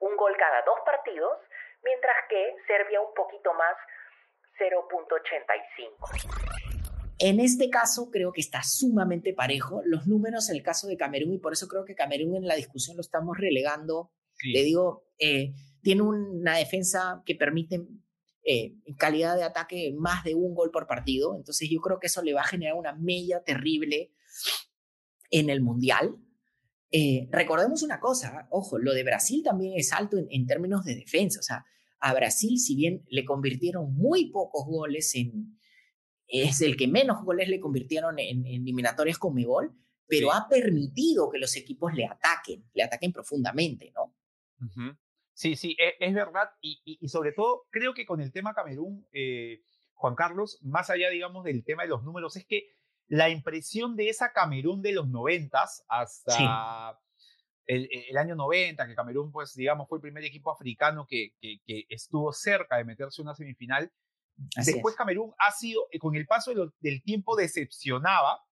un 0.00 0.16
gol 0.16 0.36
cada 0.38 0.62
dos 0.62 0.80
partidos, 0.84 1.38
mientras 1.82 2.16
que 2.28 2.56
Serbia 2.66 3.00
un 3.00 3.14
poquito 3.14 3.52
más 3.54 3.76
0.85. 4.58 6.50
En 7.18 7.40
este 7.40 7.68
caso 7.68 8.10
creo 8.10 8.32
que 8.32 8.40
está 8.40 8.62
sumamente 8.62 9.34
parejo. 9.34 9.82
Los 9.84 10.06
números 10.06 10.48
en 10.48 10.56
el 10.56 10.62
caso 10.62 10.86
de 10.86 10.96
Camerún, 10.96 11.34
y 11.34 11.38
por 11.38 11.52
eso 11.52 11.68
creo 11.68 11.84
que 11.84 11.94
Camerún 11.94 12.36
en 12.36 12.46
la 12.46 12.54
discusión 12.54 12.96
lo 12.96 13.02
estamos 13.02 13.36
relegando, 13.38 14.10
le 14.42 14.62
digo, 14.62 15.04
eh, 15.18 15.52
tiene 15.82 16.02
una 16.02 16.56
defensa 16.56 17.22
que 17.26 17.34
permite 17.34 17.80
eh, 18.42 18.74
en 18.86 18.94
calidad 18.94 19.36
de 19.36 19.42
ataque 19.42 19.92
más 19.96 20.24
de 20.24 20.34
un 20.34 20.54
gol 20.54 20.70
por 20.70 20.86
partido. 20.86 21.36
Entonces 21.36 21.68
yo 21.70 21.80
creo 21.80 21.98
que 21.98 22.06
eso 22.06 22.22
le 22.22 22.32
va 22.32 22.40
a 22.40 22.46
generar 22.46 22.74
una 22.74 22.94
mella 22.94 23.42
terrible 23.44 24.12
en 25.30 25.50
el 25.50 25.60
Mundial. 25.60 26.16
Eh, 26.90 27.28
recordemos 27.30 27.82
una 27.82 28.00
cosa, 28.00 28.48
ojo, 28.50 28.78
lo 28.78 28.92
de 28.94 29.04
Brasil 29.04 29.42
también 29.44 29.74
es 29.76 29.92
alto 29.92 30.16
en, 30.18 30.46
términos 30.46 30.84
de 30.84 30.94
defensa. 30.94 31.38
O 31.38 31.42
sea, 31.42 31.66
a 32.00 32.14
Brasil, 32.14 32.58
si 32.58 32.74
bien 32.74 33.04
le 33.08 33.24
convirtieron 33.24 33.94
muy 33.94 34.30
pocos 34.30 34.66
goles 34.66 35.14
en... 35.14 35.58
Es 36.32 36.60
el 36.60 36.76
que 36.76 36.86
menos 36.86 37.24
goles 37.24 37.48
le 37.48 37.58
convirtieron 37.58 38.18
en, 38.18 38.46
eliminatorias 38.46 39.18
con 39.18 39.34
gol, 39.42 39.76
pero 40.06 40.32
ha 40.32 40.48
permitido 40.48 41.28
que 41.28 41.38
los 41.38 41.56
equipos 41.56 41.92
le 41.92 42.06
ataquen, 42.06 42.64
le 42.72 42.84
ataquen 42.84 43.12
profundamente, 43.12 43.92
¿no? 43.94 44.14
Sí, 45.40 45.56
sí, 45.56 45.74
e, 45.80 45.96
es, 46.00 46.12
verdad. 46.12 46.50
Y, 46.60 47.08
sobre 47.08 47.32
todo, 47.32 47.66
creo 47.70 47.94
que 47.94 48.04
con 48.04 48.20
el 48.20 48.30
tema 48.30 48.52
Camerún, 48.52 49.08
eh, 49.10 49.62
Juan 49.94 50.14
Carlos, 50.14 50.58
más 50.60 50.90
allá, 50.90 51.08
digamos, 51.08 51.44
del 51.44 51.64
tema 51.64 51.84
de 51.84 51.88
los 51.88 52.02
números, 52.02 52.36
es 52.36 52.44
que 52.44 52.68
la 53.08 53.30
impresión 53.30 53.96
de 53.96 54.10
esa 54.10 54.34
Camerún 54.34 54.82
de 54.82 54.92
los 54.92 55.08
noventas 55.08 55.82
hasta 55.88 57.00
el, 57.64 58.18
año 58.18 58.34
90, 58.36 58.86
que 58.86 58.94
Camerún, 58.94 59.32
pues, 59.32 59.54
digamos, 59.54 59.88
fue 59.88 59.96
el 59.96 60.02
primer 60.02 60.24
equipo 60.24 60.50
africano 60.50 61.06
que, 61.08 61.32
que, 61.40 61.86
estuvo 61.88 62.34
cerca 62.34 62.76
de 62.76 62.84
meterse 62.84 63.22
en 63.22 63.28
una 63.28 63.34
semifinal. 63.34 63.90
Después 64.56 64.94
Camerún 64.94 65.32
ha 65.38 65.52
sido, 65.52 65.88
con 66.00 66.16
el 66.16 66.26
paso 66.26 66.52
del 66.80 67.02
tiempo, 67.02 67.34
decepcionaba, 67.34 68.44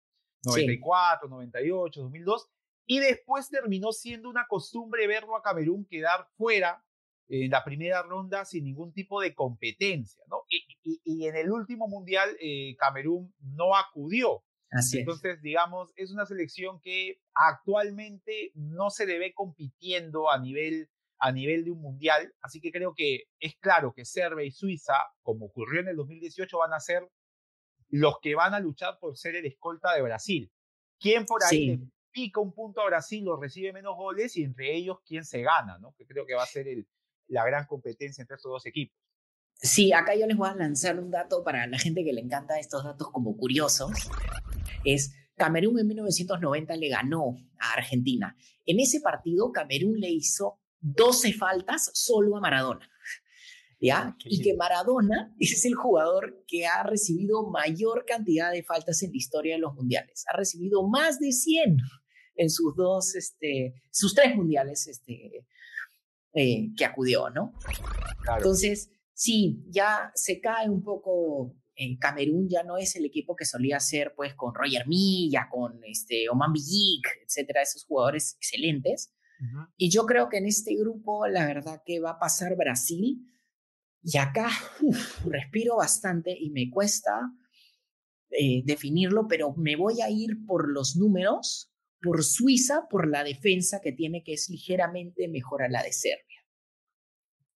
94, 0.42 1.28
98, 1.28 2.00
2002, 2.00 2.48
y 2.90 3.00
después 3.00 3.50
terminó 3.50 3.92
siendo 3.92 4.30
una 4.30 4.46
costumbre 4.48 5.06
verlo 5.06 5.36
a 5.36 5.42
Camerún 5.42 5.84
quedar 5.84 6.26
fuera 6.38 6.82
en 7.28 7.50
la 7.50 7.62
primera 7.62 8.02
ronda 8.02 8.46
sin 8.46 8.64
ningún 8.64 8.94
tipo 8.94 9.20
de 9.20 9.34
competencia, 9.34 10.24
¿no? 10.26 10.38
Y, 10.48 11.26
en 11.26 11.36
el 11.36 11.52
último 11.52 11.86
mundial 11.86 12.34
eh, 12.40 12.74
Camerún 12.78 13.34
no 13.40 13.76
acudió. 13.76 14.42
Así 14.70 15.00
Entonces, 15.00 15.40
digamos, 15.42 15.92
es 15.96 16.10
una 16.12 16.24
selección 16.24 16.80
que 16.80 17.20
actualmente 17.34 18.52
no 18.54 18.88
se 18.88 19.06
le 19.06 19.18
ve 19.18 19.34
compitiendo 19.34 20.30
a 20.30 20.38
nivel, 20.38 20.88
a 21.18 21.30
nivel 21.30 21.64
de 21.64 21.72
un 21.72 21.82
mundial, 21.82 22.34
así 22.40 22.58
que 22.60 22.72
creo 22.72 22.94
que 22.94 23.24
es 23.38 23.54
claro 23.56 23.92
que 23.94 24.06
Serbia 24.06 24.46
y 24.46 24.50
Suiza, 24.50 24.94
como 25.22 25.46
ocurrió 25.46 25.80
en 25.80 25.88
el 25.88 25.96
2018, 25.96 26.56
van 26.56 26.72
a 26.72 26.80
ser 26.80 27.06
los 27.90 28.18
que 28.22 28.34
van 28.34 28.54
a 28.54 28.60
luchar 28.60 28.98
por 28.98 29.18
ser 29.18 29.36
el 29.36 29.44
escolta 29.44 29.94
de 29.94 30.02
Brasil. 30.02 30.50
¿Quién 30.98 31.26
por 31.26 31.42
ahí 31.44 31.78
pica 32.10 32.40
un 32.40 32.52
punto 32.52 32.80
a 32.80 32.86
Brasil, 32.86 33.24
lo 33.24 33.36
recibe 33.36 33.72
menos 33.72 33.96
goles 33.96 34.36
y 34.36 34.42
entre 34.42 34.74
ellos 34.74 34.98
quién 35.04 35.24
se 35.24 35.42
gana, 35.42 35.78
¿no? 35.78 35.94
Que 35.96 36.06
creo 36.06 36.26
que 36.26 36.34
va 36.34 36.42
a 36.42 36.46
ser 36.46 36.68
el, 36.68 36.86
la 37.28 37.44
gran 37.44 37.66
competencia 37.66 38.22
entre 38.22 38.36
estos 38.36 38.50
dos 38.50 38.66
equipos. 38.66 38.96
Sí, 39.54 39.92
acá 39.92 40.14
yo 40.14 40.26
les 40.26 40.36
voy 40.36 40.48
a 40.48 40.54
lanzar 40.54 40.98
un 40.98 41.10
dato 41.10 41.42
para 41.42 41.66
la 41.66 41.78
gente 41.78 42.04
que 42.04 42.12
le 42.12 42.20
encanta 42.20 42.58
estos 42.58 42.84
datos 42.84 43.10
como 43.10 43.36
curiosos. 43.36 43.90
Es 44.84 45.12
Camerún 45.34 45.78
en 45.78 45.86
1990 45.88 46.76
le 46.76 46.88
ganó 46.88 47.36
a 47.58 47.72
Argentina. 47.72 48.36
En 48.66 48.80
ese 48.80 49.00
partido 49.00 49.50
Camerún 49.50 49.98
le 49.98 50.10
hizo 50.10 50.60
12 50.80 51.32
faltas 51.32 51.90
solo 51.94 52.36
a 52.36 52.40
Maradona. 52.40 52.88
¿Ya? 53.80 54.16
Y 54.24 54.42
que 54.42 54.54
Maradona 54.54 55.34
es 55.38 55.64
el 55.64 55.74
jugador 55.74 56.44
que 56.46 56.66
ha 56.66 56.82
recibido 56.82 57.48
mayor 57.48 58.04
cantidad 58.06 58.50
de 58.52 58.64
faltas 58.64 59.02
en 59.02 59.10
la 59.10 59.16
historia 59.16 59.54
de 59.54 59.60
los 59.60 59.74
mundiales. 59.74 60.24
Ha 60.32 60.36
recibido 60.36 60.86
más 60.86 61.20
de 61.20 61.32
100 61.32 61.76
en 62.36 62.50
sus 62.50 62.74
dos, 62.74 63.14
este, 63.14 63.74
sus 63.90 64.14
tres 64.14 64.34
mundiales 64.34 64.86
este, 64.86 65.46
eh, 66.34 66.68
que 66.76 66.84
acudió, 66.84 67.30
¿no? 67.30 67.52
Entonces, 68.36 68.90
sí, 69.12 69.64
ya 69.68 70.12
se 70.14 70.40
cae 70.40 70.68
un 70.68 70.82
poco. 70.82 71.54
En 71.80 71.96
Camerún 71.96 72.48
ya 72.48 72.64
no 72.64 72.76
es 72.76 72.96
el 72.96 73.04
equipo 73.04 73.36
que 73.36 73.44
solía 73.44 73.78
ser, 73.78 74.12
pues, 74.16 74.34
con 74.34 74.52
Roger 74.52 74.88
Milla, 74.88 75.48
con 75.48 75.80
este, 75.84 76.28
Oman 76.28 76.52
Villic, 76.52 77.06
etcétera, 77.24 77.62
esos 77.62 77.84
jugadores 77.84 78.34
excelentes. 78.36 79.12
Y 79.76 79.88
yo 79.88 80.04
creo 80.04 80.28
que 80.28 80.38
en 80.38 80.46
este 80.46 80.74
grupo, 80.74 81.28
la 81.28 81.46
verdad 81.46 81.82
que 81.86 82.00
va 82.00 82.10
a 82.10 82.18
pasar 82.18 82.56
Brasil. 82.56 83.24
Y 84.10 84.16
acá 84.16 84.48
respiro 85.26 85.76
bastante 85.76 86.34
y 86.38 86.48
me 86.50 86.70
cuesta 86.70 87.30
eh, 88.30 88.62
definirlo, 88.64 89.26
pero 89.28 89.52
me 89.54 89.76
voy 89.76 90.00
a 90.00 90.08
ir 90.08 90.46
por 90.46 90.70
los 90.72 90.96
números 90.96 91.70
por 92.00 92.24
Suiza 92.24 92.86
por 92.88 93.08
la 93.08 93.22
defensa 93.24 93.80
que 93.82 93.92
tiene, 93.92 94.22
que 94.22 94.32
es 94.32 94.48
ligeramente 94.48 95.28
mejor 95.28 95.62
a 95.62 95.68
la 95.68 95.82
de 95.82 95.92
Serbia. 95.92 96.40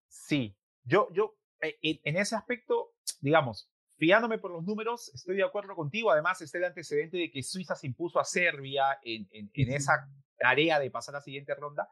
Sí, 0.07 0.55
yo, 0.83 1.09
yo 1.13 1.37
eh, 1.61 1.77
en, 1.81 2.17
ese 2.17 2.35
aspecto, 2.35 2.95
digamos, 3.19 3.69
fiándome 3.97 4.39
por 4.39 4.51
los 4.51 4.63
números, 4.63 5.11
estoy 5.13 5.35
de 5.35 5.43
acuerdo 5.43 5.75
contigo. 5.75 6.09
Además, 6.09 6.41
está 6.41 6.57
el 6.57 6.63
antecedente 6.63 7.17
de 7.17 7.29
que 7.29 7.43
Suiza 7.43 7.75
se 7.75 7.85
impuso 7.85 8.19
a 8.19 8.23
Serbia 8.23 8.97
en, 9.03 9.27
en, 9.31 9.73
esa 9.73 10.09
tarea 10.37 10.79
de 10.79 10.89
pasar 10.89 11.15
a 11.15 11.19
la 11.19 11.23
siguiente 11.23 11.53
ronda. 11.53 11.89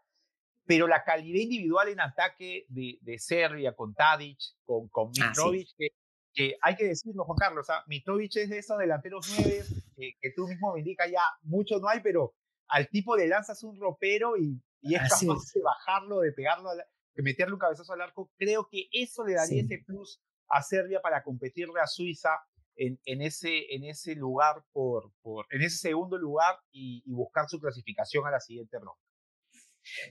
Pero 0.67 0.87
la 0.87 1.03
calidad 1.03 1.39
individual 1.39 1.87
en 1.87 2.01
ataque 2.01 2.65
de, 2.69 2.99
de 3.01 3.17
Serbia 3.19 3.73
con 3.73 3.93
Tadic, 3.95 4.37
con, 4.65 4.89
con 4.89 5.09
Mitrovic, 5.09 5.69
que, 5.77 5.87
que 6.33 6.57
hay 6.61 6.75
que 6.75 6.85
decirlo, 6.85 7.23
Juan 7.23 7.37
Carlos, 7.37 7.69
¿ah? 7.69 7.83
Mitrovic 7.87 8.35
es 8.35 8.49
de 8.49 8.59
esos 8.59 8.77
delanteros 8.77 9.25
nueve 9.37 9.63
que 9.95 10.31
tú 10.35 10.47
mismo 10.47 10.73
me 10.73 10.79
indicas 10.79 11.09
ya, 11.09 11.23
mucho 11.43 11.79
no 11.79 11.87
hay, 11.87 12.01
pero 12.01 12.35
al 12.67 12.87
tipo 12.89 13.15
le 13.15 13.27
lanzas 13.27 13.63
un 13.63 13.79
ropero 13.79 14.37
y, 14.37 14.61
y 14.81 14.95
es 14.95 15.01
capaz 15.09 15.53
de 15.53 15.61
bajarlo, 15.61 16.19
de 16.19 16.31
pegarlo, 16.31 16.69
de 16.75 17.23
meterle 17.23 17.53
un 17.53 17.59
cabezazo 17.59 17.93
al 17.93 18.01
arco. 18.01 18.31
Creo 18.37 18.67
que 18.69 18.87
eso 18.91 19.25
le 19.25 19.33
daría 19.33 19.63
ese 19.63 19.83
plus 19.85 20.21
a 20.49 20.61
Serbia 20.61 21.01
para 21.01 21.23
competirle 21.23 21.79
a 21.81 21.87
Suiza 21.87 22.29
en, 22.75 22.99
en, 23.05 23.21
ese, 23.21 23.73
en 23.73 23.83
ese 23.83 24.15
lugar, 24.15 24.63
por, 24.71 25.11
por, 25.21 25.45
en 25.49 25.61
ese 25.61 25.77
segundo 25.77 26.17
lugar 26.17 26.59
y, 26.71 27.03
buscar 27.11 27.49
su 27.49 27.59
clasificación 27.59 28.25
a 28.27 28.31
la 28.31 28.39
siguiente 28.39 28.77
ronda. 28.77 29.01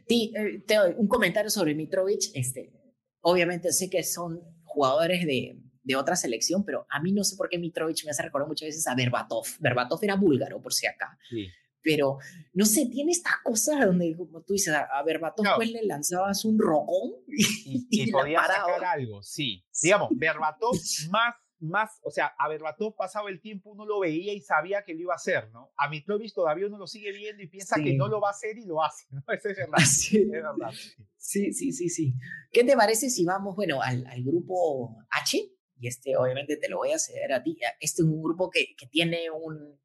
Eh, 0.09 0.63
un 0.97 1.09
comentario 1.09 1.51
sobre 1.51 1.75
Mitrovic. 1.75 2.31
Este, 2.35 2.73
obviamente 3.21 3.73
sé 3.73 3.91
que 3.91 4.03
son 4.03 4.41
jugadores 4.65 5.27
de, 5.27 5.59
de 5.83 5.97
otra 5.97 6.17
selección, 6.17 6.65
pero 6.65 6.87
a 6.91 7.01
mí 7.01 7.13
no 7.13 7.25
sé 7.25 7.37
por 7.37 7.49
qué 7.49 7.59
Mitrovic 7.59 8.05
me 8.05 8.11
hace 8.11 8.23
recordar 8.23 8.49
muchas 8.49 8.69
veces 8.69 8.87
a 8.87 8.95
Berbatov. 8.95 9.47
Berbatov 9.61 9.99
era 10.03 10.17
búlgaro, 10.17 10.61
por 10.61 10.73
si 10.73 10.87
acá. 10.87 11.19
Sí 11.31 11.49
pero 11.87 12.19
no 12.53 12.67
sé, 12.67 12.87
tiene 12.87 13.13
estas 13.13 13.35
cosas 13.45 13.87
donde, 13.87 14.17
como 14.17 14.43
tú 14.43 14.55
dices, 14.55 14.75
a, 14.75 15.03
Berbatov 15.05 15.47
pues 15.55 15.71
le 15.71 15.85
lanzabas 15.85 16.45
un 16.45 16.59
rocón 16.59 17.13
y, 17.29 17.87
y, 17.89 18.11
podía 18.11 18.45
sacar 18.45 18.85
algo, 18.85 19.23
sí. 19.23 19.65
Digamos, 19.81 20.09
Berbatov 20.17 20.73
más, 21.11 21.37
más, 21.61 22.01
o 22.03 22.11
sea, 22.11 22.35
a 22.39 22.49
Berbatov 22.49 22.95
pasaba 22.97 23.31
el 23.31 23.41
tiempo, 23.41 23.71
uno 23.71 23.87
lo 23.87 24.01
veía 24.01 24.33
y 24.33 24.41
sabía 24.41 24.83
que 24.85 24.95
lo 24.95 25.01
iba 25.01 25.15
a 25.15 25.17
hacer, 25.17 25.51
¿no? 25.51 25.73
A 25.77 25.89
Mitrovic 25.89 26.35
todavía 26.35 26.67
uno 26.67 26.79
lo 26.79 26.87
sigue 26.87 27.13
viendo 27.13 27.43
y 27.43 27.49
piensa 27.49 27.77
que 27.83 27.95
no 27.95 28.09
lo 28.09 28.21
va 28.21 28.29
a 28.29 28.33
hacer 28.33 28.59
y 28.59 28.67
lo 28.67 28.83
hace, 28.83 29.07
¿no? 29.11 29.23
Eso 29.29 29.49
es 29.51 29.57
verdad. 29.57 29.79
Sí. 29.79 30.19
Es 30.19 30.31
verdad. 30.31 30.71
Sí, 31.17 31.53
sí, 31.53 31.73
sí, 31.73 31.89
sí. 31.89 32.15
¿Qué 32.53 32.65
te 32.65 32.77
parece 32.77 33.11
si 33.11 33.25
vamos, 33.25 33.57
bueno, 33.57 33.83
al, 33.83 34.07
al 34.07 34.23
grupo 34.23 34.97
H? 35.11 35.39
Y 35.79 35.89
este, 35.89 36.17
obviamente, 36.17 36.57
te 36.57 36.69
lo 36.69 36.79
voy 36.79 36.93
a 36.93 36.99
ceder 36.99 37.33
a 37.33 37.43
ti. 37.43 37.59
Este 37.81 38.03
es 38.03 38.09
un 38.09 38.23
grupo 38.23 38.51
que, 38.51 38.75
que 38.77 38.87
tiene 38.87 39.31
un, 39.31 39.79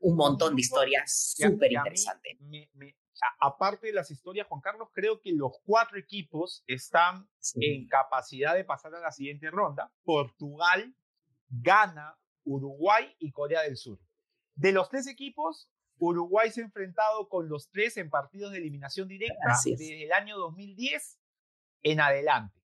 un 0.00 0.16
montón 0.16 0.54
de 0.54 0.60
historias 0.60 1.34
súper 1.36 1.72
interesantes. 1.72 2.36
Aparte 3.40 3.86
de 3.88 3.92
las 3.92 4.10
historias, 4.10 4.46
Juan 4.46 4.60
Carlos, 4.60 4.88
creo 4.92 5.20
que 5.20 5.32
los 5.32 5.52
cuatro 5.64 5.98
equipos 5.98 6.64
están 6.66 7.28
en 7.54 7.86
capacidad 7.88 8.54
de 8.54 8.64
pasar 8.64 8.94
a 8.94 9.00
la 9.00 9.10
siguiente 9.10 9.50
ronda. 9.50 9.92
Portugal, 10.04 10.94
Ghana, 11.48 12.18
Uruguay 12.44 13.14
y 13.18 13.32
Corea 13.32 13.62
del 13.62 13.76
Sur. 13.76 13.98
De 14.54 14.72
los 14.72 14.88
tres 14.88 15.06
equipos, 15.06 15.70
Uruguay 15.98 16.50
se 16.50 16.60
ha 16.60 16.64
enfrentado 16.64 17.28
con 17.28 17.48
los 17.48 17.70
tres 17.70 17.96
en 17.96 18.10
partidos 18.10 18.52
de 18.52 18.58
eliminación 18.58 19.08
directa 19.08 19.58
desde 19.64 20.04
el 20.04 20.12
año 20.12 20.36
2010 20.36 21.18
en 21.82 22.00
adelante. 22.00 22.60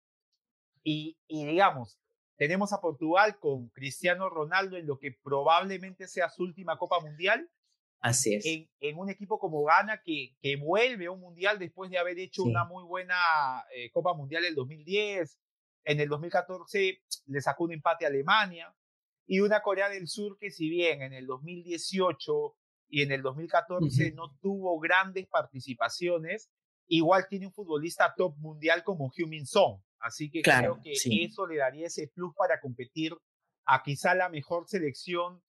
Y, 0.83 1.19
y 1.29 1.47
digamos, 1.47 1.99
tenemos 2.37 2.73
a 2.73 2.81
Portugal 2.81 3.39
con 3.39 3.69
Cristiano 3.69 4.29
Ronaldo 4.29 4.77
en 4.77 4.87
lo 4.87 4.99
que 4.99 5.13
probablemente 5.23 6.09
sea 6.09 6.29
su 6.29 6.43
última 6.43 6.79
Copa 6.79 7.01
Mundial. 7.01 7.49
Así 8.01 8.35
es. 8.35 8.45
En, 8.81 8.99
un 8.99 9.09
equipo 9.11 9.39
como 9.39 9.63
Ghana 9.63 10.03
que, 10.05 10.35
que, 10.41 10.57
vuelve 10.57 11.07
a 11.07 11.13
un 11.13 11.21
Mundial 11.21 11.59
después 11.61 11.89
de 11.89 11.99
haber 11.99 12.19
hecho 12.19 12.43
una 12.43 12.65
muy 12.65 12.83
buena 12.83 13.15
eh, 13.77 13.91
Copa 13.93 14.13
Mundial 14.13 14.43
en 14.45 14.49
el 14.51 14.55
2010. 14.57 15.39
En 15.85 16.01
el 16.01 16.09
2014 16.09 17.03
le 17.27 17.41
sacó 17.41 17.65
un 17.65 17.73
empate 17.73 18.05
a 18.05 18.09
Alemania. 18.09 18.75
Y 19.27 19.41
una 19.41 19.63
Corea 19.63 19.89
del 19.89 20.09
Sur 20.09 20.37
que 20.39 20.51
si 20.51 20.69
bien 20.69 21.03
en 21.03 21.13
el 21.13 21.27
2018 21.27 22.57
y 22.89 23.03
en 23.03 23.13
el 23.13 23.23
2014 23.23 24.13
no 24.13 24.37
tuvo 24.41 24.79
grandes 24.79 25.27
participaciones, 25.29 26.51
igual 26.89 27.27
tiene 27.29 27.47
un 27.47 27.53
futbolista 27.53 28.13
top 28.17 28.37
mundial 28.39 28.83
como 28.85 29.11
Heung 29.17 29.31
Min 29.31 29.47
Son. 29.47 29.83
Así 29.99 30.31
que 30.31 30.43
creo 30.43 30.81
que 30.83 30.93
eso 30.93 31.47
le 31.47 31.57
daría 31.57 31.87
ese 31.87 32.09
plus 32.09 32.35
para 32.37 32.61
competir 32.61 33.15
a 33.65 33.83
quizá 33.83 34.15
la 34.15 34.29
mejor 34.29 34.69
selección 34.69 35.41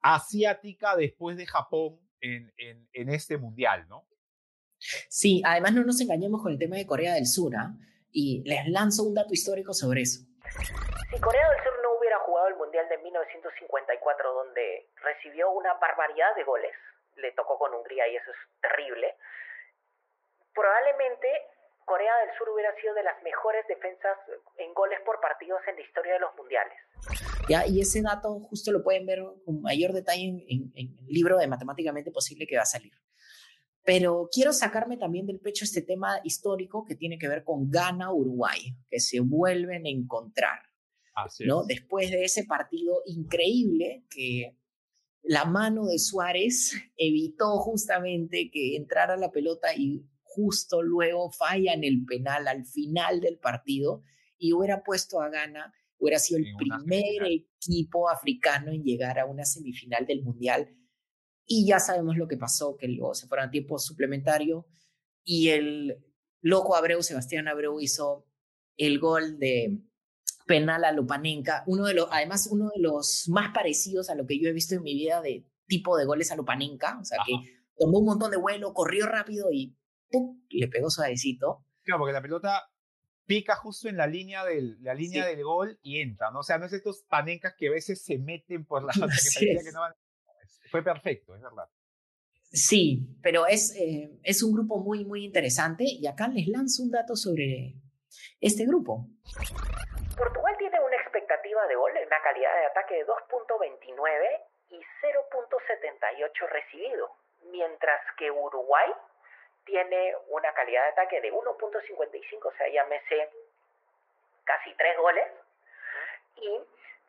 asiática 0.00 0.96
después 0.96 1.36
de 1.36 1.46
Japón 1.46 1.98
en, 2.20 2.52
en, 2.92 3.08
este 3.08 3.36
mundial, 3.36 3.86
¿no? 3.88 4.06
Sí, 5.08 5.42
además 5.44 5.74
no 5.74 5.84
nos 5.84 6.00
engañemos 6.00 6.40
con 6.40 6.52
el 6.52 6.58
tema 6.58 6.76
de 6.76 6.86
Corea 6.86 7.14
del 7.14 7.26
Sur, 7.26 7.56
¿ah? 7.56 7.76
Y 8.12 8.42
les 8.44 8.68
lanzo 8.68 9.04
un 9.04 9.14
dato 9.14 9.32
histórico 9.32 9.72
sobre 9.72 10.02
eso. 10.02 10.20
Si 11.10 11.20
Corea 11.20 11.48
del 11.50 11.62
Sur 11.64 11.72
no 11.82 11.98
hubiera 11.98 12.18
jugado 12.20 12.48
el 12.48 12.56
Mundial 12.56 12.88
de 12.88 12.98
1954, 12.98 14.34
donde 14.34 14.88
recibió 14.96 15.50
una 15.50 15.74
barbaridad 15.74 16.34
de 16.36 16.44
goles, 16.44 16.72
le 17.16 17.32
tocó 17.32 17.58
con 17.58 17.74
Hungría 17.74 18.08
y 18.08 18.16
eso 18.16 18.30
es 18.30 18.60
terrible, 18.60 19.14
probablemente 20.54 21.28
Corea 21.84 22.12
del 22.26 22.36
Sur 22.36 22.50
hubiera 22.50 22.74
sido 22.76 22.94
de 22.94 23.02
las 23.02 23.20
mejores 23.22 23.66
defensas 23.66 24.18
en 24.58 24.74
goles 24.74 25.00
por 25.06 25.20
partidos 25.20 25.60
en 25.68 25.76
la 25.76 25.80
historia 25.80 26.12
de 26.14 26.20
los 26.20 26.34
mundiales. 26.36 26.76
Ya, 27.48 27.66
y 27.66 27.80
ese 27.80 28.02
dato 28.02 28.40
justo 28.40 28.70
lo 28.72 28.82
pueden 28.82 29.06
ver 29.06 29.20
con 29.44 29.62
mayor 29.62 29.92
detalle 29.92 30.44
en, 30.48 30.70
el 30.76 31.06
libro 31.06 31.38
de 31.38 31.46
Matemáticamente 31.46 32.10
Posible 32.10 32.46
que 32.46 32.56
va 32.56 32.62
a 32.62 32.66
salir. 32.66 32.92
Pero 33.88 34.28
quiero 34.30 34.52
sacarme 34.52 34.98
también 34.98 35.24
del 35.24 35.40
pecho 35.40 35.64
este 35.64 35.80
tema 35.80 36.20
histórico 36.22 36.84
que 36.84 36.94
tiene 36.94 37.16
que 37.18 37.26
ver 37.26 37.42
con 37.42 37.70
Ghana-Uruguay, 37.70 38.76
que 38.90 39.00
se 39.00 39.20
vuelven 39.20 39.86
a 39.86 39.88
encontrar. 39.88 40.60
¿no? 41.46 41.64
Después 41.64 42.10
de 42.10 42.22
ese 42.22 42.44
partido 42.44 43.00
increíble 43.06 44.04
que 44.10 44.58
la 45.22 45.46
mano 45.46 45.86
de 45.86 45.98
Suárez 45.98 46.74
evitó 46.98 47.56
justamente 47.60 48.50
que 48.52 48.76
entrara 48.76 49.16
la 49.16 49.30
pelota 49.30 49.74
y 49.74 50.04
justo 50.20 50.82
luego 50.82 51.30
falla 51.30 51.72
en 51.72 51.82
el 51.82 52.04
penal 52.04 52.46
al 52.46 52.66
final 52.66 53.22
del 53.22 53.38
partido 53.38 54.02
y 54.36 54.52
hubiera 54.52 54.84
puesto 54.84 55.22
a 55.22 55.30
Ghana, 55.30 55.72
hubiera 55.96 56.18
sido 56.18 56.40
el 56.40 56.54
primer 56.58 57.22
equipo 57.24 58.10
africano 58.10 58.70
en 58.70 58.82
llegar 58.82 59.18
a 59.18 59.24
una 59.24 59.46
semifinal 59.46 60.04
del 60.04 60.22
Mundial. 60.22 60.76
Y 61.50 61.66
ya 61.66 61.80
sabemos 61.80 62.16
lo 62.16 62.28
que 62.28 62.36
pasó, 62.36 62.76
que 62.76 62.86
luego 62.86 63.14
se 63.14 63.26
fueron 63.26 63.48
a 63.48 63.50
tiempo 63.50 63.78
suplementario 63.78 64.66
y 65.24 65.48
el 65.48 65.96
loco 66.40 66.76
Abreu, 66.76 67.02
Sebastián 67.02 67.48
Abreu, 67.48 67.80
hizo 67.80 68.26
el 68.76 69.00
gol 69.00 69.38
de 69.38 69.78
penal 70.46 70.84
a 70.84 70.92
Lupanenka, 70.92 71.64
uno 71.66 71.86
de 71.86 71.94
los, 71.94 72.08
además 72.10 72.48
uno 72.50 72.70
de 72.74 72.80
los 72.80 73.28
más 73.28 73.52
parecidos 73.52 74.08
a 74.10 74.14
lo 74.14 74.26
que 74.26 74.38
yo 74.38 74.48
he 74.48 74.52
visto 74.52 74.74
en 74.74 74.82
mi 74.82 74.94
vida 74.94 75.20
de 75.20 75.44
tipo 75.66 75.96
de 75.96 76.04
goles 76.04 76.30
a 76.30 76.36
Lupanenka, 76.36 76.98
o 77.00 77.04
sea 77.04 77.18
que 77.26 77.32
tomó 77.76 77.98
un 77.98 78.06
montón 78.06 78.30
de 78.30 78.36
vuelo, 78.36 78.72
corrió 78.72 79.06
rápido 79.06 79.50
y 79.50 79.76
le 80.50 80.68
pegó 80.68 80.90
suavecito. 80.90 81.64
Claro, 81.82 82.00
porque 82.00 82.12
la 82.12 82.22
pelota 82.22 82.70
pica 83.26 83.56
justo 83.56 83.88
en 83.88 83.96
la 83.98 84.06
línea 84.06 84.44
del, 84.44 84.82
la 84.82 84.94
línea 84.94 85.26
del 85.26 85.44
gol 85.44 85.78
y 85.82 86.00
entra, 86.00 86.30
¿no? 86.30 86.40
O 86.40 86.42
sea, 86.42 86.58
no 86.58 86.64
es 86.64 86.72
estos 86.72 87.04
panencas 87.08 87.54
que 87.56 87.68
a 87.68 87.72
veces 87.72 88.02
se 88.02 88.18
meten 88.18 88.64
por 88.64 88.82
la 88.82 88.92
que, 89.38 89.72
no 89.72 89.80
van. 89.80 89.92
Fue 90.70 90.82
perfecto, 90.82 91.34
es 91.34 91.42
verdad. 91.42 91.68
Sí, 92.50 93.00
pero 93.22 93.46
es, 93.46 93.76
eh, 93.76 94.08
es 94.22 94.42
un 94.42 94.54
grupo 94.54 94.78
muy, 94.78 95.04
muy 95.04 95.24
interesante 95.24 95.84
y 95.84 96.06
acá 96.06 96.28
les 96.28 96.48
lanzo 96.48 96.82
un 96.82 96.90
dato 96.90 97.14
sobre 97.14 97.74
este 98.40 98.64
grupo. 98.64 99.04
Portugal 100.16 100.56
tiene 100.58 100.80
una 100.80 100.96
expectativa 100.96 101.66
de 101.66 101.74
gol, 101.76 101.92
una 101.92 102.22
calidad 102.22 102.54
de 102.56 102.66
ataque 102.66 102.94
de 102.94 103.06
2.29 103.06 104.40
y 104.70 104.80
0.78 104.80 106.48
recibido, 106.48 107.10
mientras 107.52 108.00
que 108.16 108.30
Uruguay 108.30 108.90
tiene 109.64 110.14
una 110.28 110.52
calidad 110.54 110.84
de 110.84 110.90
ataque 110.90 111.20
de 111.20 111.30
1.55, 111.30 112.46
o 112.46 112.52
sea, 112.56 112.68
llámese 112.68 113.28
casi 114.44 114.74
tres 114.74 114.96
goles, 114.96 115.26
y 116.40 116.60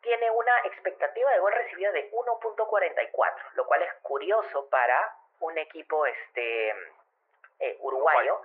tiene 0.02 0.30
una 0.30 0.52
expectativa 0.64 1.30
de 1.32 1.40
gol 1.40 1.52
recibida 1.52 1.92
de 1.92 2.10
1.44, 2.10 3.54
lo 3.54 3.66
cual 3.66 3.82
es 3.82 3.92
curioso 4.02 4.68
para 4.70 4.96
un 5.40 5.56
equipo 5.58 6.06
este 6.06 6.70
eh, 7.60 7.76
uruguayo, 7.80 8.40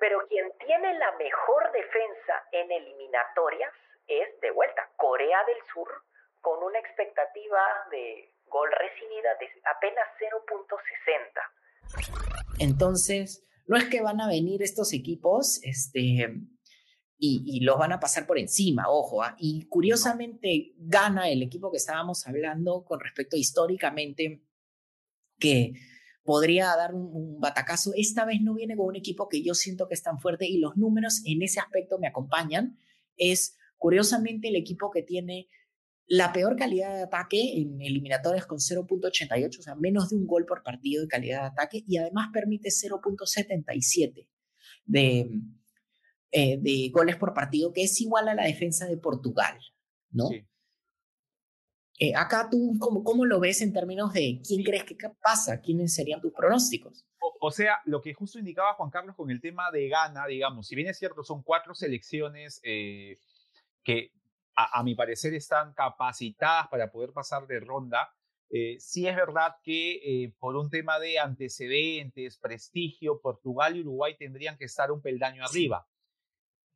pero 0.00 0.26
quien 0.28 0.50
tiene 0.58 0.98
la 0.98 1.12
mejor 1.12 1.70
defensa 1.72 2.44
en 2.52 2.70
eliminatorias 2.72 3.72
es 4.06 4.40
de 4.40 4.50
vuelta 4.50 4.88
Corea 4.96 5.44
del 5.44 5.62
Sur 5.72 5.88
con 6.40 6.62
una 6.62 6.78
expectativa 6.78 7.60
de 7.90 8.32
gol 8.46 8.70
recibida 8.72 9.34
de 9.36 9.48
apenas 9.64 10.08
0.60. 10.18 11.18
Entonces, 12.60 13.44
no 13.66 13.76
es 13.76 13.84
que 13.84 14.00
van 14.00 14.20
a 14.20 14.28
venir 14.28 14.62
estos 14.62 14.92
equipos 14.92 15.60
este, 15.62 16.28
y, 17.18 17.60
los 17.60 17.78
van 17.78 17.92
a 17.92 18.00
pasar 18.00 18.26
por 18.26 18.38
encima, 18.38 18.84
ojo. 18.88 19.22
¿ah? 19.22 19.34
Y 19.38 19.66
curiosamente 19.66 20.74
gana 20.78 21.28
el 21.28 21.42
equipo 21.42 21.70
que 21.70 21.78
estábamos 21.78 22.26
hablando 22.26 22.84
con 22.84 23.00
respecto 23.00 23.36
históricamente 23.36 24.44
que 25.38 25.72
podría 26.22 26.66
dar 26.76 26.94
un, 26.94 27.40
batacazo. 27.40 27.92
Esta 27.96 28.24
vez 28.24 28.40
no 28.40 28.54
viene 28.54 28.76
con 28.76 28.86
un 28.86 28.96
equipo 28.96 29.28
que 29.28 29.42
yo 29.42 29.54
siento 29.54 29.88
que 29.88 29.94
es 29.94 30.02
tan 30.02 30.20
fuerte 30.20 30.46
y 30.46 30.58
los 30.58 30.76
números 30.76 31.22
en 31.24 31.42
ese 31.42 31.60
aspecto 31.60 31.98
me 31.98 32.06
acompañan. 32.06 32.78
Es 33.16 33.56
curiosamente 33.76 34.48
el 34.48 34.56
equipo 34.56 34.90
que 34.90 35.02
tiene 35.02 35.48
la 36.06 36.32
peor 36.32 36.56
calidad 36.56 36.94
de 36.94 37.02
ataque 37.02 37.58
en 37.58 37.82
eliminatorias 37.82 38.46
con 38.46 38.58
0.88, 38.58 39.58
o 39.58 39.62
sea, 39.62 39.74
menos 39.74 40.08
de 40.08 40.16
un 40.16 40.26
gol 40.26 40.46
por 40.46 40.62
partido 40.62 41.02
de 41.02 41.08
calidad 41.08 41.42
de 41.42 41.46
ataque, 41.48 41.84
y 41.86 41.98
además 41.98 42.28
permite 42.32 42.70
0.77 42.70 44.26
de, 44.86 45.30
eh, 46.30 46.58
de 46.60 46.90
goles 46.92 47.16
por 47.16 47.32
partido, 47.32 47.72
que 47.72 47.84
es 47.84 48.00
igual 48.00 48.28
a 48.28 48.34
la 48.34 48.44
defensa 48.44 48.86
de 48.86 48.98
Portugal, 48.98 49.58
¿no? 50.10 50.28
Eh, 52.00 52.14
acá 52.14 52.48
tú, 52.50 52.76
¿cómo, 52.78 53.02
¿cómo, 53.02 53.24
lo 53.24 53.40
ves 53.40 53.60
en 53.60 53.72
términos 53.72 54.12
de 54.12 54.40
quién 54.46 54.62
crees 54.62 54.84
que 54.84 54.94
pasa? 55.20 55.60
¿Quiénes 55.60 55.94
serían 55.94 56.20
tus 56.20 56.32
pronósticos? 56.32 57.04
O, 57.40 57.50
sea, 57.50 57.78
lo 57.86 58.00
que 58.00 58.14
justo 58.14 58.38
indicaba 58.38 58.74
Juan 58.74 58.90
Carlos 58.90 59.16
con 59.16 59.30
el 59.30 59.40
tema 59.40 59.70
de 59.72 59.88
Ghana, 59.88 60.26
digamos, 60.26 60.68
si 60.68 60.76
bien 60.76 60.88
es 60.88 60.98
cierto, 60.98 61.24
son 61.24 61.42
cuatro 61.42 61.74
selecciones 61.74 62.60
eh, 62.62 63.18
que 63.82 64.12
a, 64.54 64.82
mi 64.82 64.94
parecer 64.94 65.34
están 65.34 65.72
capacitadas 65.72 66.68
para 66.68 66.90
poder 66.90 67.12
pasar 67.12 67.46
de 67.46 67.60
ronda, 67.60 68.12
eh, 68.50 68.76
sí 68.80 69.06
es 69.06 69.16
verdad 69.16 69.54
que 69.62 70.32
por 70.38 70.56
un 70.56 70.68
tema 70.68 70.98
de 70.98 71.18
antecedentes, 71.18 72.38
prestigio, 72.38 73.20
Portugal 73.20 73.76
y 73.76 73.80
Uruguay 73.80 74.16
tendrían 74.16 74.56
que 74.56 74.64
estar 74.66 74.92
un 74.92 75.00
peldaño 75.00 75.44
arriba. 75.44 75.86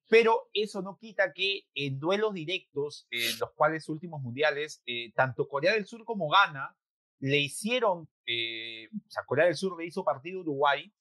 Pero 0.09 0.51
eso 0.53 0.83
no 0.83 0.99
quita 0.99 1.33
que 1.33 1.67
en 1.75 1.99
duelos 1.99 2.35
directos, 2.35 3.07
en 3.11 3.39
los 3.39 3.53
cuales 3.53 3.89
últimos 3.89 4.21
mundiales, 4.21 4.83
eh, 4.87 5.13
tanto 5.15 5.49
Corea 5.49 5.73
del 5.73 5.87
Sur 5.87 6.05
como 6.05 6.29
Ghana 6.29 6.77
le 7.21 7.39
hicieron, 7.39 8.09
eh, 8.27 8.89
o 8.93 9.11
sea, 9.11 9.25
Corea 9.25 9.47
del 9.47 9.57
Sur 9.57 9.79
le 9.79 9.87
hizo 9.87 10.05
partido 10.05 10.41
a 10.41 10.43
Uruguay 10.43 10.93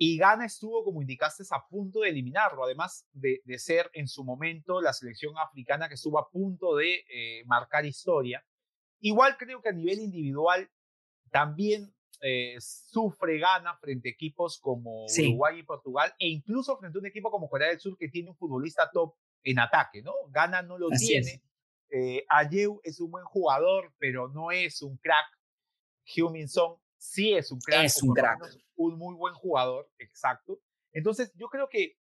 y 0.00 0.16
Ghana 0.16 0.44
estuvo, 0.44 0.84
como 0.84 1.02
indicaste, 1.02 1.42
a 1.50 1.66
punto 1.66 2.00
de 2.00 2.10
eliminarlo, 2.10 2.64
además 2.64 3.06
de, 3.12 3.40
ser 3.58 3.90
en 3.94 4.06
su 4.06 4.22
momento 4.24 4.80
la 4.80 4.92
selección 4.92 5.36
africana 5.38 5.88
que 5.88 5.94
estuvo 5.94 6.18
a 6.18 6.30
punto 6.30 6.76
de 6.76 7.04
eh, 7.12 7.44
marcar 7.46 7.84
historia. 7.84 8.44
Igual 9.00 9.36
creo 9.36 9.60
que 9.60 9.70
a 9.70 9.72
nivel 9.72 9.98
individual 9.98 10.70
también 11.30 11.92
eh, 12.20 12.56
sufre, 12.60 13.38
gana 13.38 13.76
frente 13.76 14.08
a 14.08 14.12
equipos 14.12 14.58
como 14.58 15.06
Uruguay 15.06 15.60
y 15.60 15.62
Portugal, 15.62 16.12
e 16.18 16.28
incluso 16.28 16.76
frente 16.78 16.98
a 16.98 17.00
un 17.00 17.06
equipo 17.06 17.30
como 17.30 17.48
Corea 17.48 17.68
del 17.68 17.80
Sur 17.80 17.96
que 17.96 18.08
tiene 18.08 18.30
un 18.30 18.36
futbolista 18.36 18.90
top 18.90 19.14
en 19.44 19.58
ataque, 19.58 20.02
¿no? 20.02 20.12
Gana 20.30 20.62
no 20.62 20.78
lo 20.78 20.88
tiene. 20.90 21.42
Eh, 21.90 22.24
Ayew 22.28 22.80
es 22.82 23.00
un 23.00 23.10
buen 23.10 23.24
jugador, 23.24 23.94
pero 23.98 24.28
no 24.28 24.50
es 24.50 24.82
un 24.82 24.96
crack. 24.98 25.26
Heung-Min 26.04 26.48
Song 26.48 26.78
sí 26.96 27.32
es 27.32 27.50
un 27.52 27.60
crack. 27.60 27.84
Es 27.84 28.02
un 28.02 28.14
crack. 28.14 28.40
Un 28.76 28.98
muy 28.98 29.14
buen 29.14 29.34
jugador, 29.34 29.90
exacto. 29.98 30.60
Entonces, 30.92 31.32
yo 31.34 31.48
creo 31.48 31.68
que 31.68 31.98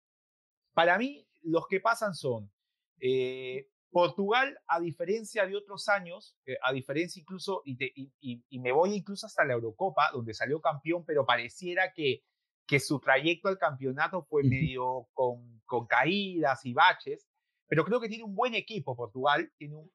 para 0.75 0.99
mí 0.99 1.27
los 1.43 1.67
que 1.67 1.81
pasan 1.81 2.15
son 2.15 2.53
eh, 3.01 3.72
Portugal, 3.93 4.59
a 4.67 4.81
diferencia 4.81 5.47
de 5.47 5.55
otros 5.55 5.89
años, 5.89 6.35
eh, 6.47 6.57
a 6.63 6.73
diferencia 6.73 7.21
incluso, 7.21 7.63
y, 7.65 8.59
me 8.59 8.73
voy 8.73 8.95
incluso 8.95 9.27
hasta 9.27 9.45
la 9.45 9.53
Eurocopa, 9.53 10.11
donde 10.13 10.33
salió 10.33 10.61
campeón, 10.61 11.05
pero 11.05 11.27
pareciera 11.27 11.93
que, 11.93 12.23
que 12.67 12.81
su 12.81 12.99
trayecto 12.99 13.49
al 13.49 13.59
campeonato 13.59 14.25
fue 14.25 14.45
medio 14.45 15.09
con, 15.13 15.61
con, 15.67 15.87
caídas 15.87 16.65
y 16.65 16.73
baches, 16.73 17.29
pero 17.69 17.85
creo 17.85 18.01
que 18.01 18.09
tiene 18.09 18.25
un 18.25 18.35
buen 18.35 18.55
equipo 18.55 18.97
Portugal, 18.97 19.53
tiene 19.59 19.77
un, 19.77 19.91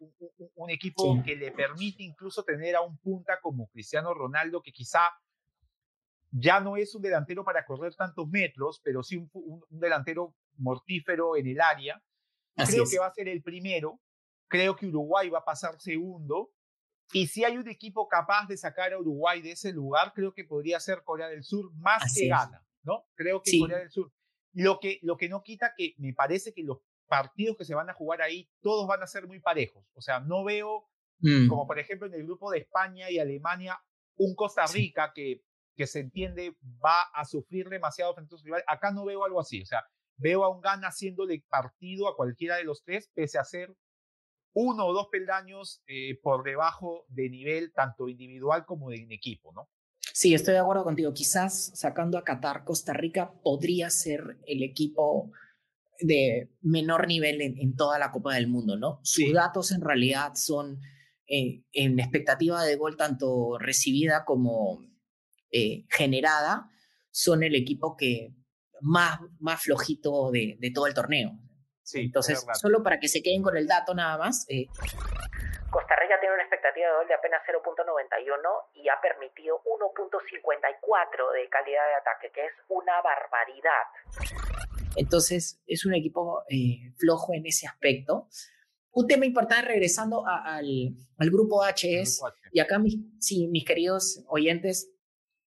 un, 0.56 0.70
equipo 0.70 1.22
que 1.26 1.36
le 1.36 1.52
permite 1.52 2.04
incluso 2.04 2.44
tener 2.44 2.76
a 2.76 2.82
un 2.82 2.98
punta 2.98 3.40
como 3.42 3.68
Cristiano 3.70 4.14
Ronaldo, 4.14 4.62
que 4.62 4.72
quizá 4.72 5.12
ya 6.30 6.60
no 6.60 6.78
es 6.78 6.94
un 6.94 7.02
delantero 7.02 7.44
para 7.44 7.66
correr 7.66 7.96
tantos 7.96 8.28
metros, 8.30 8.80
pero 8.84 9.02
sí 9.02 9.18
un 9.34 9.64
delantero 9.70 10.36
mortífero 10.58 11.36
en 11.36 11.48
el 11.48 11.62
área 11.62 12.02
creo 12.66 12.86
que 12.90 13.00
va 13.00 13.08
a 13.08 13.14
ser 13.14 13.28
el 13.28 13.42
primero. 13.42 14.00
Creo 14.50 14.76
que 14.76 14.88
Uruguay 14.88 15.30
va 15.30 15.40
a 15.40 15.46
pasar 15.46 15.80
segundo. 15.80 16.52
Y 17.14 17.28
si 17.28 17.44
hay 17.46 17.58
un 17.58 17.68
equipo 17.68 18.08
capaz 18.08 18.48
de 18.48 18.58
sacar 18.58 18.94
a 18.94 19.00
Uruguay 19.00 19.42
de 19.42 19.52
ese 19.52 19.72
lugar, 19.72 20.14
creo 20.14 20.34
que 20.34 20.44
podría 20.44 20.80
ser 20.80 21.04
Corea 21.04 21.28
del 21.28 21.44
Sur 21.44 21.72
más 21.76 22.14
que 22.14 22.28
gana, 22.28 22.66
¿no? 22.84 23.06
Creo 23.16 23.42
que 23.42 23.58
Corea 23.60 23.80
del 23.80 23.92
Sur. 23.92 24.12
Lo 24.54 24.80
que, 24.80 25.00
lo 25.04 25.18
que 25.18 25.30
no 25.30 25.44
quita 25.44 25.74
que 25.78 25.94
me 25.98 26.14
parece 26.14 26.54
que 26.54 26.64
los 26.64 26.80
partidos 27.08 27.58
que 27.58 27.66
se 27.66 27.76
van 27.76 27.90
a 27.90 27.94
jugar 27.94 28.22
ahí, 28.22 28.50
todos 28.62 28.88
van 28.88 29.02
a 29.02 29.08
ser 29.08 29.28
muy 29.28 29.40
parejos. 29.40 29.86
O 29.94 30.02
sea, 30.02 30.20
no 30.20 30.44
veo, 30.44 30.90
mm. 31.20 31.48
como 31.48 31.66
por 31.66 31.80
ejemplo 31.80 32.08
en 32.08 32.14
el 32.14 32.24
grupo 32.24 32.52
de 32.52 32.60
España 32.60 33.10
y 33.10 33.20
Alemania, 33.20 33.80
un 34.18 34.36
Costa 34.36 34.66
Rica 34.68 35.12
que, 35.14 35.44
que 35.76 35.88
se 35.88 36.00
entiende 36.00 36.58
va 36.84 37.04
a 37.14 37.24
sufrir 37.26 37.70
demasiado 37.70 38.14
frente 38.14 38.36
a 38.36 38.38
sus 38.38 38.44
rivales. 38.44 38.66
Acá 38.68 38.92
no 38.92 39.06
veo 39.06 39.24
algo 39.24 39.40
así. 39.40 39.62
O 39.62 39.66
sea, 39.66 39.86
Veo 40.18 40.44
a 40.44 40.50
un 40.50 40.62
Gana 40.62 40.88
haciéndole 40.88 41.44
partido 41.48 42.08
a 42.08 42.16
cualquiera 42.16 42.58
de 42.58 42.64
los 42.64 42.84
tres, 42.84 43.10
pese 43.14 43.38
a 43.38 43.44
ser 43.44 43.76
uno 44.54 44.88
o 44.88 44.94
dos 44.94 45.08
peldaños 45.12 45.84
eh, 45.88 46.20
por 46.22 46.44
debajo 46.44 47.06
de 47.10 47.30
nivel 47.30 47.72
tanto 47.74 48.10
individual 48.10 48.66
como 48.66 48.90
de 48.90 48.98
en 48.98 49.12
equipo, 49.12 49.54
¿no? 49.54 49.70
Sí, 50.14 50.34
estoy 50.34 50.56
de 50.56 50.60
acuerdo 50.60 50.84
contigo. 50.84 51.14
Quizás 51.14 51.72
sacando 51.76 52.18
a 52.18 52.24
Qatar, 52.24 52.64
Costa 52.64 52.92
Rica 52.92 53.32
podría 53.44 53.92
ser 53.92 54.40
el 54.48 54.64
equipo 54.64 55.32
de 56.00 56.50
menor 56.62 57.08
nivel 57.08 57.42
en, 57.42 57.76
toda 57.76 58.00
la 58.00 58.12
Copa 58.12 58.34
del 58.34 58.48
Mundo, 58.48 58.78
¿no? 58.78 59.00
Sus 59.04 59.32
datos 59.32 59.72
en 59.72 59.82
realidad 59.82 60.34
son 60.34 60.80
eh, 61.28 61.62
en 61.72 62.00
expectativa 62.00 62.64
de 62.64 62.76
gol 62.78 62.98
tanto 62.98 63.58
recibida 63.60 64.26
como 64.26 64.82
eh, 65.52 65.86
generada, 65.90 66.72
son 67.12 67.44
el 67.44 67.56
equipo 67.56 67.96
que 67.96 68.34
más, 68.82 69.20
más 69.40 69.62
flojito 69.62 70.32
de, 70.32 70.58
de 70.60 70.72
todo 70.72 70.88
el 70.88 70.94
torneo. 70.94 71.32
Sí, 71.88 72.02
Entonces, 72.02 72.46
solo 72.60 72.84
para 72.84 73.00
que 73.00 73.08
se 73.08 73.24
queden 73.24 73.42
con 73.42 73.56
el 73.56 73.66
dato 73.66 73.96
nada 73.96 74.18
más. 74.18 74.46
Eh. 74.50 74.66
Costa 75.70 75.96
Rica 75.96 76.20
tiene 76.20 76.36
una 76.36 76.44
expectativa 76.44 76.86
de 76.86 76.94
gol 76.94 77.08
de 77.08 77.14
apenas 77.14 77.42
0.91 77.48 77.64
y 78.74 78.90
ha 78.90 79.00
permitido 79.02 79.62
1.54 79.64 81.34
de 81.34 81.48
calidad 81.48 81.88
de 81.88 81.96
ataque, 81.96 82.32
que 82.34 82.46
es 82.46 82.52
una 82.68 83.02
barbaridad. 83.02 83.88
Entonces, 84.98 85.62
es 85.66 85.86
un 85.86 85.94
equipo 85.94 86.44
eh, 86.50 86.92
flojo 86.98 87.34
en 87.34 87.46
ese 87.46 87.68
aspecto. 87.68 88.28
Un 88.92 89.08
tema 89.08 89.26
importante, 89.26 89.68
regresando 89.68 90.26
al, 90.28 90.94
al, 91.18 91.30
grupo 91.30 91.64
H 91.64 92.02
es, 92.02 92.22
y 92.52 92.60
acá 92.60 92.80
mis, 92.80 92.98
sí, 93.20 93.48
mis 93.48 93.64
queridos 93.64 94.26
oyentes, 94.28 94.92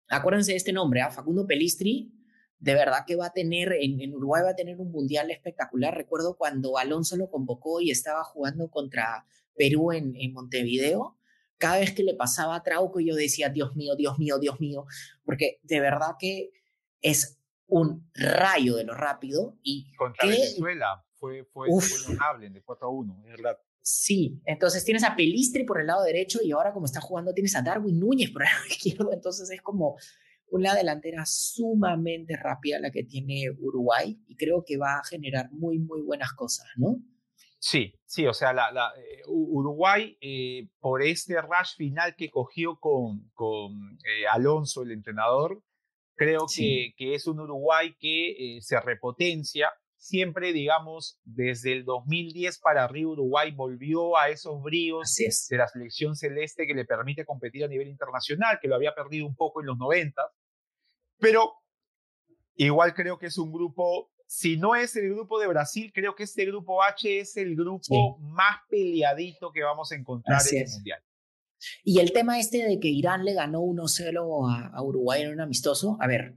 acuérdense 0.08 0.52
de 0.52 0.58
este 0.58 0.74
nombre, 0.74 1.02
¿ah? 1.02 1.10
Facundo 1.10 1.48
Pelistri, 1.48 2.12
de 2.60 2.74
verdad 2.74 3.04
que 3.06 3.16
va 3.16 3.28
a 3.28 3.34
tener, 3.34 3.74
en, 3.80 4.14
Uruguay 4.14 4.44
va 4.44 4.52
a 4.52 4.56
tener 4.56 4.80
un 4.80 4.92
mundial 4.92 5.30
espectacular. 5.30 5.96
Recuerdo 5.96 6.36
cuando 6.38 6.78
Alonso 6.78 7.16
lo 7.16 7.30
convocó 7.30 7.82
y 7.82 7.92
estaba 7.92 8.24
jugando 8.24 8.70
contra 8.70 9.26
Perú 9.56 9.92
en, 9.92 10.34
Montevideo, 10.34 11.18
cada 11.58 11.80
vez 11.80 11.94
que 11.94 12.04
le 12.04 12.16
pasaba 12.16 12.56
a 12.56 12.64
Trauco 12.64 13.00
yo 13.00 13.16
decía, 13.16 13.50
Dios 13.50 13.76
mío, 13.76 13.96
Dios 13.96 14.20
mío, 14.20 14.38
Dios 14.40 14.60
mío, 14.60 14.86
porque 15.26 15.60
de 15.64 15.80
verdad 15.80 16.16
que 16.20 16.52
es 17.02 17.40
un 17.68 18.10
rayo 18.14 18.76
de 18.76 18.84
lo 18.84 18.94
rápido. 18.94 19.58
Y 19.64 19.94
contra 19.96 20.28
Venezuela 20.28 21.04
fue, 21.16 21.44
fue, 21.46 21.68
notable 22.10 22.50
de 22.50 22.62
4 22.62 22.88
a 22.88 22.92
1, 22.92 23.24
es 23.26 23.32
verdad. 23.32 23.60
Sí, 23.82 24.42
entonces 24.46 24.84
tienes 24.84 25.04
a 25.04 25.16
Pelistri 25.16 25.64
por 25.64 25.80
el 25.80 25.88
lado 25.88 26.04
derecho 26.04 26.40
y 26.44 26.52
ahora 26.52 26.74
como 26.74 26.86
está 26.86 27.00
jugando 27.00 27.34
tienes 27.34 27.56
a 27.56 27.62
Darwin 27.62 27.98
Núñez 27.98 28.32
por 28.32 28.44
el 28.44 28.50
lado 28.50 28.66
izquierdo, 28.70 29.14
entonces 29.14 29.50
es 29.50 29.62
como 29.62 29.98
una 30.50 30.76
delantera 30.76 31.26
sumamente 31.26 32.36
rápida 32.38 32.80
la 32.80 32.92
que 32.92 33.04
tiene 33.04 33.50
Uruguay 33.60 34.18
y 34.28 34.36
creo 34.36 34.64
que 34.66 34.78
va 34.78 35.00
a 35.00 35.04
generar 35.04 35.52
muy, 35.52 35.80
muy 35.80 36.02
buenas 36.02 36.34
cosas, 36.34 36.68
¿no? 36.78 36.98
Sí, 37.60 37.96
sí, 38.06 38.26
o 38.28 38.34
sea, 38.34 38.54
la, 38.54 38.70
eh, 38.98 39.24
Uruguay, 39.28 40.18
eh, 40.22 40.70
por 40.80 41.02
este 41.02 41.42
rush 41.42 41.76
final 41.76 42.16
que 42.16 42.30
cogió 42.30 42.80
con, 42.80 43.30
con 43.34 43.98
eh, 44.06 44.28
Alonso, 44.32 44.84
el 44.84 44.92
entrenador, 44.92 45.64
creo 46.16 46.46
que, 46.56 46.94
que, 46.96 47.16
es 47.16 47.28
un 47.28 47.40
Uruguay 47.40 47.96
que 48.00 48.60
se 48.62 48.80
repotencia. 48.80 49.72
Siempre, 49.98 50.54
digamos, 50.54 51.20
desde 51.24 51.74
el 51.74 51.84
2010 51.84 52.60
para 52.60 52.84
arriba, 52.84 53.12
Uruguay 53.12 53.52
volvió 53.52 54.18
a 54.18 54.30
esos 54.30 54.62
bríos 54.62 55.14
de 55.50 55.58
la 55.58 55.68
selección 55.68 56.16
celeste 56.16 56.68
que 56.68 56.76
le 56.76 56.86
permite 56.86 57.26
competir 57.26 57.66
a 57.66 57.68
nivel 57.68 57.88
internacional, 57.88 58.60
que 58.62 58.68
lo 58.68 58.76
había 58.76 58.94
perdido 58.94 59.26
un 59.26 59.36
poco 59.36 59.62
en 59.62 59.68
los 59.68 59.78
90. 59.78 60.22
Pero 61.20 61.54
igual 62.56 62.94
creo 62.94 63.18
que 63.18 63.28
es 63.28 63.38
un 63.38 63.52
grupo, 63.52 64.12
si 64.26 64.58
no 64.58 64.76
es 64.76 64.96
el 64.96 65.10
grupo 65.10 65.40
de 65.40 65.48
Brasil, 65.48 65.92
creo 65.94 66.16
que 66.16 66.24
este 66.24 66.46
grupo 66.46 66.84
H 66.84 67.20
es 67.20 67.38
el 67.38 67.56
grupo 67.56 68.18
más 68.20 68.58
peleadito 68.70 69.52
que 69.52 69.64
vamos 69.64 69.92
a 69.92 69.96
encontrar 69.96 70.42
en 70.52 70.64
el 70.64 70.70
Mundial. 70.70 71.00
Y 71.84 72.00
el 72.00 72.12
tema 72.12 72.40
este 72.40 72.68
de 72.68 72.80
que 72.80 72.88
Irán 72.88 73.26
le 73.26 73.34
ganó 73.34 73.62
1-0 73.62 74.52
a, 74.52 74.68
a, 74.68 74.84
Uruguay 74.84 75.24
en 75.24 75.34
un 75.34 75.42
amistoso, 75.42 75.98
a 76.00 76.08
ver, 76.08 76.36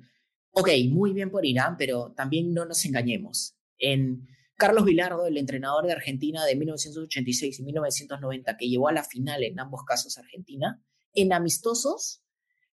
ok, 0.53 0.69
muy 0.89 1.13
bien 1.13 1.31
por 1.31 1.45
Irán, 1.45 1.77
pero 1.77 2.13
también 2.13 2.55
no 2.55 2.65
nos 2.65 2.85
engañemos. 2.87 3.55
En 3.77 4.27
Carlos 4.57 4.85
Vilardo, 4.85 5.27
el 5.27 5.39
entrenador 5.39 5.87
de 5.87 5.93
Argentina 5.93 6.45
de 6.45 6.57
1986 6.57 7.61
y 7.61 7.63
1990, 7.63 8.57
que 8.57 8.69
llevó 8.69 8.89
a 8.89 8.93
la 8.93 9.05
final 9.05 9.43
en 9.43 9.59
ambos 9.59 9.85
casos 9.85 10.19
Argentina, 10.19 10.83
en 11.15 11.33
amistosos 11.33 12.23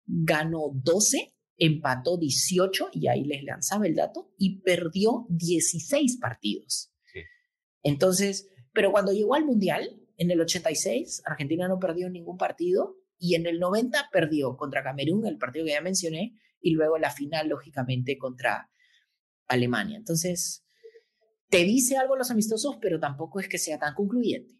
ganó 0.05 0.71
12 0.73 1.33
empató 1.57 2.17
18, 2.17 2.89
y 2.93 3.07
ahí 3.07 3.23
les 3.23 3.43
lanzaba 3.43 3.87
el 3.87 3.95
dato, 3.95 4.31
y 4.37 4.61
perdió 4.61 5.25
16 5.29 6.17
partidos. 6.17 6.93
Entonces, 7.83 8.49
pero 8.73 8.91
cuando 8.91 9.11
llegó 9.11 9.35
al 9.35 9.45
Mundial, 9.45 10.01
en 10.17 10.31
el 10.31 10.41
86, 10.41 11.21
Argentina 11.25 11.67
no 11.67 11.79
perdió 11.79 12.09
ningún 12.09 12.37
partido, 12.37 12.97
y 13.19 13.35
en 13.35 13.47
el 13.47 13.59
90 13.59 14.09
perdió 14.11 14.57
contra 14.57 14.83
Camerún, 14.83 15.25
el 15.25 15.37
partido 15.37 15.65
que 15.65 15.71
ya 15.71 15.81
mencioné, 15.81 16.39
y 16.59 16.71
luego 16.71 16.97
la 16.97 17.11
final, 17.11 17.49
lógicamente, 17.49 18.17
contra 18.17 18.69
Alemania. 19.47 19.97
Entonces, 19.97 20.65
te 21.49 21.63
dice 21.63 21.97
algo 21.97 22.15
los 22.15 22.31
amistosos, 22.31 22.77
pero 22.81 22.99
tampoco 22.99 23.39
es 23.39 23.47
que 23.47 23.57
sea 23.57 23.79
tan 23.79 23.93
concluyente. 23.95 24.53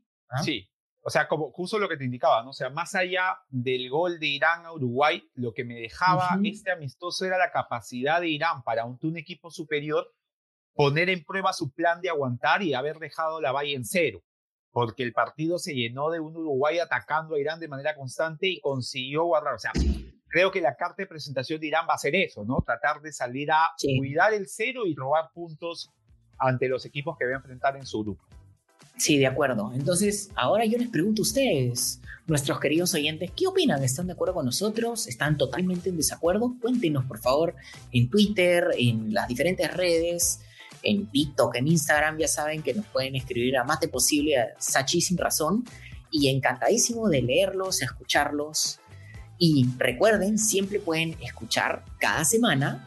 Sí, 0.43 0.67
o 1.07 1.09
sea, 1.09 1.25
como 1.29 1.53
justo 1.53 1.79
lo 1.79 1.87
que 1.87 1.95
te 1.95 2.03
indicaba, 2.03 2.43
¿no? 2.43 2.49
O 2.49 2.53
sea, 2.53 2.69
más 2.69 2.93
allá 2.93 3.37
del 3.47 3.89
gol 3.89 4.19
de 4.19 4.27
Irán 4.27 4.65
a 4.65 4.73
Uruguay, 4.73 5.23
lo 5.35 5.53
que 5.53 5.63
me 5.63 5.75
dejaba 5.75 6.37
este 6.43 6.69
amistoso 6.69 7.23
era 7.23 7.37
la 7.37 7.49
capacidad 7.49 8.19
de 8.19 8.27
Irán 8.27 8.61
para 8.61 8.83
un, 8.83 8.99
un 9.01 9.15
equipo 9.15 9.49
superior 9.49 10.13
poner 10.73 11.09
en 11.09 11.23
prueba 11.23 11.53
su 11.53 11.71
plan 11.71 12.01
de 12.01 12.09
aguantar 12.09 12.61
y 12.61 12.73
haber 12.73 12.99
dejado 12.99 13.39
la 13.39 13.53
valla 13.53 13.73
en 13.73 13.85
cero, 13.85 14.21
porque 14.71 15.03
el 15.03 15.13
partido 15.13 15.59
se 15.59 15.73
llenó 15.73 16.09
de 16.09 16.19
un 16.19 16.35
Uruguay 16.35 16.79
atacando 16.79 17.35
a 17.35 17.39
Irán 17.39 17.61
de 17.61 17.69
manera 17.69 17.95
constante 17.95 18.49
y 18.49 18.59
consiguió 18.59 19.23
guardar. 19.23 19.53
O 19.53 19.59
sea, 19.59 19.71
creo 20.27 20.51
que 20.51 20.59
la 20.59 20.75
carta 20.75 21.03
de 21.03 21.07
presentación 21.07 21.61
de 21.61 21.67
Irán 21.67 21.87
va 21.89 21.93
a 21.93 21.99
ser 21.99 22.17
eso, 22.17 22.43
¿no? 22.43 22.61
Tratar 22.65 22.99
de 22.99 23.13
salir 23.13 23.49
a 23.49 23.71
cuidar 23.97 24.33
el 24.33 24.49
cero 24.49 24.85
y 24.85 24.93
robar 24.93 25.29
puntos 25.33 25.89
ante 26.37 26.67
los 26.67 26.85
equipos 26.85 27.15
que 27.17 27.27
va 27.27 27.31
a 27.31 27.37
enfrentar 27.37 27.77
en 27.77 27.85
su 27.85 28.03
grupo. 28.03 28.26
Sí, 28.97 29.17
de 29.17 29.27
acuerdo. 29.27 29.71
Entonces, 29.75 30.29
ahora 30.35 30.65
yo 30.65 30.77
les 30.77 30.89
pregunto 30.89 31.21
a 31.21 31.23
ustedes, 31.23 32.01
nuestros 32.25 32.59
queridos 32.59 32.93
oyentes, 32.93 33.31
¿qué 33.35 33.47
opinan? 33.47 33.83
¿Están 33.83 34.07
de 34.07 34.13
acuerdo 34.13 34.33
con 34.33 34.45
nosotros? 34.45 35.07
¿Están 35.07 35.37
totalmente 35.37 35.89
en 35.89 35.97
desacuerdo? 35.97 36.55
Cuéntenos, 36.59 37.05
por 37.05 37.19
favor, 37.19 37.55
en 37.91 38.09
Twitter, 38.09 38.69
en 38.77 39.13
las 39.13 39.27
diferentes 39.27 39.71
redes, 39.73 40.41
en 40.83 41.07
TikTok, 41.07 41.55
en 41.55 41.67
Instagram, 41.67 42.17
ya 42.17 42.27
saben 42.27 42.63
que 42.63 42.73
nos 42.73 42.85
pueden 42.87 43.15
escribir 43.15 43.57
a 43.57 43.63
más 43.63 43.79
de 43.79 43.87
posible 43.87 44.37
a 44.37 44.47
Sachi 44.57 44.99
sin 44.99 45.17
razón. 45.17 45.63
Y 46.09 46.29
encantadísimo 46.29 47.07
de 47.09 47.21
leerlos, 47.21 47.81
escucharlos. 47.81 48.79
Y 49.37 49.67
recuerden, 49.77 50.39
siempre 50.39 50.79
pueden 50.79 51.15
escuchar 51.21 51.85
cada 51.99 52.25
semana, 52.25 52.83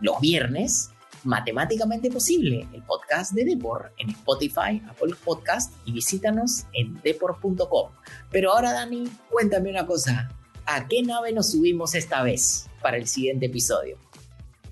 los 0.00 0.20
viernes, 0.20 0.90
Matemáticamente 1.24 2.10
Posible, 2.10 2.66
el 2.72 2.82
podcast 2.82 3.32
de 3.32 3.44
Depor 3.44 3.92
en 3.98 4.10
Spotify, 4.10 4.82
Apple 4.88 5.14
Podcast 5.24 5.72
y 5.84 5.92
visítanos 5.92 6.64
en 6.72 7.00
depor.com. 7.02 7.90
Pero 8.30 8.52
ahora, 8.52 8.72
Dani, 8.72 9.04
cuéntame 9.30 9.70
una 9.70 9.86
cosa. 9.86 10.30
¿A 10.66 10.88
qué 10.88 11.02
nave 11.02 11.32
nos 11.32 11.50
subimos 11.50 11.94
esta 11.94 12.22
vez 12.22 12.68
para 12.80 12.96
el 12.96 13.06
siguiente 13.06 13.46
episodio? 13.46 13.98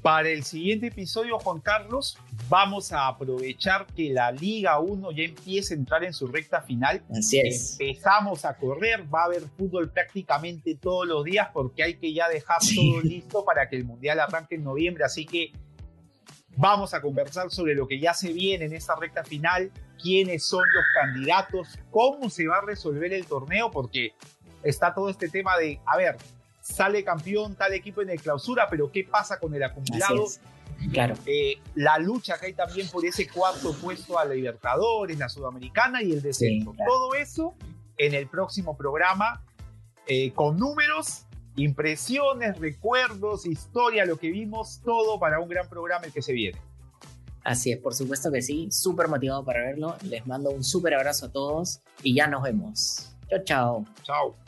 Para 0.03 0.29
el 0.29 0.45
siguiente 0.45 0.87
episodio, 0.87 1.39
Juan 1.41 1.61
Carlos, 1.61 2.17
vamos 2.49 2.93
a 2.93 3.09
aprovechar 3.09 3.85
que 3.87 4.11
la 4.11 4.31
Liga 4.31 4.79
1 4.79 5.11
ya 5.11 5.25
empieza 5.25 5.75
a 5.75 5.77
entrar 5.77 6.05
en 6.05 6.13
su 6.13 6.29
recta 6.29 6.63
final. 6.63 7.03
Así 7.11 7.41
es. 7.41 7.77
Empezamos 7.81 8.45
a 8.45 8.57
correr, 8.57 9.05
va 9.13 9.23
a 9.23 9.25
haber 9.25 9.43
fútbol 9.57 9.91
prácticamente 9.91 10.77
todos 10.77 11.07
los 11.07 11.25
días 11.25 11.49
porque 11.53 11.83
hay 11.83 11.95
que 11.97 12.13
ya 12.13 12.29
dejar 12.29 12.59
todo 12.75 13.01
listo 13.03 13.45
para 13.45 13.69
que 13.69 13.77
el 13.77 13.85
Mundial 13.85 14.21
arranque 14.21 14.55
en 14.55 14.65
noviembre. 14.65 15.05
Así 15.05 15.27
que 15.27 15.53
Vamos 16.61 16.93
a 16.93 17.01
conversar 17.01 17.53
sobre 17.53 17.77
lo 17.77 17.87
que 17.87 18.01
ya 18.01 18.13
se 18.13 18.33
viene 18.33 18.65
en 18.65 18.73
esta 18.73 18.97
recta 18.97 19.23
final, 19.23 19.71
quiénes 20.03 20.45
son 20.45 20.65
los 20.75 20.85
candidatos, 20.93 21.79
cómo 21.89 22.29
se 22.29 22.49
va 22.49 22.59
a 22.59 22.63
resolver 22.63 23.13
el 23.13 23.27
torneo, 23.27 23.71
porque 23.71 24.13
está 24.65 24.93
todo 24.93 25.09
este 25.09 25.29
tema 25.29 25.57
de, 25.57 25.81
a 25.87 25.97
ver, 25.97 26.17
sale 26.61 27.05
campeón 27.05 27.55
tal 27.55 27.75
equipo 27.75 28.03
en 28.03 28.11
el 28.11 28.21
clausura, 28.21 28.67
pero 28.69 28.91
¿qué 28.91 29.05
pasa 29.05 29.39
con 29.39 29.55
el 29.55 29.63
acumulado? 29.63 30.25
Claro. 30.93 31.15
Eh, 31.27 31.61
la 31.77 31.97
lucha 31.99 32.37
que 32.41 32.47
hay 32.47 32.55
también 32.55 32.89
por 32.89 33.07
ese 33.07 33.29
cuarto 33.29 33.73
puesto 33.75 34.19
a 34.19 34.25
la 34.25 34.35
Libertadores, 34.35 35.17
la 35.17 35.29
Sudamericana 35.29 36.03
y 36.03 36.11
el 36.11 36.23
descenso. 36.23 36.75
Todo 36.85 37.15
eso 37.15 37.55
en 37.99 38.15
el 38.15 38.27
próximo 38.27 38.77
programa 38.77 39.45
eh, 40.09 40.33
con 40.33 40.57
números 40.57 41.28
impresiones, 41.59 42.59
recuerdos, 42.59 43.47
historia, 43.47 44.05
lo 44.07 44.17
que 44.17 44.31
vimos, 44.31 44.81
todo 44.85 45.19
para 45.19 45.41
un 45.41 45.49
gran 45.49 45.69
programa 45.69 46.07
el 46.07 46.13
que 46.13 46.23
se 46.23 46.33
viene. 46.33 46.59
Así 47.45 47.73
es, 47.73 47.79
por 47.79 47.95
supuesto 47.95 48.31
que 48.31 48.43
sí, 48.43 48.69
súper 48.71 49.09
motivado 49.09 49.45
para 49.45 49.61
verlo. 49.63 49.97
Les 50.03 50.27
mando 50.27 50.51
un 50.51 50.63
súper 50.63 50.95
abrazo 50.95 51.27
a 51.27 51.33
todos 51.33 51.81
y 52.03 52.15
ya 52.15 52.27
nos 52.27 52.43
vemos. 52.43 53.15
Chao, 53.29 53.45
chao. 53.45 53.85
Chao. 54.03 54.48